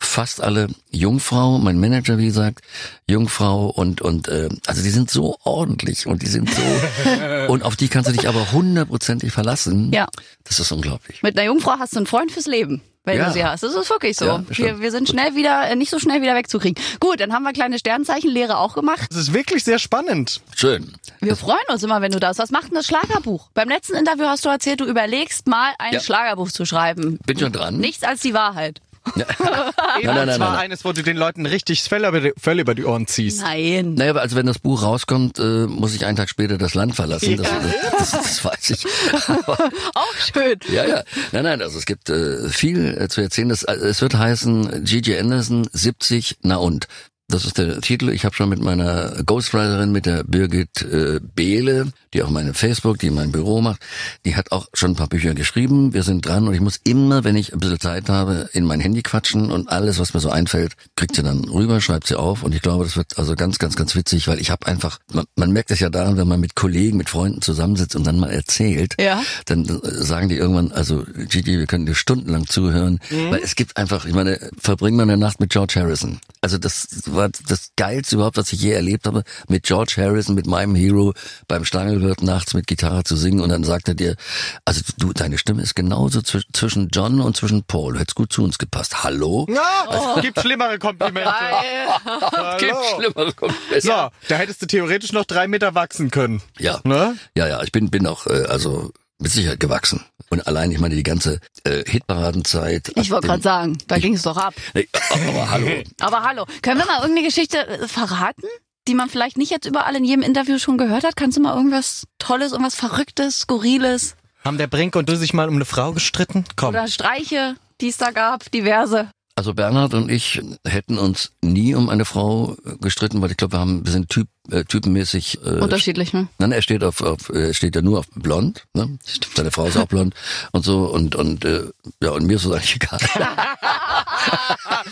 fast 0.00 0.42
alle 0.42 0.68
Jungfrau, 0.90 1.58
mein 1.58 1.78
Manager, 1.78 2.18
wie 2.18 2.26
gesagt, 2.26 2.60
Jungfrau 3.08 3.66
und 3.66 4.00
und 4.00 4.28
äh, 4.28 4.48
also 4.66 4.82
die 4.82 4.90
sind 4.90 5.10
so 5.10 5.36
ordentlich 5.44 6.06
und 6.06 6.22
die 6.22 6.26
sind 6.26 6.50
so 6.50 6.62
und 7.48 7.62
auf 7.62 7.76
die 7.76 7.88
kannst 7.88 8.08
du 8.08 8.12
dich 8.12 8.28
aber 8.28 8.52
hundertprozentig 8.52 9.32
verlassen. 9.32 9.92
Ja. 9.92 10.06
Das 10.44 10.60
ist 10.60 10.70
unglaublich. 10.72 11.22
Mit 11.22 11.38
einer 11.38 11.46
Jungfrau 11.46 11.78
hast 11.78 11.94
du 11.94 11.98
einen 11.98 12.06
Freund 12.06 12.32
fürs 12.32 12.46
Leben 12.46 12.82
wenn 13.06 13.18
ja. 13.18 13.26
du 13.26 13.32
sie 13.32 13.44
hast. 13.44 13.62
Das 13.62 13.74
ist 13.74 13.88
wirklich 13.88 14.16
so. 14.16 14.26
Ja, 14.26 14.44
wir, 14.48 14.80
wir 14.80 14.90
sind 14.90 15.08
schnell 15.08 15.36
wieder, 15.36 15.70
äh, 15.70 15.76
nicht 15.76 15.90
so 15.90 15.98
schnell 15.98 16.20
wieder 16.22 16.34
wegzukriegen. 16.34 16.82
Gut, 17.00 17.20
dann 17.20 17.32
haben 17.32 17.44
wir 17.44 17.52
kleine 17.52 17.78
Sternzeichenlehre 17.78 18.58
auch 18.58 18.74
gemacht. 18.74 19.06
Das 19.10 19.18
ist 19.18 19.32
wirklich 19.32 19.64
sehr 19.64 19.78
spannend. 19.78 20.42
Schön. 20.54 20.92
Wir 21.20 21.36
freuen 21.36 21.64
uns 21.68 21.82
immer, 21.84 22.02
wenn 22.02 22.10
du 22.10 22.18
da 22.18 22.28
bist. 22.28 22.40
Was 22.40 22.50
macht 22.50 22.68
denn 22.68 22.74
das 22.74 22.86
Schlagerbuch? 22.86 23.48
Beim 23.54 23.68
letzten 23.68 23.94
Interview 23.94 24.24
hast 24.24 24.44
du 24.44 24.48
erzählt, 24.48 24.80
du 24.80 24.84
überlegst 24.84 25.46
mal 25.46 25.72
ein 25.78 25.94
ja. 25.94 26.00
Schlagerbuch 26.00 26.50
zu 26.50 26.66
schreiben. 26.66 27.18
Bin 27.24 27.38
schon 27.38 27.52
dran. 27.52 27.78
Nichts 27.78 28.02
als 28.02 28.20
die 28.20 28.34
Wahrheit. 28.34 28.80
Ja. 29.14 29.26
nein, 29.38 30.04
nein, 30.04 30.26
nein, 30.26 30.40
nein, 30.40 30.54
eines, 30.56 30.84
wo 30.84 30.92
du 30.92 31.02
den 31.02 31.16
Leuten 31.16 31.46
richtig 31.46 31.82
Fell 31.82 32.04
über, 32.04 32.20
die, 32.20 32.32
Fell 32.36 32.58
über 32.58 32.74
die 32.74 32.84
Ohren 32.84 33.06
ziehst. 33.06 33.40
Nein. 33.42 33.94
Naja, 33.94 34.14
also 34.14 34.36
wenn 34.36 34.46
das 34.46 34.58
Buch 34.58 34.82
rauskommt, 34.82 35.38
äh, 35.38 35.66
muss 35.66 35.94
ich 35.94 36.04
einen 36.04 36.16
Tag 36.16 36.28
später 36.28 36.58
das 36.58 36.74
Land 36.74 36.96
verlassen. 36.96 37.36
Ja. 37.36 37.36
Das, 37.36 37.50
das, 37.50 38.10
das, 38.10 38.22
das, 38.22 38.44
weiß 38.44 38.70
ich. 38.70 38.86
Auch 39.94 40.14
schön. 40.16 40.58
Ja, 40.72 40.84
ja. 40.84 41.02
Nein, 41.32 41.44
nein, 41.44 41.62
also 41.62 41.78
es 41.78 41.86
gibt 41.86 42.10
äh, 42.10 42.48
viel 42.48 42.96
äh, 42.98 43.08
zu 43.08 43.20
erzählen. 43.20 43.48
Das, 43.48 43.62
äh, 43.62 43.74
es 43.74 44.02
wird 44.02 44.14
heißen 44.14 44.84
Gigi 44.84 45.16
Anderson 45.18 45.68
70, 45.72 46.38
na 46.42 46.56
und. 46.56 46.88
Das 47.28 47.44
ist 47.44 47.58
der 47.58 47.80
Titel. 47.80 48.10
Ich 48.10 48.24
habe 48.24 48.36
schon 48.36 48.48
mit 48.48 48.62
meiner 48.62 49.22
Ghostwriterin, 49.24 49.90
mit 49.90 50.06
der 50.06 50.22
Birgit 50.22 50.82
äh, 50.82 51.18
Behle, 51.34 51.92
die 52.14 52.22
auch 52.22 52.30
meine 52.30 52.54
Facebook, 52.54 52.98
die 52.98 53.10
mein 53.10 53.32
Büro 53.32 53.60
macht, 53.60 53.80
die 54.24 54.36
hat 54.36 54.52
auch 54.52 54.68
schon 54.72 54.92
ein 54.92 54.96
paar 54.96 55.08
Bücher 55.08 55.34
geschrieben. 55.34 55.92
Wir 55.92 56.04
sind 56.04 56.24
dran 56.24 56.46
und 56.46 56.54
ich 56.54 56.60
muss 56.60 56.78
immer, 56.84 57.24
wenn 57.24 57.34
ich 57.34 57.52
ein 57.52 57.58
bisschen 57.58 57.80
Zeit 57.80 58.08
habe, 58.08 58.48
in 58.52 58.64
mein 58.64 58.78
Handy 58.78 59.02
quatschen 59.02 59.50
und 59.50 59.68
alles, 59.68 59.98
was 59.98 60.14
mir 60.14 60.20
so 60.20 60.30
einfällt, 60.30 60.74
kriegt 60.94 61.16
sie 61.16 61.24
dann 61.24 61.44
rüber, 61.46 61.80
schreibt 61.80 62.06
sie 62.06 62.14
auf 62.14 62.44
und 62.44 62.54
ich 62.54 62.62
glaube, 62.62 62.84
das 62.84 62.96
wird 62.96 63.18
also 63.18 63.34
ganz, 63.34 63.58
ganz, 63.58 63.74
ganz 63.74 63.96
witzig, 63.96 64.28
weil 64.28 64.40
ich 64.40 64.50
habe 64.50 64.64
einfach, 64.68 65.00
man, 65.12 65.24
man 65.34 65.50
merkt 65.50 65.72
es 65.72 65.80
ja 65.80 65.90
daran, 65.90 66.16
wenn 66.16 66.28
man 66.28 66.38
mit 66.38 66.54
Kollegen, 66.54 66.96
mit 66.96 67.10
Freunden 67.10 67.42
zusammensitzt 67.42 67.96
und 67.96 68.06
dann 68.06 68.20
mal 68.20 68.30
erzählt, 68.30 68.94
ja. 69.00 69.20
dann 69.46 69.66
sagen 69.82 70.28
die 70.28 70.36
irgendwann, 70.36 70.70
also 70.70 71.04
Gigi, 71.28 71.58
wir 71.58 71.66
können 71.66 71.86
dir 71.86 71.96
stundenlang 71.96 72.46
zuhören, 72.46 73.00
mhm. 73.10 73.32
weil 73.32 73.40
es 73.40 73.56
gibt 73.56 73.76
einfach, 73.76 74.04
ich 74.04 74.14
meine, 74.14 74.38
verbring 74.58 74.94
mal 74.94 75.02
eine 75.02 75.16
Nacht 75.16 75.40
mit 75.40 75.50
George 75.50 75.74
Harrison. 75.76 76.20
Also 76.40 76.58
das 76.58 76.86
war 77.16 77.28
das 77.48 77.70
Geilste 77.76 78.16
überhaupt, 78.16 78.36
was 78.36 78.52
ich 78.52 78.60
je 78.60 78.72
erlebt 78.72 79.06
habe, 79.06 79.24
mit 79.48 79.64
George 79.64 79.94
Harrison, 79.96 80.34
mit 80.34 80.46
meinem 80.46 80.74
Hero 80.74 81.14
beim 81.48 81.64
Stangelwirt 81.64 82.22
nachts 82.22 82.54
mit 82.54 82.66
Gitarre 82.66 83.04
zu 83.04 83.16
singen 83.16 83.40
und 83.40 83.48
dann 83.48 83.64
sagt 83.64 83.88
er 83.88 83.94
dir, 83.94 84.16
also 84.64 84.82
du, 84.98 85.12
deine 85.12 85.38
Stimme 85.38 85.62
ist 85.62 85.74
genauso 85.74 86.22
zwischen 86.22 86.88
John 86.92 87.20
und 87.20 87.36
zwischen 87.36 87.64
Paul. 87.64 87.94
Du 87.94 88.00
hättest 88.00 88.16
gut 88.16 88.32
zu 88.32 88.44
uns 88.44 88.58
gepasst. 88.58 89.02
Hallo? 89.02 89.46
Ja, 89.48 89.86
also, 89.88 90.16
es 90.16 90.22
gibt 90.22 90.40
schlimmere 90.40 90.78
Komplimente. 90.78 91.30
es 92.52 92.58
gibt 92.58 92.76
schlimmere 92.94 93.32
Komplimente. 93.32 93.80
So, 93.80 94.10
da 94.28 94.36
hättest 94.36 94.62
du 94.62 94.66
theoretisch 94.66 95.12
noch 95.12 95.24
drei 95.24 95.48
Meter 95.48 95.74
wachsen 95.74 96.10
können. 96.10 96.42
Ja. 96.58 96.80
Ne? 96.84 97.16
Ja, 97.36 97.48
ja, 97.48 97.62
ich 97.62 97.72
bin, 97.72 97.90
bin 97.90 98.06
auch, 98.06 98.26
äh, 98.26 98.44
also 98.44 98.92
mit 99.18 99.32
Sicherheit 99.32 99.60
gewachsen. 99.60 100.04
Und 100.30 100.46
allein, 100.46 100.70
ich 100.72 100.78
meine, 100.78 100.94
die 100.94 101.02
ganze 101.02 101.40
äh, 101.64 101.84
Hitparadenzeit. 101.86 102.92
Ich 102.96 103.10
wollte 103.10 103.28
gerade 103.28 103.42
sagen, 103.42 103.78
da 103.86 103.98
ging 103.98 104.14
es 104.14 104.22
doch 104.22 104.36
ab. 104.36 104.54
Nee, 104.74 104.88
aber 105.10 105.50
hallo. 105.50 105.68
aber 106.00 106.22
hallo. 106.22 106.46
Können 106.62 106.78
wir 106.80 106.86
mal 106.86 107.00
irgendeine 107.00 107.26
Geschichte 107.26 107.66
äh, 107.66 107.88
verraten? 107.88 108.46
die 108.88 108.94
man 108.94 109.08
vielleicht 109.08 109.36
nicht 109.36 109.50
jetzt 109.50 109.66
überall 109.66 109.96
in 109.96 110.04
jedem 110.04 110.22
Interview 110.22 110.58
schon 110.58 110.78
gehört 110.78 111.04
hat? 111.04 111.16
Kannst 111.16 111.36
du 111.36 111.42
mal 111.42 111.56
irgendwas 111.56 112.04
Tolles, 112.18 112.52
irgendwas 112.52 112.76
Verrücktes, 112.76 113.40
Skurriles? 113.40 114.16
Haben 114.44 114.58
der 114.58 114.68
Brink 114.68 114.94
und 114.94 115.08
du 115.08 115.16
sich 115.16 115.34
mal 115.34 115.48
um 115.48 115.56
eine 115.56 115.64
Frau 115.64 115.92
gestritten? 115.92 116.44
Komm. 116.54 116.68
Oder 116.68 116.86
Streiche, 116.86 117.56
die 117.80 117.88
es 117.88 117.96
da 117.96 118.12
gab, 118.12 118.50
diverse. 118.52 119.10
Also 119.38 119.52
Bernhard 119.52 119.92
und 119.92 120.10
ich 120.10 120.40
hätten 120.66 120.96
uns 120.96 121.32
nie 121.42 121.74
um 121.74 121.90
eine 121.90 122.06
Frau 122.06 122.56
gestritten, 122.80 123.20
weil 123.20 123.30
ich 123.30 123.36
glaube, 123.36 123.52
wir 123.52 123.60
haben, 123.60 123.84
wir 123.84 123.92
sind 123.92 124.08
Typ, 124.08 124.28
äh, 124.50 124.64
typenmäßig. 124.64 125.44
Äh, 125.44 125.60
Unterschiedlich, 125.60 126.14
ne? 126.14 126.28
Nein, 126.38 126.52
er 126.52 126.62
steht 126.62 126.82
auf, 126.82 127.02
auf 127.02 127.28
äh, 127.28 127.52
steht 127.52 127.76
ja 127.76 127.82
nur 127.82 127.98
auf 127.98 128.06
blond, 128.14 128.64
ne? 128.72 128.98
Seine 129.34 129.50
Frau 129.50 129.66
ist 129.66 129.76
auch 129.76 129.88
blond 129.88 130.14
und 130.52 130.64
so 130.64 130.86
und 130.86 131.16
und 131.16 131.44
äh, 131.44 131.64
ja 132.02 132.12
und 132.12 132.26
mir 132.26 132.36
ist 132.36 132.46
es 132.46 132.50
eigentlich 132.50 132.76
egal. 132.76 132.98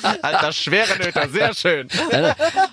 Alter, 0.02 0.52
schwere 0.52 0.98
Nöter, 0.98 1.28
sehr 1.28 1.54
schön. 1.54 1.88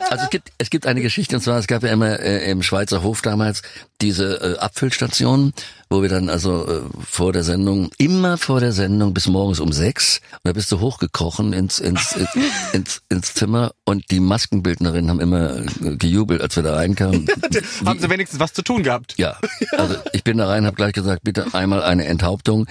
Also 0.09 0.23
es 0.23 0.29
gibt 0.29 0.51
es 0.57 0.69
gibt 0.69 0.85
eine 0.87 1.01
Geschichte 1.01 1.35
und 1.35 1.41
zwar 1.41 1.57
es 1.57 1.67
gab 1.67 1.83
ja 1.83 1.89
immer 1.89 2.19
äh, 2.19 2.49
im 2.49 2.63
Schweizer 2.63 3.03
Hof 3.03 3.21
damals 3.21 3.61
diese 4.01 4.55
äh, 4.55 4.59
Abfüllstationen, 4.59 5.53
wo 5.89 6.01
wir 6.01 6.09
dann 6.09 6.29
also 6.29 6.67
äh, 6.67 6.81
vor 7.07 7.33
der 7.33 7.43
Sendung 7.43 7.91
immer 7.97 8.37
vor 8.37 8.59
der 8.59 8.71
Sendung 8.71 9.13
bis 9.13 9.27
morgens 9.27 9.59
um 9.59 9.71
sechs 9.71 10.21
und 10.33 10.39
da 10.45 10.53
bist 10.53 10.71
du 10.71 10.79
hochgekrochen 10.79 11.53
ins 11.53 11.79
ins 11.79 12.13
ins, 12.13 12.29
ins, 12.73 13.01
ins 13.09 13.33
Zimmer 13.33 13.71
und 13.85 14.09
die 14.09 14.19
Maskenbildnerinnen 14.19 15.09
haben 15.09 15.19
immer 15.19 15.57
äh, 15.57 15.97
gejubelt, 15.97 16.41
als 16.41 16.55
wir 16.55 16.63
da 16.63 16.75
reinkamen. 16.75 17.27
Haben 17.85 17.99
sie 17.99 18.09
wenigstens 18.09 18.39
was 18.39 18.53
zu 18.53 18.61
tun 18.61 18.83
gehabt? 18.83 19.15
Ja, 19.17 19.37
also 19.77 19.95
ich 20.13 20.23
bin 20.23 20.37
da 20.37 20.47
rein, 20.47 20.65
habe 20.65 20.75
gleich 20.75 20.93
gesagt, 20.93 21.23
bitte 21.23 21.47
einmal 21.53 21.83
eine 21.83 22.05
Enthauptung. 22.05 22.67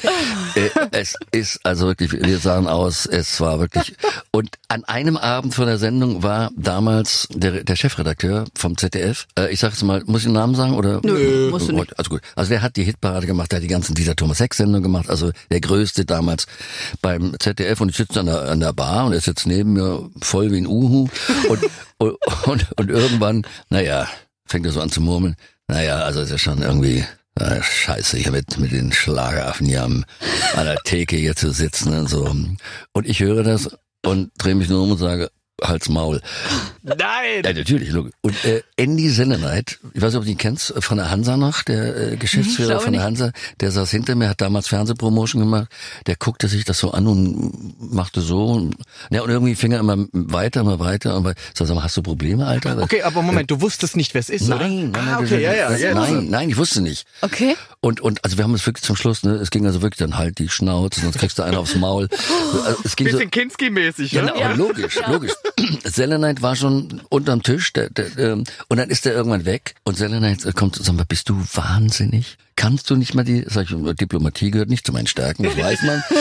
Äh, 0.54 0.70
es 0.92 1.16
ist 1.30 1.60
also 1.64 1.86
wirklich, 1.86 2.12
wir 2.12 2.38
sahen 2.38 2.66
aus, 2.66 3.06
es 3.06 3.40
war 3.40 3.60
wirklich. 3.60 3.96
Und 4.30 4.39
an 4.68 4.85
einem 4.85 5.16
Abend 5.16 5.55
vor 5.55 5.66
der 5.66 5.79
Sendung 5.79 6.22
war 6.22 6.50
damals 6.57 7.29
der, 7.31 7.64
der 7.64 7.76
Chefredakteur 7.76 8.44
vom 8.57 8.76
ZDF. 8.76 9.26
Äh, 9.38 9.53
ich 9.53 9.61
sage 9.61 9.74
jetzt 9.74 9.83
mal, 9.83 10.03
muss 10.07 10.20
ich 10.20 10.26
den 10.26 10.35
Namen 10.35 10.55
sagen 10.55 10.74
oder? 10.74 11.00
Nö, 11.03 11.48
musst 11.50 11.68
du 11.68 11.72
nicht. 11.72 11.98
Also 11.98 12.11
gut, 12.11 12.20
also 12.37 12.50
der 12.50 12.62
hat 12.62 12.76
die 12.76 12.85
Hitparade 12.85 13.26
gemacht, 13.26 13.53
der 13.53 13.57
hat 13.57 13.64
die 13.64 13.68
ganzen 13.68 13.94
dieser 13.94 14.16
Thomas 14.16 14.40
Heck 14.40 14.55
Sendungen 14.55 14.83
gemacht, 14.83 15.11
also 15.11 15.33
der 15.50 15.61
größte 15.61 16.05
damals 16.05 16.46
beim 17.03 17.35
ZDF 17.38 17.81
und 17.81 17.90
ich 17.90 17.96
sitze 17.96 18.20
an 18.20 18.26
der, 18.26 18.42
an 18.42 18.61
der 18.61 18.72
Bar 18.72 19.07
und 19.07 19.12
er 19.12 19.20
sitzt 19.20 19.46
neben 19.46 19.72
mir 19.72 20.09
voll 20.20 20.53
wie 20.53 20.59
ein 20.59 20.66
Uhu 20.66 21.09
und, 21.48 21.61
und, 21.98 22.16
und, 22.46 22.66
und 22.76 22.90
irgendwann, 22.90 23.46
naja, 23.68 24.09
fängt 24.46 24.66
er 24.66 24.72
so 24.72 24.81
an 24.81 24.90
zu 24.90 25.00
murmeln. 25.00 25.37
Naja, 25.68 26.00
also 26.00 26.20
ist 26.20 26.31
ja 26.31 26.38
schon 26.38 26.62
irgendwie 26.62 27.05
äh, 27.37 27.62
scheiße, 27.62 28.16
hier 28.16 28.33
mit, 28.33 28.59
mit 28.59 28.72
den 28.72 28.92
Schlageraffen 28.92 29.66
hier 29.66 29.85
am, 29.85 30.05
an 30.55 30.66
der 30.66 30.76
Theke 30.85 31.16
hier 31.16 31.37
zu 31.37 31.53
sitzen 31.53 31.96
und 31.96 32.09
so. 32.09 32.24
Und 32.92 33.07
ich 33.07 33.20
höre 33.20 33.44
das 33.44 33.70
und 34.04 34.30
drehe 34.38 34.54
mich 34.54 34.68
nur 34.68 34.82
um 34.82 34.92
und 34.92 34.98
sage, 34.98 35.30
Hals 35.62 35.88
Maul. 35.88 36.20
Nein! 36.83 36.96
Ja, 37.44 37.53
natürlich. 37.53 37.90
logisch. 37.90 38.12
Und 38.23 38.44
äh, 38.44 38.62
Andy 38.77 39.11
Senneneit, 39.11 39.79
ich 39.94 40.01
weiß 40.01 40.12
nicht, 40.12 40.18
ob 40.18 40.25
du 40.25 40.31
ihn 40.31 40.38
kennst, 40.38 40.73
von 40.79 40.96
der 40.96 41.11
Hansa 41.11 41.37
noch, 41.37 41.62
der 41.62 42.12
äh, 42.12 42.16
Geschäftsführer 42.16 42.81
von 42.81 42.92
der 42.92 43.03
nicht. 43.03 43.20
Hansa, 43.20 43.33
der 43.61 43.70
saß 43.70 43.90
hinter 43.90 44.14
mir, 44.14 44.29
hat 44.29 44.40
damals 44.40 44.68
Fernsehpromotion 44.68 45.42
gemacht, 45.42 45.68
der 46.07 46.16
guckte 46.16 46.49
sich 46.49 46.64
das 46.64 46.79
so 46.79 46.92
an 46.92 47.07
und 47.07 47.92
machte 47.92 48.20
so. 48.20 48.46
Und, 48.46 48.77
ja, 49.11 49.23
und 49.23 49.31
irgendwie 49.31 49.55
fing 49.55 49.73
er 49.73 49.81
immer 49.81 49.96
weiter, 50.12 50.61
immer 50.61 50.79
weiter. 50.79 51.16
Und 51.16 51.25
sag, 51.55 51.66
sag 51.66 51.75
mal, 51.75 51.83
hast 51.83 51.96
du 51.96 52.03
Probleme, 52.03 52.46
Alter? 52.46 52.79
Okay, 52.83 53.03
aber 53.03 53.23
Moment, 53.23 53.51
du 53.51 53.61
wusstest 53.61 53.96
nicht, 53.96 54.14
wer 54.14 54.20
es 54.20 54.31
ist, 54.31 54.46
oder? 54.46 54.59
Nein, 54.59 54.90
nein, 54.90 54.94
ah, 54.94 55.16
nein, 55.16 55.25
okay, 55.25 55.42
ja, 55.42 55.55
ja, 55.55 55.77
ja. 55.77 55.94
nein, 55.94 56.29
nein, 56.31 56.51
ich 56.51 56.57
wusste 56.57 56.81
nicht. 56.81 57.07
Okay. 57.20 57.57
Und, 57.81 58.01
und 58.01 58.25
also 58.25 58.37
wir 58.37 58.44
haben 58.44 58.55
es 58.55 58.66
wirklich 58.66 58.85
zum 58.85 58.96
Schluss, 58.96 59.23
ne, 59.23 59.35
es 59.35 59.51
ging 59.51 59.66
also 59.66 59.83
wirklich 59.83 59.99
dann 59.99 60.16
halt 60.18 60.38
die 60.38 60.49
Schnauze, 60.49 61.01
sonst 61.01 61.18
kriegst 61.18 61.38
du 61.38 61.42
einen 61.42 61.57
aufs 61.57 61.75
Maul. 61.77 62.09
Also 62.64 62.81
es 62.85 62.96
ging 62.96 63.09
so, 63.09 63.18
Bisschen 63.18 63.31
Kinski-mäßig, 63.31 64.11
Genau, 64.11 64.35
ne? 64.35 64.55
logisch, 64.55 64.99
logisch. 65.07 65.33
Selenite 65.84 66.42
war 66.42 66.56
schon 66.56 67.02
unterm 67.08 67.42
Tisch 67.42 67.72
der, 67.72 67.90
der, 67.90 68.16
ähm, 68.18 68.44
und 68.68 68.76
dann 68.76 68.90
ist 68.90 69.06
er 69.06 69.12
irgendwann 69.12 69.44
weg 69.44 69.74
und 69.84 69.96
Selenite 69.96 70.52
kommt 70.52 70.78
und 70.78 70.84
sagt 70.84 70.96
mal, 70.96 71.04
bist 71.04 71.28
du 71.28 71.36
wahnsinnig? 71.54 72.36
Kannst 72.56 72.90
du 72.90 72.96
nicht 72.96 73.14
mal 73.14 73.24
die, 73.24 73.44
sag 73.48 73.70
ich, 73.70 73.94
Diplomatie 73.96 74.50
gehört 74.50 74.68
nicht 74.68 74.84
zu 74.84 74.92
meinen 74.92 75.06
Stärken, 75.06 75.44
das 75.44 75.56
weiß 75.56 75.82
man. 75.82 76.02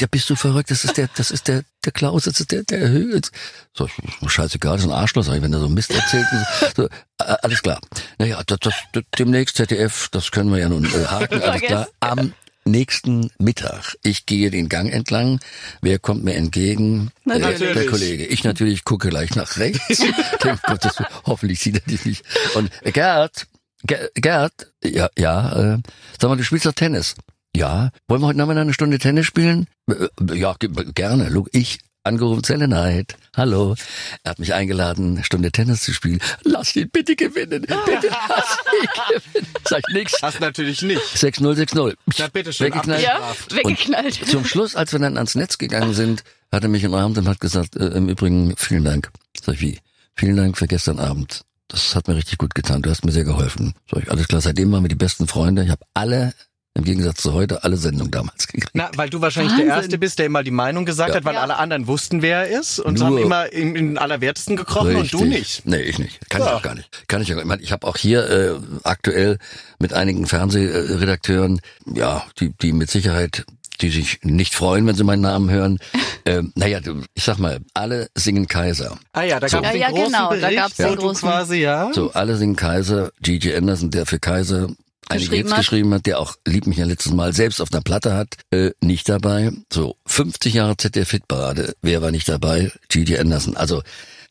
Ja, 0.00 0.06
bist 0.08 0.30
du 0.30 0.36
verrückt, 0.36 0.70
das 0.70 0.84
ist 0.84 0.96
der, 0.96 1.08
das 1.16 1.32
ist 1.32 1.48
der, 1.48 1.62
der 1.84 1.90
Klaus, 1.90 2.24
das 2.24 2.38
ist 2.38 2.52
der, 2.52 2.62
der 2.62 2.88
Höhls. 2.88 3.32
So, 3.74 3.86
ich, 3.86 4.30
scheißegal, 4.30 4.76
das 4.76 4.84
ist 4.84 4.90
ein 4.90 4.96
Arschloch, 4.96 5.24
sag 5.24 5.34
ich, 5.34 5.42
wenn 5.42 5.52
er 5.52 5.58
so 5.58 5.68
Mist 5.68 5.90
erzählt. 5.90 6.26
So, 6.76 6.84
äh, 6.84 6.88
alles 7.18 7.62
klar. 7.62 7.80
Naja, 8.18 8.40
das, 8.46 8.58
das, 8.60 8.74
das, 8.92 9.02
demnächst 9.18 9.56
ZDF, 9.56 10.08
das 10.10 10.30
können 10.30 10.52
wir 10.52 10.58
ja 10.58 10.68
nun 10.68 10.84
äh, 10.84 10.88
haken, 11.10 11.42
alles 11.42 11.62
klar. 11.62 11.88
Am 11.98 12.32
nächsten 12.70 13.30
Mittag. 13.38 13.96
Ich 14.02 14.26
gehe 14.26 14.50
den 14.50 14.68
Gang 14.68 14.92
entlang. 14.92 15.40
Wer 15.82 15.98
kommt 15.98 16.24
mir 16.24 16.34
entgegen? 16.34 17.10
Äh, 17.28 17.38
der 17.58 17.86
Kollege. 17.86 18.26
Ich 18.26 18.44
natürlich 18.44 18.84
gucke 18.84 19.08
gleich 19.08 19.34
nach 19.36 19.56
rechts. 19.58 19.98
Denk, 20.44 20.62
Gottes, 20.62 20.98
Willen, 20.98 21.08
hoffentlich 21.26 21.60
sieht 21.60 21.76
er 21.76 21.80
dich 21.82 22.04
nicht. 22.04 22.24
Und 22.54 22.70
äh, 22.82 22.92
Gerd, 22.92 23.46
Ge- 23.84 24.08
Gerd, 24.14 24.72
ja, 24.84 25.08
ja, 25.18 25.74
äh, 25.74 25.78
sag 26.20 26.28
mal, 26.30 26.36
du 26.36 26.44
spielst 26.44 26.66
doch 26.66 26.72
Tennis. 26.72 27.14
Ja. 27.56 27.90
Wollen 28.08 28.20
wir 28.22 28.26
heute 28.26 28.38
Nachmittag 28.38 28.62
eine 28.62 28.74
Stunde 28.74 28.98
Tennis 28.98 29.26
spielen? 29.26 29.66
Äh, 29.90 29.94
äh, 30.30 30.34
Ja, 30.36 30.54
ge- 30.58 30.70
gerne. 30.94 31.28
Look, 31.28 31.48
ich 31.52 31.78
angerufen, 32.04 32.44
Selenite. 32.44 33.16
Hallo. 33.36 33.74
Er 34.22 34.30
hat 34.30 34.38
mich 34.38 34.54
eingeladen, 34.54 35.16
eine 35.16 35.24
Stunde 35.24 35.50
Tennis 35.52 35.82
zu 35.82 35.92
spielen. 35.92 36.20
Lass 36.44 36.74
ihn 36.76 36.88
bitte 36.90 37.16
gewinnen. 37.16 37.62
Bitte 37.62 38.08
lass 38.10 38.58
ihn 38.72 38.88
gewinnen. 39.32 39.46
Sag 39.64 39.82
ich 39.88 39.94
nix. 39.94 40.22
Hast 40.22 40.40
natürlich 40.40 40.82
nicht. 40.82 41.00
6-0, 41.00 41.54
6-0. 41.54 41.94
Na, 42.18 42.28
bitteschön, 42.28 42.66
Weggeknallt. 42.66 43.02
Ja, 43.02 43.34
weggeknallt. 43.50 44.14
Zum 44.26 44.44
Schluss, 44.44 44.74
als 44.76 44.92
wir 44.92 44.98
dann 45.00 45.16
ans 45.16 45.34
Netz 45.34 45.58
gegangen 45.58 45.94
sind, 45.94 46.24
hat 46.50 46.62
er 46.62 46.68
mich 46.68 46.84
umarmt 46.86 47.18
und 47.18 47.28
hat 47.28 47.40
gesagt, 47.40 47.76
äh, 47.76 47.88
im 47.88 48.08
Übrigen, 48.08 48.54
vielen 48.56 48.84
Dank. 48.84 49.10
Sag 49.42 49.56
ich, 49.56 49.60
wie? 49.60 49.78
Vielen 50.14 50.36
Dank 50.36 50.56
für 50.58 50.66
gestern 50.66 50.98
Abend. 50.98 51.42
Das 51.68 51.94
hat 51.94 52.08
mir 52.08 52.16
richtig 52.16 52.38
gut 52.38 52.54
getan. 52.54 52.80
Du 52.80 52.88
hast 52.90 53.04
mir 53.04 53.12
sehr 53.12 53.24
geholfen. 53.24 53.74
Sag 53.90 54.02
ich, 54.04 54.10
alles 54.10 54.26
klar. 54.26 54.40
Seitdem 54.40 54.72
waren 54.72 54.82
wir 54.82 54.88
die 54.88 54.94
besten 54.94 55.28
Freunde. 55.28 55.62
Ich 55.64 55.70
habe 55.70 55.84
alle, 55.92 56.32
im 56.78 56.84
Gegensatz 56.84 57.22
zu 57.22 57.32
heute, 57.34 57.64
alle 57.64 57.76
Sendungen 57.76 58.10
damals 58.10 58.46
gekriegt. 58.48 58.70
Na, 58.72 58.90
weil 58.96 59.10
du 59.10 59.20
wahrscheinlich 59.20 59.52
Wahnsinn. 59.52 59.66
der 59.68 59.76
Erste 59.76 59.98
bist, 59.98 60.18
der 60.18 60.26
immer 60.26 60.42
die 60.42 60.50
Meinung 60.50 60.84
gesagt 60.86 61.10
Ja. 61.10 61.16
hat, 61.16 61.24
weil 61.24 61.34
Ja. 61.34 61.42
alle 61.42 61.56
anderen 61.58 61.86
wussten, 61.86 62.22
wer 62.22 62.48
er 62.48 62.60
ist 62.60 62.78
und 62.78 62.98
Nur- 62.98 63.06
haben 63.06 63.18
immer 63.18 63.52
in, 63.52 63.76
in 63.76 63.86
den 63.88 63.98
Allerwertesten 63.98 64.56
gekrochen 64.56 64.96
und 64.96 65.12
du 65.12 65.24
nicht. 65.24 65.66
Nee, 65.66 65.80
ich 65.82 65.98
nicht. 65.98 66.18
Kann 66.30 66.40
ich 66.42 66.46
Ja. 66.46 66.54
auch 66.54 66.62
gar 66.62 66.74
nicht. 66.74 66.88
Kann 67.08 67.20
ich 67.22 67.34
auch. 67.34 67.38
Ich, 67.38 67.44
meine, 67.44 67.62
ich 67.62 67.72
habe 67.72 67.86
auch 67.86 67.96
hier 67.96 68.28
äh, 68.30 68.54
aktuell 68.84 69.38
mit 69.78 69.92
einigen 69.92 70.26
Fernsehredakteuren, 70.26 71.60
ja, 71.94 72.24
die, 72.40 72.52
die 72.62 72.72
mit 72.72 72.90
Sicherheit, 72.90 73.44
die 73.80 73.90
sich 73.90 74.20
nicht 74.22 74.54
freuen, 74.54 74.86
wenn 74.86 74.94
sie 74.96 75.04
meinen 75.04 75.22
Namen 75.22 75.50
hören. 75.50 75.78
ähm, 76.26 76.52
naja, 76.56 76.80
du, 76.80 77.02
ich 77.14 77.24
sag 77.24 77.38
mal, 77.38 77.58
alle 77.74 78.08
singen 78.14 78.48
Kaiser. 78.48 78.98
Ah 79.12 79.22
ja, 79.22 79.38
da 79.40 79.48
So. 79.48 79.60
gab 79.60 79.66
es 79.66 79.68
Ja, 79.68 79.72
den 79.72 79.80
ja, 79.80 79.88
großen 79.90 80.04
genau, 80.12 80.30
da 80.30 80.36
Bericht, 80.36 80.56
gab's 80.56 80.78
wo 80.78 80.82
den 80.84 80.98
großen- 80.98 81.20
quasi, 81.28 81.56
ja. 81.60 81.90
So, 81.92 82.12
alle 82.12 82.36
singen 82.36 82.56
Kaiser. 82.56 83.10
Gigi 83.22 83.54
Anderson, 83.54 83.90
der 83.90 84.06
für 84.06 84.18
Kaiser 84.18 84.68
einige 85.08 85.28
Geschrieben 85.28 85.48
Hits 85.48 85.52
hat. 85.52 85.58
geschrieben 85.58 85.94
hat, 85.94 86.06
der 86.06 86.18
auch 86.18 86.36
Lieb 86.46 86.66
mich 86.66 86.78
ja 86.78 86.86
letztes 86.86 87.12
Mal 87.12 87.32
selbst 87.32 87.60
auf 87.60 87.72
einer 87.72 87.82
Platte 87.82 88.14
hat, 88.14 88.36
äh, 88.50 88.70
nicht 88.80 89.08
dabei. 89.08 89.52
So, 89.72 89.96
50 90.06 90.54
Jahre 90.54 90.76
ZDF 90.76 91.10
Hitparade, 91.10 91.74
wer 91.82 92.02
war 92.02 92.10
nicht 92.10 92.28
dabei? 92.28 92.72
Gigi 92.88 93.18
Anderson. 93.18 93.56
Also, 93.56 93.82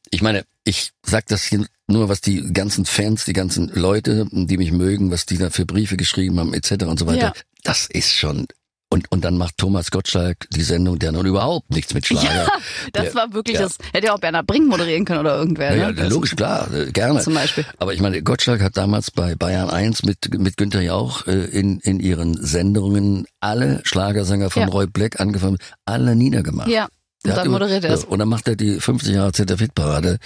ich 0.10 0.22
meine, 0.22 0.46
ich 0.64 0.92
sag 1.04 1.28
das 1.28 1.44
hier 1.44 1.66
nur, 1.88 2.10
was 2.10 2.22
die 2.22 2.52
ganzen 2.54 2.86
Fans, 2.86 3.26
die 3.26 3.34
ganzen 3.34 3.70
Leute, 3.70 4.28
die 4.32 4.58
mich 4.58 4.72
mögen, 4.72 5.12
was 5.12 5.26
die 5.26 5.38
da 5.38 5.50
für 5.50 5.66
Briefe 5.66 5.98
geschrieben 5.98 6.40
haben, 6.40 6.54
etc. 6.54 6.86
und 6.86 7.00
so 7.00 7.08
weiter. 7.08 7.20
Ja. 7.20 7.34
Das 7.64 7.88
ist 7.88 8.12
schon, 8.12 8.48
und, 8.90 9.12
und 9.12 9.26
dann 9.26 9.38
macht 9.38 9.58
Thomas 9.58 9.92
Gottschalk 9.92 10.48
die 10.52 10.62
Sendung, 10.62 10.98
der 10.98 11.12
nun 11.12 11.26
überhaupt 11.26 11.70
nichts 11.72 11.94
mit 11.94 12.06
Schlager. 12.06 12.34
Ja, 12.34 12.48
das 12.94 13.06
der, 13.06 13.16
war 13.16 13.34
wirklich 13.34 13.56
ja. 13.58 13.64
das. 13.64 13.78
Hätte 13.92 14.08
ja 14.08 14.14
auch 14.14 14.20
Bernhard 14.20 14.48
Brink 14.48 14.68
moderieren 14.68 15.04
können 15.04 15.20
oder 15.20 15.38
irgendwer. 15.38 15.76
ja, 15.76 15.92
ne? 15.92 16.02
ja, 16.02 16.08
logisch, 16.08 16.36
klar, 16.36 16.72
äh, 16.74 16.92
gerne. 16.92 17.20
Zum 17.20 17.34
Beispiel. 17.34 17.66
Aber 17.80 17.94
ich 17.94 18.00
meine, 18.00 18.22
Gottschalk 18.22 18.62
hat 18.62 18.78
damals 18.78 19.12
bei 19.12 19.36
Bayern 19.36 19.70
1 19.70 20.04
mit, 20.04 20.40
mit 20.40 20.56
Günther 20.58 20.82
Jauch 20.82 21.28
äh, 21.28 21.34
in, 21.34 21.80
in 21.80 22.00
ihren 22.00 22.42
Sendungen 22.42 23.26
alle 23.42 23.82
Schlagersänger 23.84 24.50
von. 24.50 24.70
Roy 24.70 24.88
Black 24.88 25.20
angefangen, 25.20 25.58
alle 25.86 26.16
niedergemacht. 26.16 26.70
Ja. 26.70 26.88
Und 27.28 27.32
Der 27.32 27.34
hat 27.36 27.40
dann 27.40 27.48
immer- 27.48 27.60
moderiert 27.60 27.84
er 27.84 27.94
es. 27.94 28.04
Ja, 28.04 28.08
Und 28.10 28.20
dann 28.20 28.30
macht 28.30 28.48
er 28.48 28.56
die 28.56 28.80
50 28.80 29.14
Jahre 29.16 29.32
ZDF 29.34 29.60
Hitparade, 29.60 30.18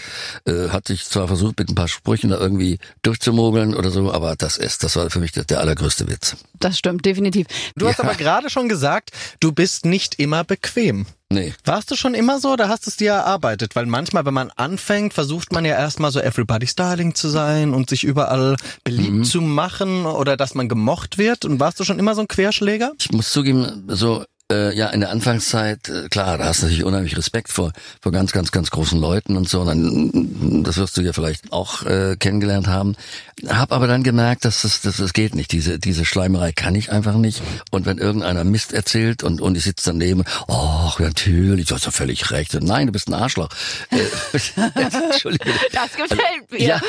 äh, 0.45 0.69
hat 0.69 0.87
sich 0.87 1.05
zwar 1.05 1.27
versucht, 1.27 1.57
mit 1.59 1.69
ein 1.69 1.75
paar 1.75 1.87
Sprüchen 1.87 2.29
da 2.29 2.37
irgendwie 2.37 2.77
durchzumogeln 3.01 3.75
oder 3.75 3.89
so, 3.91 4.11
aber 4.13 4.35
das 4.35 4.57
ist, 4.57 4.83
das 4.83 4.95
war 4.95 5.09
für 5.09 5.19
mich 5.19 5.31
der, 5.31 5.43
der 5.45 5.59
allergrößte 5.59 6.07
Witz. 6.07 6.35
Das 6.59 6.77
stimmt, 6.77 7.05
definitiv. 7.05 7.47
Du 7.75 7.87
hast 7.87 7.97
Ja. 7.97 8.03
aber 8.03 8.15
gerade 8.15 8.49
schon 8.49 8.69
gesagt, 8.69 9.11
du 9.39 9.51
bist 9.51 9.85
nicht 9.85 10.19
immer 10.19 10.43
bequem. 10.43 11.05
Nee. 11.33 11.53
Warst 11.63 11.89
du 11.89 11.95
schon 11.95 12.13
immer 12.13 12.39
so 12.41 12.51
oder 12.51 12.67
hast 12.67 12.85
du 12.85 12.89
es 12.89 12.97
dir 12.97 13.11
erarbeitet? 13.13 13.73
Weil 13.77 13.85
manchmal, 13.85 14.25
wenn 14.25 14.33
man 14.33 14.51
anfängt, 14.57 15.13
versucht 15.13 15.53
man 15.53 15.63
ja 15.63 15.75
erstmal 15.77 16.11
so 16.11 16.19
Everybody's 16.19 16.75
Darling 16.75 17.15
zu 17.15 17.29
sein 17.29 17.73
und 17.73 17.89
sich 17.89 18.03
überall 18.03 18.57
beliebt 18.83 19.11
Mhm. 19.13 19.23
zu 19.23 19.39
machen 19.41 20.05
oder 20.05 20.35
dass 20.35 20.55
man 20.55 20.67
gemocht 20.67 21.17
wird. 21.17 21.45
Und 21.45 21.59
warst 21.61 21.79
du 21.79 21.85
schon 21.85 21.99
immer 21.99 22.15
so 22.15 22.21
ein 22.21 22.27
Querschläger? 22.27 22.91
Ich 22.99 23.11
muss 23.13 23.31
zugeben, 23.31 23.85
so 23.87 24.25
äh, 24.51 24.75
ja 24.75 24.87
in 24.89 24.99
der 24.99 25.09
Anfangszeit, 25.09 25.89
äh, 25.89 26.07
klar, 26.09 26.37
da 26.37 26.45
hast 26.45 26.61
du 26.61 26.65
natürlich 26.65 26.83
unheimlich 26.83 27.17
Respekt 27.17 27.49
vor 27.51 27.71
vor 28.01 28.11
ganz 28.11 28.31
ganz 28.31 28.51
ganz 28.51 28.69
großen 28.69 28.99
Leuten 28.99 29.35
und 29.37 29.49
so. 29.49 29.61
Und 29.61 29.67
dann, 29.67 30.63
das 30.63 30.77
wirst 30.77 30.97
du 30.97 31.01
ja 31.01 31.13
vielleicht 31.13 31.51
auch 31.51 31.83
äh, 31.83 32.15
kennengelernt 32.19 32.67
haben. 32.67 32.95
Hab 33.47 33.71
aber 33.71 33.87
dann 33.87 34.03
gemerkt, 34.03 34.45
dass 34.45 34.61
das 34.61 34.81
das, 34.81 34.97
das 34.97 35.13
geht 35.13 35.33
nicht. 35.33 35.51
Diese 35.51 35.79
diese 35.79 36.05
Schleimerei 36.05 36.51
kann 36.51 36.75
ich 36.75 36.91
einfach 36.91 37.15
nicht. 37.15 37.41
Und 37.71 37.85
wenn 37.85 37.97
irgendeiner 37.97 38.43
Mist 38.43 38.73
erzählt 38.73 39.23
und 39.23 39.41
und 39.41 39.55
ich 39.57 39.63
sitze 39.63 39.91
daneben, 39.91 40.23
ach 40.47 40.99
natürlich, 40.99 41.67
du 41.67 41.75
hast 41.75 41.85
ja 41.85 41.91
völlig 41.91 42.29
recht. 42.31 42.53
Und 42.55 42.65
nein, 42.65 42.87
du 42.87 42.91
bist 42.91 43.07
ein 43.07 43.13
Arschloch. 43.13 43.49
Äh, 43.89 43.97
Entschuldige. 45.11 45.51
Das 45.71 45.93
gefällt 45.93 46.51
mir. 46.51 46.59
Ja, 46.59 46.81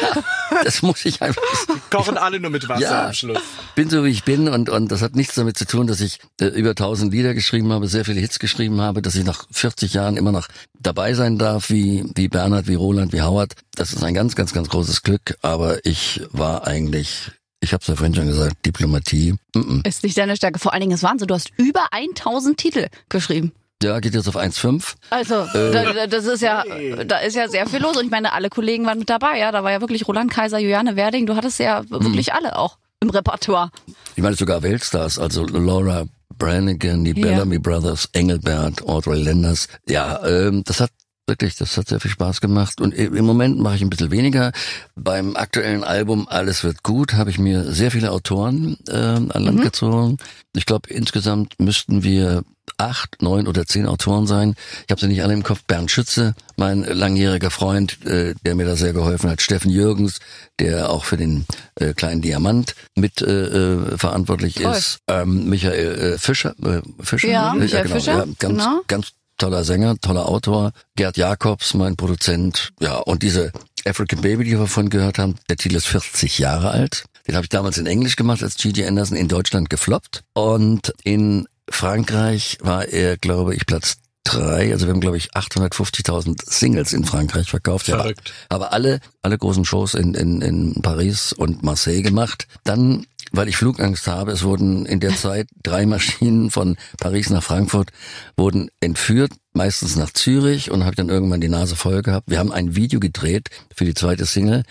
das 0.65 0.83
muss 0.83 1.05
ich 1.05 1.23
einfach. 1.23 1.43
Kochen 1.91 2.19
alle 2.19 2.41
nur 2.41 2.51
mit 2.51 2.69
Wasser 2.69 2.81
Ja. 2.83 3.07
am 3.07 3.13
Schluss. 3.13 3.39
bin 3.75 3.89
so 3.89 4.05
wie 4.05 4.09
ich 4.11 4.25
bin 4.25 4.49
und 4.49 4.69
und 4.69 4.91
das 4.91 5.01
hat 5.03 5.15
nichts 5.15 5.35
damit 5.35 5.57
zu 5.57 5.67
tun, 5.67 5.87
dass 5.87 6.01
ich 6.01 6.19
äh, 6.41 6.47
über 6.47 6.75
tausend 6.75 7.13
Lieder 7.13 7.35
geschrieben 7.35 7.52
geschrieben 7.53 7.73
habe, 7.75 7.87
sehr 7.87 8.07
viele 8.07 8.19
Hits 8.19 8.39
geschrieben 8.39 8.81
habe, 8.81 9.03
dass 9.03 9.15
ich 9.15 9.25
nach 9.25 9.47
40 9.51 9.93
Jahren 9.93 10.17
immer 10.17 10.33
noch 10.33 10.49
dabei 10.81 11.13
sein 11.13 11.37
darf, 11.37 11.69
wie, 11.69 12.03
wie 12.15 12.29
Bernhard, 12.29 12.67
wie 12.67 12.77
Roland, 12.77 13.13
wie 13.13 13.21
Howard. 13.21 13.53
Das 13.75 13.93
ist 13.93 14.03
ein 14.03 14.15
ganz, 14.15 14.35
ganz, 14.37 14.55
ganz 14.55 14.71
großes 14.71 15.03
Glück, 15.03 15.37
aber 15.43 15.85
ich 15.85 16.23
war 16.31 16.67
eigentlich 16.67 17.31
ich 17.61 17.73
habe 17.73 17.83
es 17.83 17.87
ja 17.87 17.95
vorhin 17.95 18.15
schon 18.15 18.27
gesagt, 18.27 18.67
Diplomatie. 18.67 19.35
Mm 19.55 19.59
-mm. 19.59 19.87
Ist 19.87 20.03
nicht 20.03 20.19
deine 20.19 20.35
Stärke. 20.35 20.59
Vor 20.59 20.73
allen 20.73 20.81
Dingen 20.81 20.95
ist 20.95 21.05
Wahnsinn. 21.05 21.29
Du 21.29 21.35
hast 21.35 21.53
über 21.59 21.87
1000 21.93 22.57
Titel 22.57 22.89
geschrieben. 23.09 23.53
Ja, 23.83 24.01
geht 24.01 24.15
jetzt 24.15 24.29
auf 24.29 24.37
1,5. 24.37 24.95
Also, 25.11 25.35
äh, 25.35 25.71
da, 25.71 26.07
das 26.09 26.25
ist 26.25 26.41
ja, 26.41 26.65
da 27.07 27.19
ist 27.19 27.37
ja 27.37 27.49
sehr 27.49 27.69
viel 27.69 27.81
los. 27.81 27.97
Und 27.97 28.07
ich 28.07 28.11
meine, 28.11 28.33
alle 28.33 28.49
Kollegen 28.49 28.85
waren 28.87 28.99
mit 28.99 29.11
dabei, 29.11 29.39
ja. 29.39 29.53
Da 29.53 29.63
war 29.63 29.71
ja 29.71 29.81
wirklich 29.81 30.09
Roland 30.09 30.33
Kaiser, 30.33 30.59
Juliane 30.59 30.97
Werding. 30.97 31.27
Du 31.27 31.37
hattest 31.37 31.61
ja 31.61 31.89
wirklich 31.89 32.29
hm. 32.29 32.37
alle 32.37 32.59
auch 32.59 32.79
im 32.99 33.11
Repertoire. 33.11 33.71
Ich 34.17 34.23
meine 34.25 34.35
sogar 34.35 34.65
Weltstars, 34.65 35.21
also 35.21 35.45
Laura 35.45 36.07
Brannigan, 36.43 37.05
die 37.05 37.13
ja. 37.13 37.25
Bellamy 37.25 37.59
Brothers, 37.61 38.09
Engelbert, 38.13 38.83
Audrey 38.89 39.23
Lenders. 39.23 39.69
Ja, 39.89 40.27
ähm, 40.27 40.65
das 40.65 40.81
hat 40.81 40.91
wirklich, 41.29 41.55
das 41.55 41.77
hat 41.77 41.87
sehr 41.89 42.01
viel 42.01 42.11
Spaß 42.11 42.41
gemacht. 42.41 42.81
Und 42.81 42.93
im 42.93 43.25
Moment 43.25 43.61
mache 43.61 43.77
ich 43.77 43.83
ein 43.83 43.91
bisschen 43.91 44.11
weniger. 44.11 44.51
Beim 44.97 45.37
aktuellen 45.37 45.85
Album 45.85 46.27
Alles 46.29 46.65
wird 46.65 46.83
gut 46.83 47.15
habe 47.15 47.31
ich 47.31 47.39
mir 47.39 47.73
sehr 47.73 47.93
viele 47.93 48.11
Autoren 48.11 48.77
äh, 48.89 48.93
an 48.97 49.29
Land 49.29 49.59
mhm. 49.59 49.63
gezogen. 49.63 50.17
Ich 50.57 50.67
glaube, 50.67 50.91
insgesamt 50.91 51.61
müssten 51.61 52.03
wir 52.03 52.43
acht, 52.79 53.23
neun 53.23 53.47
oder 53.47 53.67
zehn 53.67 53.87
Autoren 53.87 54.27
sein. 54.27 54.55
Ich 54.87 54.91
habe 54.91 55.01
sie 55.01 55.07
nicht 55.07 55.23
alle 55.23 55.35
im 55.35 55.43
Kopf. 55.43 55.63
Bernd 55.67 55.91
Schütze, 55.91 56.35
mein 56.57 56.83
langjähriger 56.83 57.51
Freund, 57.51 58.05
äh, 58.07 58.35
der 58.45 58.55
mir 58.55 58.67
da 58.67 58.77
sehr 58.77 58.93
geholfen 58.93 59.31
hat. 59.31 59.43
Steffen 59.43 59.71
Jürgens, 59.71 60.21
der 60.59 60.91
auch 60.91 61.05
für 61.05 61.17
den 61.17 61.47
äh, 61.77 61.93
kleinen 61.95 62.23
Diamant 62.23 62.75
mit 62.95 63.23
äh, 63.23 63.47
äh, 63.47 63.99
verantwortlich 63.99 64.55
Toll. 64.55 64.73
ist. 64.73 65.01
Ähm, 65.09 65.49
Michael 65.49 66.15
äh, 66.15 66.19
Fischer, 66.19 66.55
äh, 66.65 66.83
Fischer, 67.03 67.29
ja, 67.29 67.55
Michael 67.55 67.71
ja, 67.71 67.83
genau, 67.83 67.95
Fischer, 67.95 68.13
ja, 68.13 68.25
ganz, 68.25 68.39
genau. 68.39 68.81
ganz 68.87 69.13
toller 69.39 69.65
Sänger, 69.65 69.97
toller 70.01 70.29
Autor. 70.29 70.73
Gerd 70.97 71.17
Jakobs, 71.17 71.75
mein 71.75 71.97
Produzent. 71.97 72.71
Ja, 72.81 72.99
und 72.99 73.23
diese 73.23 73.53
African 73.85 74.21
Baby, 74.21 74.45
die 74.45 74.59
wir 74.59 74.67
vorhin 74.67 74.91
gehört 74.91 75.19
haben, 75.19 75.37
der 75.49 75.57
Titel 75.57 75.77
ist 75.77 75.89
40 75.89 76.39
Jahre 76.39 76.71
alt. 76.71 77.05
Den 77.27 77.37
habe 77.37 77.45
ich 77.45 77.51
damals 77.51 77.79
in 77.79 77.87
Englisch 77.87 78.17
gemacht, 78.17 78.43
als 78.43 78.57
Gigi 78.57 78.85
Anderson 78.85 79.17
in 79.17 79.29
Deutschland 79.29 79.71
gefloppt. 79.71 80.23
Und 80.35 80.93
in 81.05 81.47
Frankreich 81.75 82.59
war 82.61 82.89
er, 82.89 83.17
glaube 83.17 83.55
ich, 83.55 83.67
Platz 83.67 83.97
drei. 84.25 84.73
Also 84.73 84.87
wir 84.87 84.93
haben, 84.93 85.01
glaube 85.01 85.17
ich, 85.17 85.33
850.000 85.33 86.43
Singles 86.49 86.93
in 86.93 87.05
Frankreich 87.05 87.51
verkauft. 87.51 87.87
Verrückt. 87.87 88.29
Ja, 88.29 88.57
aber 88.57 88.73
alle, 88.73 89.01
alle 89.23 89.39
großen 89.39 89.65
Shows 89.65 89.95
in, 89.95 90.15
in, 90.15 90.41
in 90.41 90.75
Paris 90.83 91.33
und 91.33 91.63
Marseille 91.63 92.03
gemacht. 92.03 92.47
Dann, 92.65 93.07
weil 93.33 93.49
ich 93.49 93.57
Flugangst 93.57 94.07
habe, 94.07 94.33
es 94.33 94.45
wurden 94.45 94.87
in 94.87 95.01
der 95.01 95.17
Zeit 95.17 95.49
drei 95.63 95.87
Maschinen 95.87 96.51
von 96.51 96.77
Paris 96.99 97.31
nach 97.31 97.43
Frankfurt 97.43 97.91
wurden 98.37 98.69
entführt, 98.81 99.33
meistens 99.53 99.97
nach 99.97 100.13
Zürich 100.13 100.71
und 100.71 100.85
habe 100.85 100.97
dann 100.97 101.09
irgendwann 101.09 101.41
die 101.41 101.49
Nase 101.49 101.77
voll 101.77 102.03
gehabt. 102.03 102.31
Wir 102.31 102.39
haben 102.39 102.53
ein 102.53 102.77
Video 102.77 103.01
gedreht 103.01 103.49
für 103.75 103.85
die 103.85 103.95
zweite 103.95 104.27
Single 104.27 104.63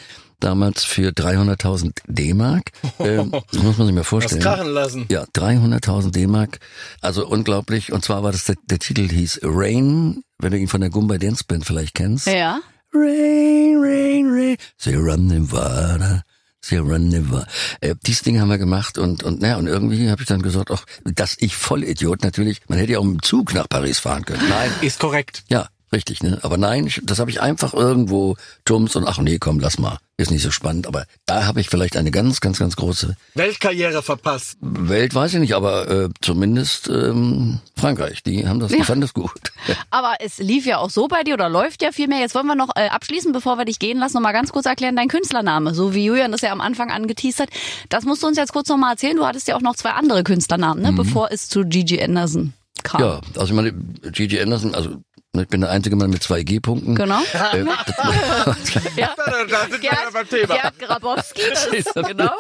damals 0.44 0.84
für 0.84 1.10
300.000 1.10 1.94
D-Mark. 2.08 2.72
Ähm, 3.00 3.32
das 3.32 3.64
muss 3.64 3.78
man 3.80 3.88
sich 3.88 3.96
mal 3.96 4.04
vorstellen. 4.04 4.42
Das 4.42 4.56
krachen 4.56 4.72
lassen. 4.72 5.06
Ja, 5.10 5.24
300.000 5.24 6.12
D-Mark. 6.12 6.60
Also 7.00 7.28
unglaublich. 7.28 7.92
Und 7.92 8.06
zwar 8.06 8.22
war 8.22 8.32
das 8.32 8.46
der, 8.46 8.58
der 8.70 8.78
Titel 8.78 9.10
hieß 9.10 9.40
Rain, 9.44 10.24
wenn 10.38 10.52
du 10.52 10.58
ihn 10.58 10.68
von 10.68 10.82
der 10.82 10.92
Gumbai 10.92 11.18
Dance 11.18 11.44
Band 11.48 11.66
vielleicht 11.66 11.96
kennst. 11.96 12.28
Ja. 12.28 12.60
Rain, 12.94 13.78
rain, 13.80 14.28
rain. 14.30 14.58
Sierra 14.78 15.18
Nevada. 15.18 16.24
Sierra 16.60 17.00
Nevada. 17.00 17.48
Äh, 17.80 17.96
dieses 18.06 18.22
Ding 18.22 18.40
haben 18.40 18.50
wir 18.50 18.60
gemacht 18.60 18.98
und 18.98 19.24
und 19.24 19.42
naja, 19.42 19.58
und 19.58 19.68
irgendwie 19.68 20.12
habe 20.12 20.22
ich 20.22 20.28
dann 20.28 20.42
gesagt, 20.42 20.70
ach, 20.72 20.86
dass 21.06 21.38
ich 21.40 21.56
voll 21.56 21.84
Idiot 21.84 22.24
natürlich. 22.24 22.62
Man 22.68 22.78
hätte 22.78 22.92
ja 22.94 23.00
auch 23.00 23.04
im 23.04 23.22
Zug 23.24 23.54
nach 23.54 23.68
Paris 23.68 23.98
fahren 23.98 24.26
können. 24.26 24.48
Nein, 24.48 24.70
ist 24.82 25.00
korrekt. 25.00 25.44
Ja, 25.50 25.70
Richtig, 25.94 26.24
ne? 26.24 26.40
Aber 26.42 26.58
nein, 26.58 26.90
das 27.04 27.20
habe 27.20 27.32
ich 27.32 27.42
einfach 27.42 27.74
irgendwo 27.74 28.38
Jumps 28.66 28.96
und 28.96 29.06
ach 29.06 29.18
nee, 29.18 29.40
komm, 29.40 29.60
lass 29.60 29.78
mal. 29.78 29.98
Ist 30.16 30.32
nicht 30.32 30.44
so 30.44 30.52
spannend, 30.52 30.88
aber 30.88 31.06
da 31.26 31.46
habe 31.46 31.60
ich 31.60 31.70
vielleicht 31.70 31.98
eine 31.98 32.12
ganz, 32.12 32.42
ganz, 32.42 32.60
ganz 32.60 32.76
große 32.76 33.18
Weltkarriere 33.34 34.04
verpasst. 34.04 34.58
Welt 34.62 35.16
weiß 35.16 35.34
ich 35.34 35.40
nicht, 35.40 35.54
aber 35.54 35.90
äh, 35.90 36.10
zumindest 36.22 36.88
ähm, 36.90 37.60
Frankreich, 37.76 38.22
die 38.22 38.48
haben 38.48 38.60
das, 38.60 38.72
die 38.72 38.84
fanden 38.84 39.02
das 39.02 39.14
gut. 39.14 39.32
Aber 39.90 40.16
es 40.20 40.38
lief 40.38 40.66
ja 40.66 40.78
auch 40.78 40.92
so 40.92 41.08
bei 41.08 41.24
dir 41.24 41.34
oder 41.34 41.50
läuft 41.50 41.82
ja 41.82 41.92
viel 41.92 42.08
mehr. 42.08 42.20
Jetzt 42.20 42.36
wollen 42.36 42.46
wir 42.46 42.56
noch 42.56 42.70
äh, 42.76 42.90
abschließen, 42.90 43.32
bevor 43.32 43.58
wir 43.58 43.66
dich 43.66 43.80
gehen 43.80 43.98
lassen, 43.98 44.14
noch 44.14 44.22
mal 44.22 44.32
ganz 44.32 44.52
kurz 44.52 44.68
erklären, 44.68 44.96
dein 44.96 45.08
Künstlername, 45.08 45.74
so 45.74 45.96
wie 45.96 46.06
Julian 46.06 46.32
das 46.32 46.42
ja 46.42 46.52
am 46.52 46.62
Anfang 46.62 46.92
angeteased 46.92 47.40
hat. 47.40 47.50
Das 47.90 48.06
musst 48.06 48.22
du 48.22 48.28
uns 48.28 48.38
jetzt 48.38 48.54
kurz 48.54 48.70
noch 48.70 48.78
mal 48.78 48.92
erzählen. 48.92 49.18
Du 49.18 49.26
hattest 49.26 49.48
ja 49.48 49.56
auch 49.56 49.62
noch 49.62 49.76
zwei 49.76 49.92
andere 49.92 50.24
Künstlernamen, 50.24 50.82
ne, 50.82 50.92
mhm. 50.92 50.98
bevor 50.98 51.32
es 51.32 51.50
zu 51.50 51.66
Gigi 51.66 52.02
Anderson 52.02 52.54
kam. 52.84 53.02
Ja, 53.02 53.22
also 53.36 53.46
ich 53.46 53.54
meine, 53.54 53.74
Gigi 54.12 54.40
Anderson, 54.40 54.76
also 54.76 54.98
ich 55.40 55.48
bin 55.48 55.62
der 55.62 55.70
einzige 55.70 55.96
Mann 55.96 56.10
mit 56.10 56.22
zwei 56.22 56.44
G-Punkten. 56.44 56.94
Genau. 56.96 57.22
Äh, 57.34 57.64
ja. 58.98 59.16
Da 59.50 59.68
sind 59.70 59.82
wir 59.82 59.92
beim 60.14 60.28
Thema. 60.28 60.56
Gerd 60.56 60.80
Grabowski, 60.80 61.42
das 61.50 61.66
ist 61.74 61.94
genau. 61.94 62.32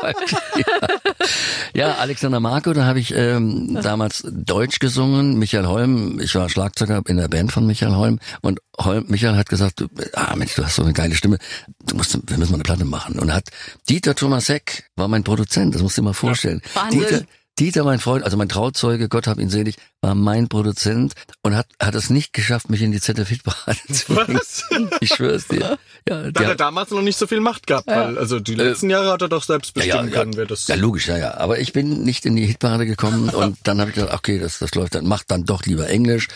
ja, 1.74 1.96
Alexander 1.96 2.40
Marco, 2.40 2.74
da 2.74 2.86
habe 2.86 3.00
ich 3.00 3.14
ähm, 3.16 3.80
damals 3.82 4.24
Deutsch 4.30 4.80
gesungen. 4.80 5.38
Michael 5.40 5.68
Holm, 5.68 6.20
ich 6.20 6.36
war 6.36 6.50
Schlagzeuger 6.50 7.02
in 7.08 7.18
der 7.18 7.28
Band 7.28 7.52
von 7.52 7.66
Michael 7.66 7.96
Holm 7.96 8.20
und 8.42 8.60
Holm, 8.78 9.06
Michael 9.08 9.36
hat 9.36 9.50
gesagt, 9.50 9.84
ah 10.14 10.36
Mensch, 10.36 10.56
du 10.56 10.64
hast 10.64 10.76
so 10.76 10.84
eine 10.84 10.94
geile 10.94 11.16
Stimme, 11.16 11.38
du 11.86 11.96
musst, 11.96 12.18
wir 12.30 12.38
müssen 12.38 12.52
mal 12.52 12.58
eine 12.58 12.64
Platte 12.64 12.86
machen. 12.86 13.20
Und 13.20 13.34
hat 13.34 13.50
Dieter 13.90 14.16
Thomasek 14.16 14.90
war 14.96 15.08
mein 15.08 15.24
Produzent, 15.24 15.74
das 15.76 15.82
musst 15.82 15.98
du 15.98 16.02
dir 16.02 16.06
mal 16.06 16.14
vorstellen. 16.14 16.62
Ja, 16.76 16.84
Wahnsinn. 16.84 17.00
Dieter, 17.00 17.22
Dieter, 17.60 17.84
mein 17.84 18.00
Freund, 18.00 18.24
also 18.24 18.38
mein 18.38 18.50
Trauzeuge, 18.50 19.10
Gott 19.10 19.28
hab 19.28 19.38
ihn 19.40 19.50
selig, 19.50 19.76
war 20.02 20.16
mein 20.16 20.48
Produzent 20.48 21.14
und 21.44 21.56
hat, 21.56 21.68
hat 21.80 21.96
es 21.96 22.10
nicht 22.10 22.34
geschafft, 22.34 22.70
mich 22.70 22.82
in 22.82 22.92
die 22.92 23.00
ZDF-Parade 23.00 23.80
zu 23.92 24.14
bringen. 24.14 24.40
Was? 24.40 24.66
Ich 25.00 25.14
schwör's 25.14 25.48
dir. 25.48 25.78
Ja, 26.10 26.32
da 26.32 26.42
hat 26.42 26.50
er 26.50 26.56
damals 26.56 26.90
noch 26.90 27.04
nicht 27.04 27.18
so 27.18 27.28
viel 27.28 27.40
Macht 27.40 27.68
gehabt, 27.68 27.88
ja. 27.88 28.08
weil, 28.08 28.18
also 28.18 28.40
die 28.40 28.56
letzten 28.56 28.90
äh, 28.90 28.94
Jahre 28.94 29.12
hat 29.12 29.22
er 29.22 29.30
doch 29.30 29.44
selbst 29.44 29.76
bestimmen 29.76 30.10
ja, 30.10 30.16
ja, 30.16 30.20
können, 30.20 30.36
wer 30.36 30.48
das. 30.48 30.68
Ja, 30.68 30.76
logisch, 30.76 31.08
ja, 31.08 31.18
ja. 31.18 31.36
Aber 31.36 31.60
ich 31.60 31.74
bin 31.74 32.04
nicht 32.04 32.26
in 32.26 32.36
die 32.36 32.46
Hitparade 32.48 32.88
gekommen 32.88 33.30
und 33.36 33.58
dann 33.64 33.80
habe 33.80 33.92
ich 33.92 33.96
gedacht, 33.96 34.14
okay, 34.14 34.40
das, 34.40 34.58
das 34.58 34.74
läuft 34.74 34.96
dann, 34.96 35.06
macht 35.06 35.30
dann 35.30 35.46
doch 35.46 35.64
lieber 35.66 35.88
Englisch. 35.88 36.28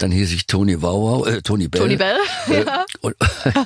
Dann 0.00 0.10
hieß 0.10 0.32
ich 0.32 0.46
Tony 0.46 0.82
Wow, 0.82 1.26
äh, 1.26 1.40
Tony 1.40 1.68
Bell. 1.68 1.80
Tony 1.80 1.96
Bell, 1.96 2.16
äh, 2.48 2.64
ja. 2.64 2.84
Und, 3.00 3.16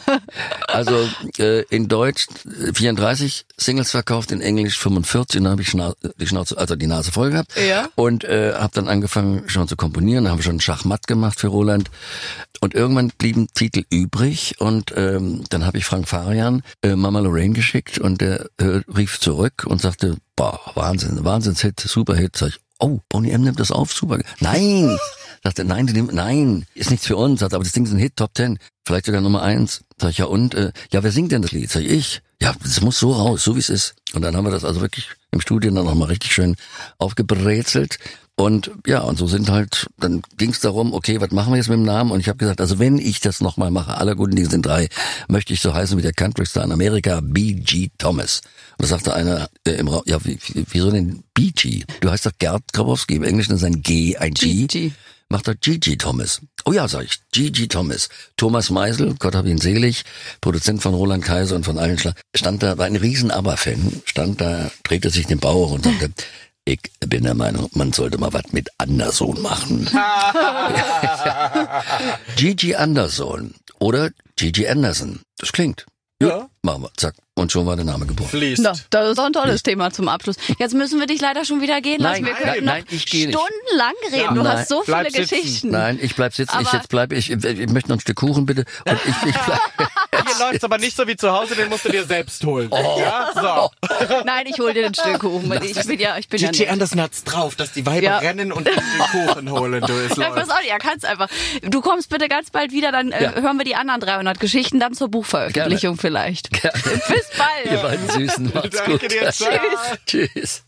also 0.69 1.09
äh, 1.39 1.63
in 1.63 1.89
Deutsch 1.89 2.29
34 2.75 3.47
Singles 3.57 3.91
verkauft, 3.91 4.31
in 4.31 4.41
Englisch 4.41 4.79
45, 4.79 5.41
dann 5.41 5.51
habe 5.51 5.63
ich 5.63 5.69
Schna 5.69 5.95
die 6.19 6.27
Schnauze, 6.29 6.57
also 6.57 6.77
die 6.77 6.87
Nase 6.87 7.11
voll 7.11 7.31
gehabt. 7.31 7.53
Ja. 7.57 7.89
Und 7.97 8.23
äh, 8.23 8.55
habe 8.55 8.73
dann 8.75 8.87
angefangen 8.87 9.48
schon 9.51 9.69
zu 9.69 9.77
komponieren, 9.77 10.25
da 10.25 10.31
haben 10.31 10.39
wir 10.39 10.45
schon 10.45 10.61
Schachmatt 10.61 11.07
gemacht 11.07 11.41
für 11.41 11.49
Roland. 11.49 11.91
Und 12.61 12.75
irgendwann 12.75 13.11
blieben 13.17 13.49
Titel 13.55 13.85
übrig 13.91 14.57
und 14.59 14.93
ähm, 14.97 15.45
dann 15.51 15.65
habe 15.65 15.79
ich 15.79 15.85
Frank 15.85 16.09
Farian 16.09 16.63
äh, 16.83 16.97
Mama 16.97 17.21
Lorraine 17.21 17.55
geschickt 17.55 17.99
und 17.99 18.21
der 18.21 18.49
äh, 18.59 18.81
rief 18.95 19.21
zurück 19.21 19.65
und 19.67 19.81
sagte, 19.81 20.17
boah, 20.37 20.61
Wahnsinn, 20.75 21.25
Wahnsinnshit, 21.25 21.79
Superhit. 21.81 22.37
Sag 22.37 22.49
ich, 22.49 22.61
oh, 22.79 23.01
Bonnie 23.09 23.31
M 23.31 23.43
nimmt 23.43 23.61
das 23.61 23.71
auf, 23.71 23.93
super. 23.93 24.19
Nein! 24.41 24.99
Sagte, 25.45 25.65
nein, 25.65 25.87
die 25.87 25.93
nimmt, 25.93 26.13
nein, 26.13 26.67
ist 26.75 26.91
nichts 26.91 27.07
für 27.07 27.17
uns. 27.17 27.41
Sagte, 27.41 27.55
aber 27.55 27.65
das 27.65 27.73
Ding 27.73 27.85
ist 27.85 27.93
ein 27.93 27.99
Hit, 27.99 28.17
Top 28.17 28.35
Ten, 28.35 28.59
vielleicht 28.85 29.07
sogar 29.07 29.21
Nummer 29.21 29.43
eins. 29.43 29.85
Sag 30.01 30.11
ich, 30.11 30.19
ja 30.19 30.25
und? 30.25 30.55
Äh, 30.55 30.73
ja, 30.93 31.03
wer 31.05 31.13
singt 31.13 31.31
denn 31.31 31.43
das 31.43 31.53
Lied? 31.53 31.71
Sag 31.71 31.83
ich, 31.83 31.91
ich. 31.91 32.23
Ja, 32.41 32.55
das 32.63 32.81
muss 32.81 32.99
so 32.99 33.13
raus, 33.13 33.45
so 33.45 33.55
wie 33.55 33.61
es 33.61 33.69
ist. 33.69 33.95
Und 34.15 34.23
dann 34.23 34.37
haben 34.37 34.45
wir 34.45 34.51
das 34.51 34.65
also 34.65 34.81
wirklich 34.81 35.09
im 35.31 35.41
Studio 35.41 35.71
dann 35.71 35.85
nochmal 35.85 36.09
richtig 36.09 36.33
schön 36.33 36.57
aufgebrezelt. 36.99 37.99
Und 38.39 38.71
ja, 38.87 39.01
und 39.01 39.19
so 39.19 39.27
sind 39.27 39.51
halt, 39.51 39.89
dann 39.99 40.23
ging 40.37 40.51
es 40.51 40.61
darum, 40.61 40.93
okay, 40.95 41.21
was 41.21 41.33
machen 41.33 41.53
wir 41.53 41.57
jetzt 41.57 41.69
mit 41.69 41.77
dem 41.77 41.85
Namen? 41.85 42.13
Und 42.13 42.21
ich 42.21 42.29
habe 42.29 42.39
gesagt, 42.39 42.61
also 42.61 42.79
wenn 42.79 42.97
ich 42.97 43.19
das 43.19 43.41
nochmal 43.41 43.73
mache, 43.73 43.99
aller 43.99 44.15
guten 44.15 44.37
Dinge 44.37 44.49
sind 44.49 44.65
drei, 44.65 44.89
möchte 45.27 45.53
ich 45.53 45.61
so 45.61 45.75
heißen 45.75 45.99
wie 45.99 46.03
der 46.03 46.13
Country-Star 46.13 46.63
in 46.63 46.71
Amerika, 46.71 47.21
B.G. 47.21 47.91
Thomas. 47.99 48.43
Und 48.79 48.85
da 48.85 48.87
sagte 48.87 49.13
einer 49.13 49.49
äh, 49.67 49.73
im 49.73 49.89
Raum, 49.89 50.03
ja, 50.07 50.25
wie, 50.25 50.39
wie, 50.41 50.65
wieso 50.71 50.93
denn 50.93 51.25
B.G.? 51.35 51.85
Du 52.01 52.11
heißt 52.11 52.27
doch 52.27 52.33
Gerd 52.39 52.63
Grabowski, 52.73 53.17
im 53.17 53.25
Englischen 53.25 53.57
ist 53.57 53.65
ein 53.65 53.83
G, 53.83 54.17
ein 54.17 54.35
G. 54.35 54.69
G. 54.69 54.93
Macht 55.31 55.47
doch 55.47 55.55
Gigi 55.61 55.99
Thomas. 55.99 56.41
Oh 56.65 56.73
ja, 56.73 56.89
sag 56.89 57.05
ich, 57.05 57.19
Gigi 57.33 57.69
Thomas. 57.69 58.09
Thomas 58.37 58.71
Meisel, 58.71 59.15
Gott 59.19 59.35
hab 59.35 59.45
ihn 59.45 59.59
selig, 59.59 60.05
Produzent 60.41 60.81
von 60.81 60.95
Roland 60.95 61.23
Kaiser 61.23 61.55
und 61.55 61.65
von 61.65 61.77
allen 61.77 61.99
Schlag, 61.99 62.19
stand 62.35 62.63
da, 62.63 62.79
war 62.79 62.87
ein 62.87 62.97
riesen 62.97 63.31
ABBA-Fan, 63.31 64.03
stand 64.07 64.41
da, 64.41 64.71
drehte 64.85 65.11
sich 65.11 65.27
den 65.27 65.39
Bauch 65.39 65.73
und 65.73 65.85
sagte, 65.85 66.13
ich 66.69 66.81
bin 67.01 67.25
der 67.25 67.35
Meinung, 67.35 67.71
man 67.73 67.95
sollte 67.95 68.19
mal 68.19 68.35
was 68.35 68.53
mit 68.53 68.69
Anderson 68.77 69.41
machen. 69.41 69.89
Gigi 72.37 72.75
Anderson 72.75 73.55
oder 73.81 74.11
Gigi 74.37 74.69
Anderson. 74.69 75.23
Das 75.39 75.53
klingt. 75.53 75.87
Ja. 76.21 76.51
Machen 76.63 76.83
wir. 76.83 76.91
Zack. 76.97 77.15
Und 77.35 77.53
schon 77.53 77.67
war 77.67 77.77
der 77.77 77.85
Name 77.85 78.05
geboren. 78.05 78.29
Fließt. 78.29 78.63
Na, 78.63 78.73
das 78.91 79.13
ist 79.13 79.19
auch 79.21 79.27
ein 79.27 79.33
tolles 79.33 79.51
Fließt. 79.51 79.65
Thema 79.67 79.93
zum 79.93 80.09
Abschluss. 80.09 80.35
Jetzt 80.59 80.75
müssen 80.75 80.99
wir 80.99 81.07
dich 81.07 81.21
leider 81.21 81.45
schon 81.45 81.61
wieder 81.61 81.81
gehen 81.81 82.01
lassen. 82.01 82.25
Nein, 82.25 82.27
wir 82.27 82.35
können 82.35 82.65
nein, 82.65 82.65
noch 82.65 82.73
nein, 82.73 82.85
ich 82.91 83.07
gehe 83.07 83.29
stundenlang 83.31 83.95
reden. 84.11 84.21
Ja. 84.25 84.33
Du 84.35 84.43
Nein. 84.43 84.59
hast 84.59 84.69
so 84.69 84.83
Bleib 84.85 85.07
viele 85.13 85.25
sitzen. 85.25 85.41
Geschichten. 85.41 85.71
Nein, 85.71 85.99
ich 86.03 86.17
bleib 86.17 86.35
sitzen. 86.35 86.59
ich 86.61 86.73
jetzt 86.73 86.89
bleib 86.89 87.13
ich, 87.13 87.31
ich 87.31 87.69
möchte 87.71 87.91
noch 87.91 87.97
ein 87.99 88.01
Stück 88.01 88.17
Kuchen 88.17 88.45
bitte. 88.45 88.65
Und 88.89 88.99
ich, 89.07 89.29
ich 89.29 89.37
bleib. 89.37 89.61
hier 90.27 90.47
läuft's 90.47 90.65
aber 90.65 90.79
nicht 90.79 90.97
so 90.97 91.07
wie 91.07 91.17
zu 91.17 91.31
Hause, 91.31 91.55
den 91.55 91.69
musst 91.69 91.85
du 91.85 91.91
dir 91.91 92.05
selbst 92.05 92.45
holen. 92.45 92.69
Oh. 92.73 92.97
Ja, 92.99 93.31
so. 93.33 93.71
Nein, 94.25 94.47
ich 94.49 94.59
hol 94.59 94.73
dir 94.75 94.83
den 94.83 94.95
Stück 94.95 95.21
Kuchen. 95.21 95.53
Ich 95.63 95.87
bin 95.87 96.01
ja, 96.01 96.19
ich 96.19 96.29
bin 96.29 96.41
ja 96.41 96.51
nett. 96.51 96.69
Anderson 96.69 97.01
hat's 97.01 97.23
drauf, 97.23 97.55
dass 97.55 97.73
die 97.73 97.87
Weiber 97.87 98.03
Ja. 98.03 98.19
rennen 98.19 98.51
und 98.51 98.67
den 98.67 98.75
Kuchen 99.13 99.49
holen. 99.53 99.85
Du, 99.87 99.93
es 99.93 100.17
Ja, 100.17 100.31
pass 100.31 100.51
auf, 100.51 100.65
ja, 100.69 100.79
kannst 100.79 101.05
einfach. 101.07 101.29
Du 101.63 101.81
kommst 101.83 102.09
bitte 102.09 102.29
ganz 102.29 102.51
bald 102.51 102.73
wieder, 102.73 102.91
dann 102.91 103.13
äh, 103.13 103.23
Ja. 103.23 103.35
hören 103.37 103.59
wir 103.59 103.65
die 103.65 103.77
anderen 103.77 104.01
300 104.01 104.41
Geschichten 104.41 104.81
dann 104.81 104.95
zur 104.95 105.09
Buchveröffentlichung 105.09 105.97
vielleicht. 105.99 106.48
Bis 106.63 107.31
bald. 107.37 107.71
Ihr 107.71 107.79
beiden 107.79 108.09
Süßen, 108.09 108.51
macht's 108.55 108.77
Danke 108.77 108.99
gut. 108.99 109.13
dir, 109.13 109.31
ciao. 109.33 109.51
Tschüss. 110.07 110.63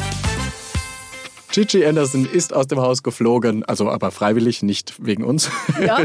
Gigi 1.53 1.85
Anderson 1.85 2.27
ist 2.27 2.55
aus 2.55 2.69
dem 2.69 2.79
Haus 2.79 3.03
geflogen, 3.03 3.65
also 3.65 3.91
aber 3.91 4.13
freiwillig, 4.13 4.63
nicht 4.63 4.95
wegen 5.05 5.25
uns. 5.25 5.51
Ja. 5.81 5.99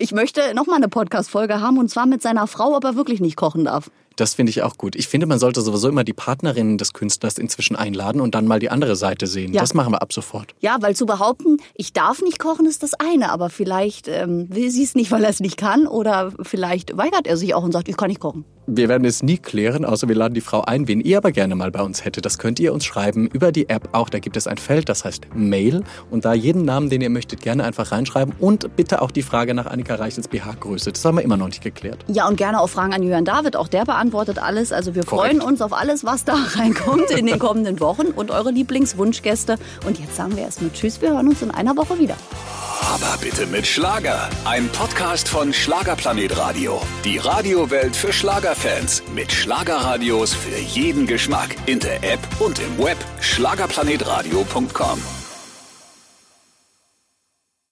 Ich 0.00 0.10
möchte 0.10 0.54
noch 0.54 0.66
mal 0.66 0.74
eine 0.76 0.88
Podcast-Folge 0.88 1.60
haben 1.60 1.78
und 1.78 1.88
zwar 1.88 2.06
mit 2.06 2.20
seiner 2.20 2.48
Frau, 2.48 2.76
ob 2.76 2.82
er 2.84 2.96
wirklich 2.96 3.20
nicht 3.20 3.36
kochen 3.36 3.64
darf. 3.64 3.90
Das 4.16 4.34
finde 4.34 4.50
ich 4.50 4.62
auch 4.62 4.78
gut. 4.78 4.94
Ich 4.96 5.08
finde, 5.08 5.26
man 5.26 5.38
sollte 5.38 5.60
sowieso 5.60 5.88
immer 5.88 6.04
die 6.04 6.12
Partnerinnen 6.12 6.78
des 6.78 6.92
Künstlers 6.92 7.38
inzwischen 7.38 7.76
einladen 7.76 8.20
und 8.20 8.34
dann 8.34 8.46
mal 8.46 8.60
die 8.60 8.70
andere 8.70 8.96
Seite 8.96 9.26
sehen. 9.26 9.52
Ja. 9.52 9.60
Das 9.60 9.74
machen 9.74 9.92
wir 9.92 10.02
ab 10.02 10.12
sofort. 10.12 10.54
Ja, 10.60 10.76
weil 10.80 10.94
zu 10.94 11.06
behaupten, 11.06 11.56
ich 11.74 11.92
darf 11.92 12.22
nicht 12.22 12.38
kochen, 12.38 12.66
ist 12.66 12.82
das 12.82 12.94
eine, 12.94 13.30
aber 13.30 13.50
vielleicht 13.50 14.08
ähm, 14.08 14.46
will 14.54 14.70
sie 14.70 14.84
es 14.84 14.94
nicht, 14.94 15.10
weil 15.10 15.24
er 15.24 15.30
es 15.30 15.40
nicht 15.40 15.56
kann 15.56 15.86
oder 15.86 16.32
vielleicht 16.42 16.96
weigert 16.96 17.26
er 17.26 17.36
sich 17.36 17.54
auch 17.54 17.64
und 17.64 17.72
sagt, 17.72 17.88
ich 17.88 17.96
kann 17.96 18.08
nicht 18.08 18.20
kochen. 18.20 18.44
Wir 18.66 18.88
werden 18.88 19.04
es 19.04 19.22
nie 19.22 19.36
klären, 19.36 19.84
außer 19.84 20.08
wir 20.08 20.14
laden 20.14 20.32
die 20.32 20.40
Frau 20.40 20.62
ein, 20.62 20.88
wen 20.88 21.02
ihr 21.02 21.18
aber 21.18 21.32
gerne 21.32 21.54
mal 21.54 21.70
bei 21.70 21.82
uns 21.82 22.06
hättet. 22.06 22.24
Das 22.24 22.38
könnt 22.38 22.58
ihr 22.58 22.72
uns 22.72 22.86
schreiben 22.86 23.26
über 23.26 23.52
die 23.52 23.68
App 23.68 23.90
auch. 23.92 24.08
Da 24.08 24.20
gibt 24.20 24.38
es 24.38 24.46
ein 24.46 24.56
Feld, 24.56 24.88
das 24.88 25.04
heißt 25.04 25.26
Mail. 25.34 25.84
Und 26.10 26.24
da 26.24 26.32
jeden 26.32 26.64
Namen, 26.64 26.88
den 26.88 27.02
ihr 27.02 27.10
möchtet, 27.10 27.42
gerne 27.42 27.64
einfach 27.64 27.92
reinschreiben. 27.92 28.34
Und 28.40 28.74
bitte 28.74 29.02
auch 29.02 29.10
die 29.10 29.20
Frage 29.20 29.52
nach 29.52 29.66
Annika 29.66 29.96
Reichels 29.96 30.28
BH-Größe. 30.28 30.92
Das 30.92 31.04
haben 31.04 31.16
wir 31.16 31.22
immer 31.22 31.36
noch 31.36 31.48
nicht 31.48 31.62
geklärt. 31.62 32.06
Ja, 32.08 32.26
und 32.26 32.36
gerne 32.36 32.58
auch 32.58 32.68
Fragen 32.68 32.94
an 32.94 33.02
Jörn 33.02 33.26
David, 33.26 33.54
auch 33.54 33.68
der 33.68 33.86
beantwortet 34.04 34.38
alles. 34.38 34.72
Also 34.72 34.94
wir 34.94 35.04
Korrekt. 35.04 35.36
freuen 35.36 35.40
uns 35.40 35.62
auf 35.62 35.72
alles, 35.72 36.04
was 36.04 36.24
da 36.24 36.34
reinkommt 36.54 37.10
in 37.10 37.26
den 37.26 37.38
kommenden 37.38 37.80
Wochen 37.80 38.08
und 38.08 38.30
eure 38.30 38.50
Lieblingswunschgäste. 38.50 39.56
Und 39.86 39.98
jetzt 39.98 40.16
sagen 40.16 40.36
wir 40.36 40.44
erstmal 40.44 40.70
Tschüss, 40.72 41.00
wir 41.00 41.10
hören 41.10 41.28
uns 41.28 41.42
in 41.42 41.50
einer 41.50 41.76
Woche 41.76 41.98
wieder. 41.98 42.16
Aber 42.82 43.16
bitte 43.20 43.46
mit 43.46 43.66
Schlager. 43.66 44.28
Ein 44.44 44.68
Podcast 44.68 45.28
von 45.28 45.52
Schlagerplanet 45.52 46.36
Radio. 46.36 46.80
Die 47.04 47.18
Radiowelt 47.18 47.96
für 47.96 48.12
Schlagerfans. 48.12 49.02
Mit 49.14 49.32
Schlagerradios 49.32 50.34
für 50.34 50.58
jeden 50.58 51.06
Geschmack. 51.06 51.56
In 51.66 51.80
der 51.80 52.02
App 52.04 52.20
und 52.40 52.58
im 52.58 52.84
Web. 52.84 52.98
Schlagerplanetradio.com. 53.20 55.23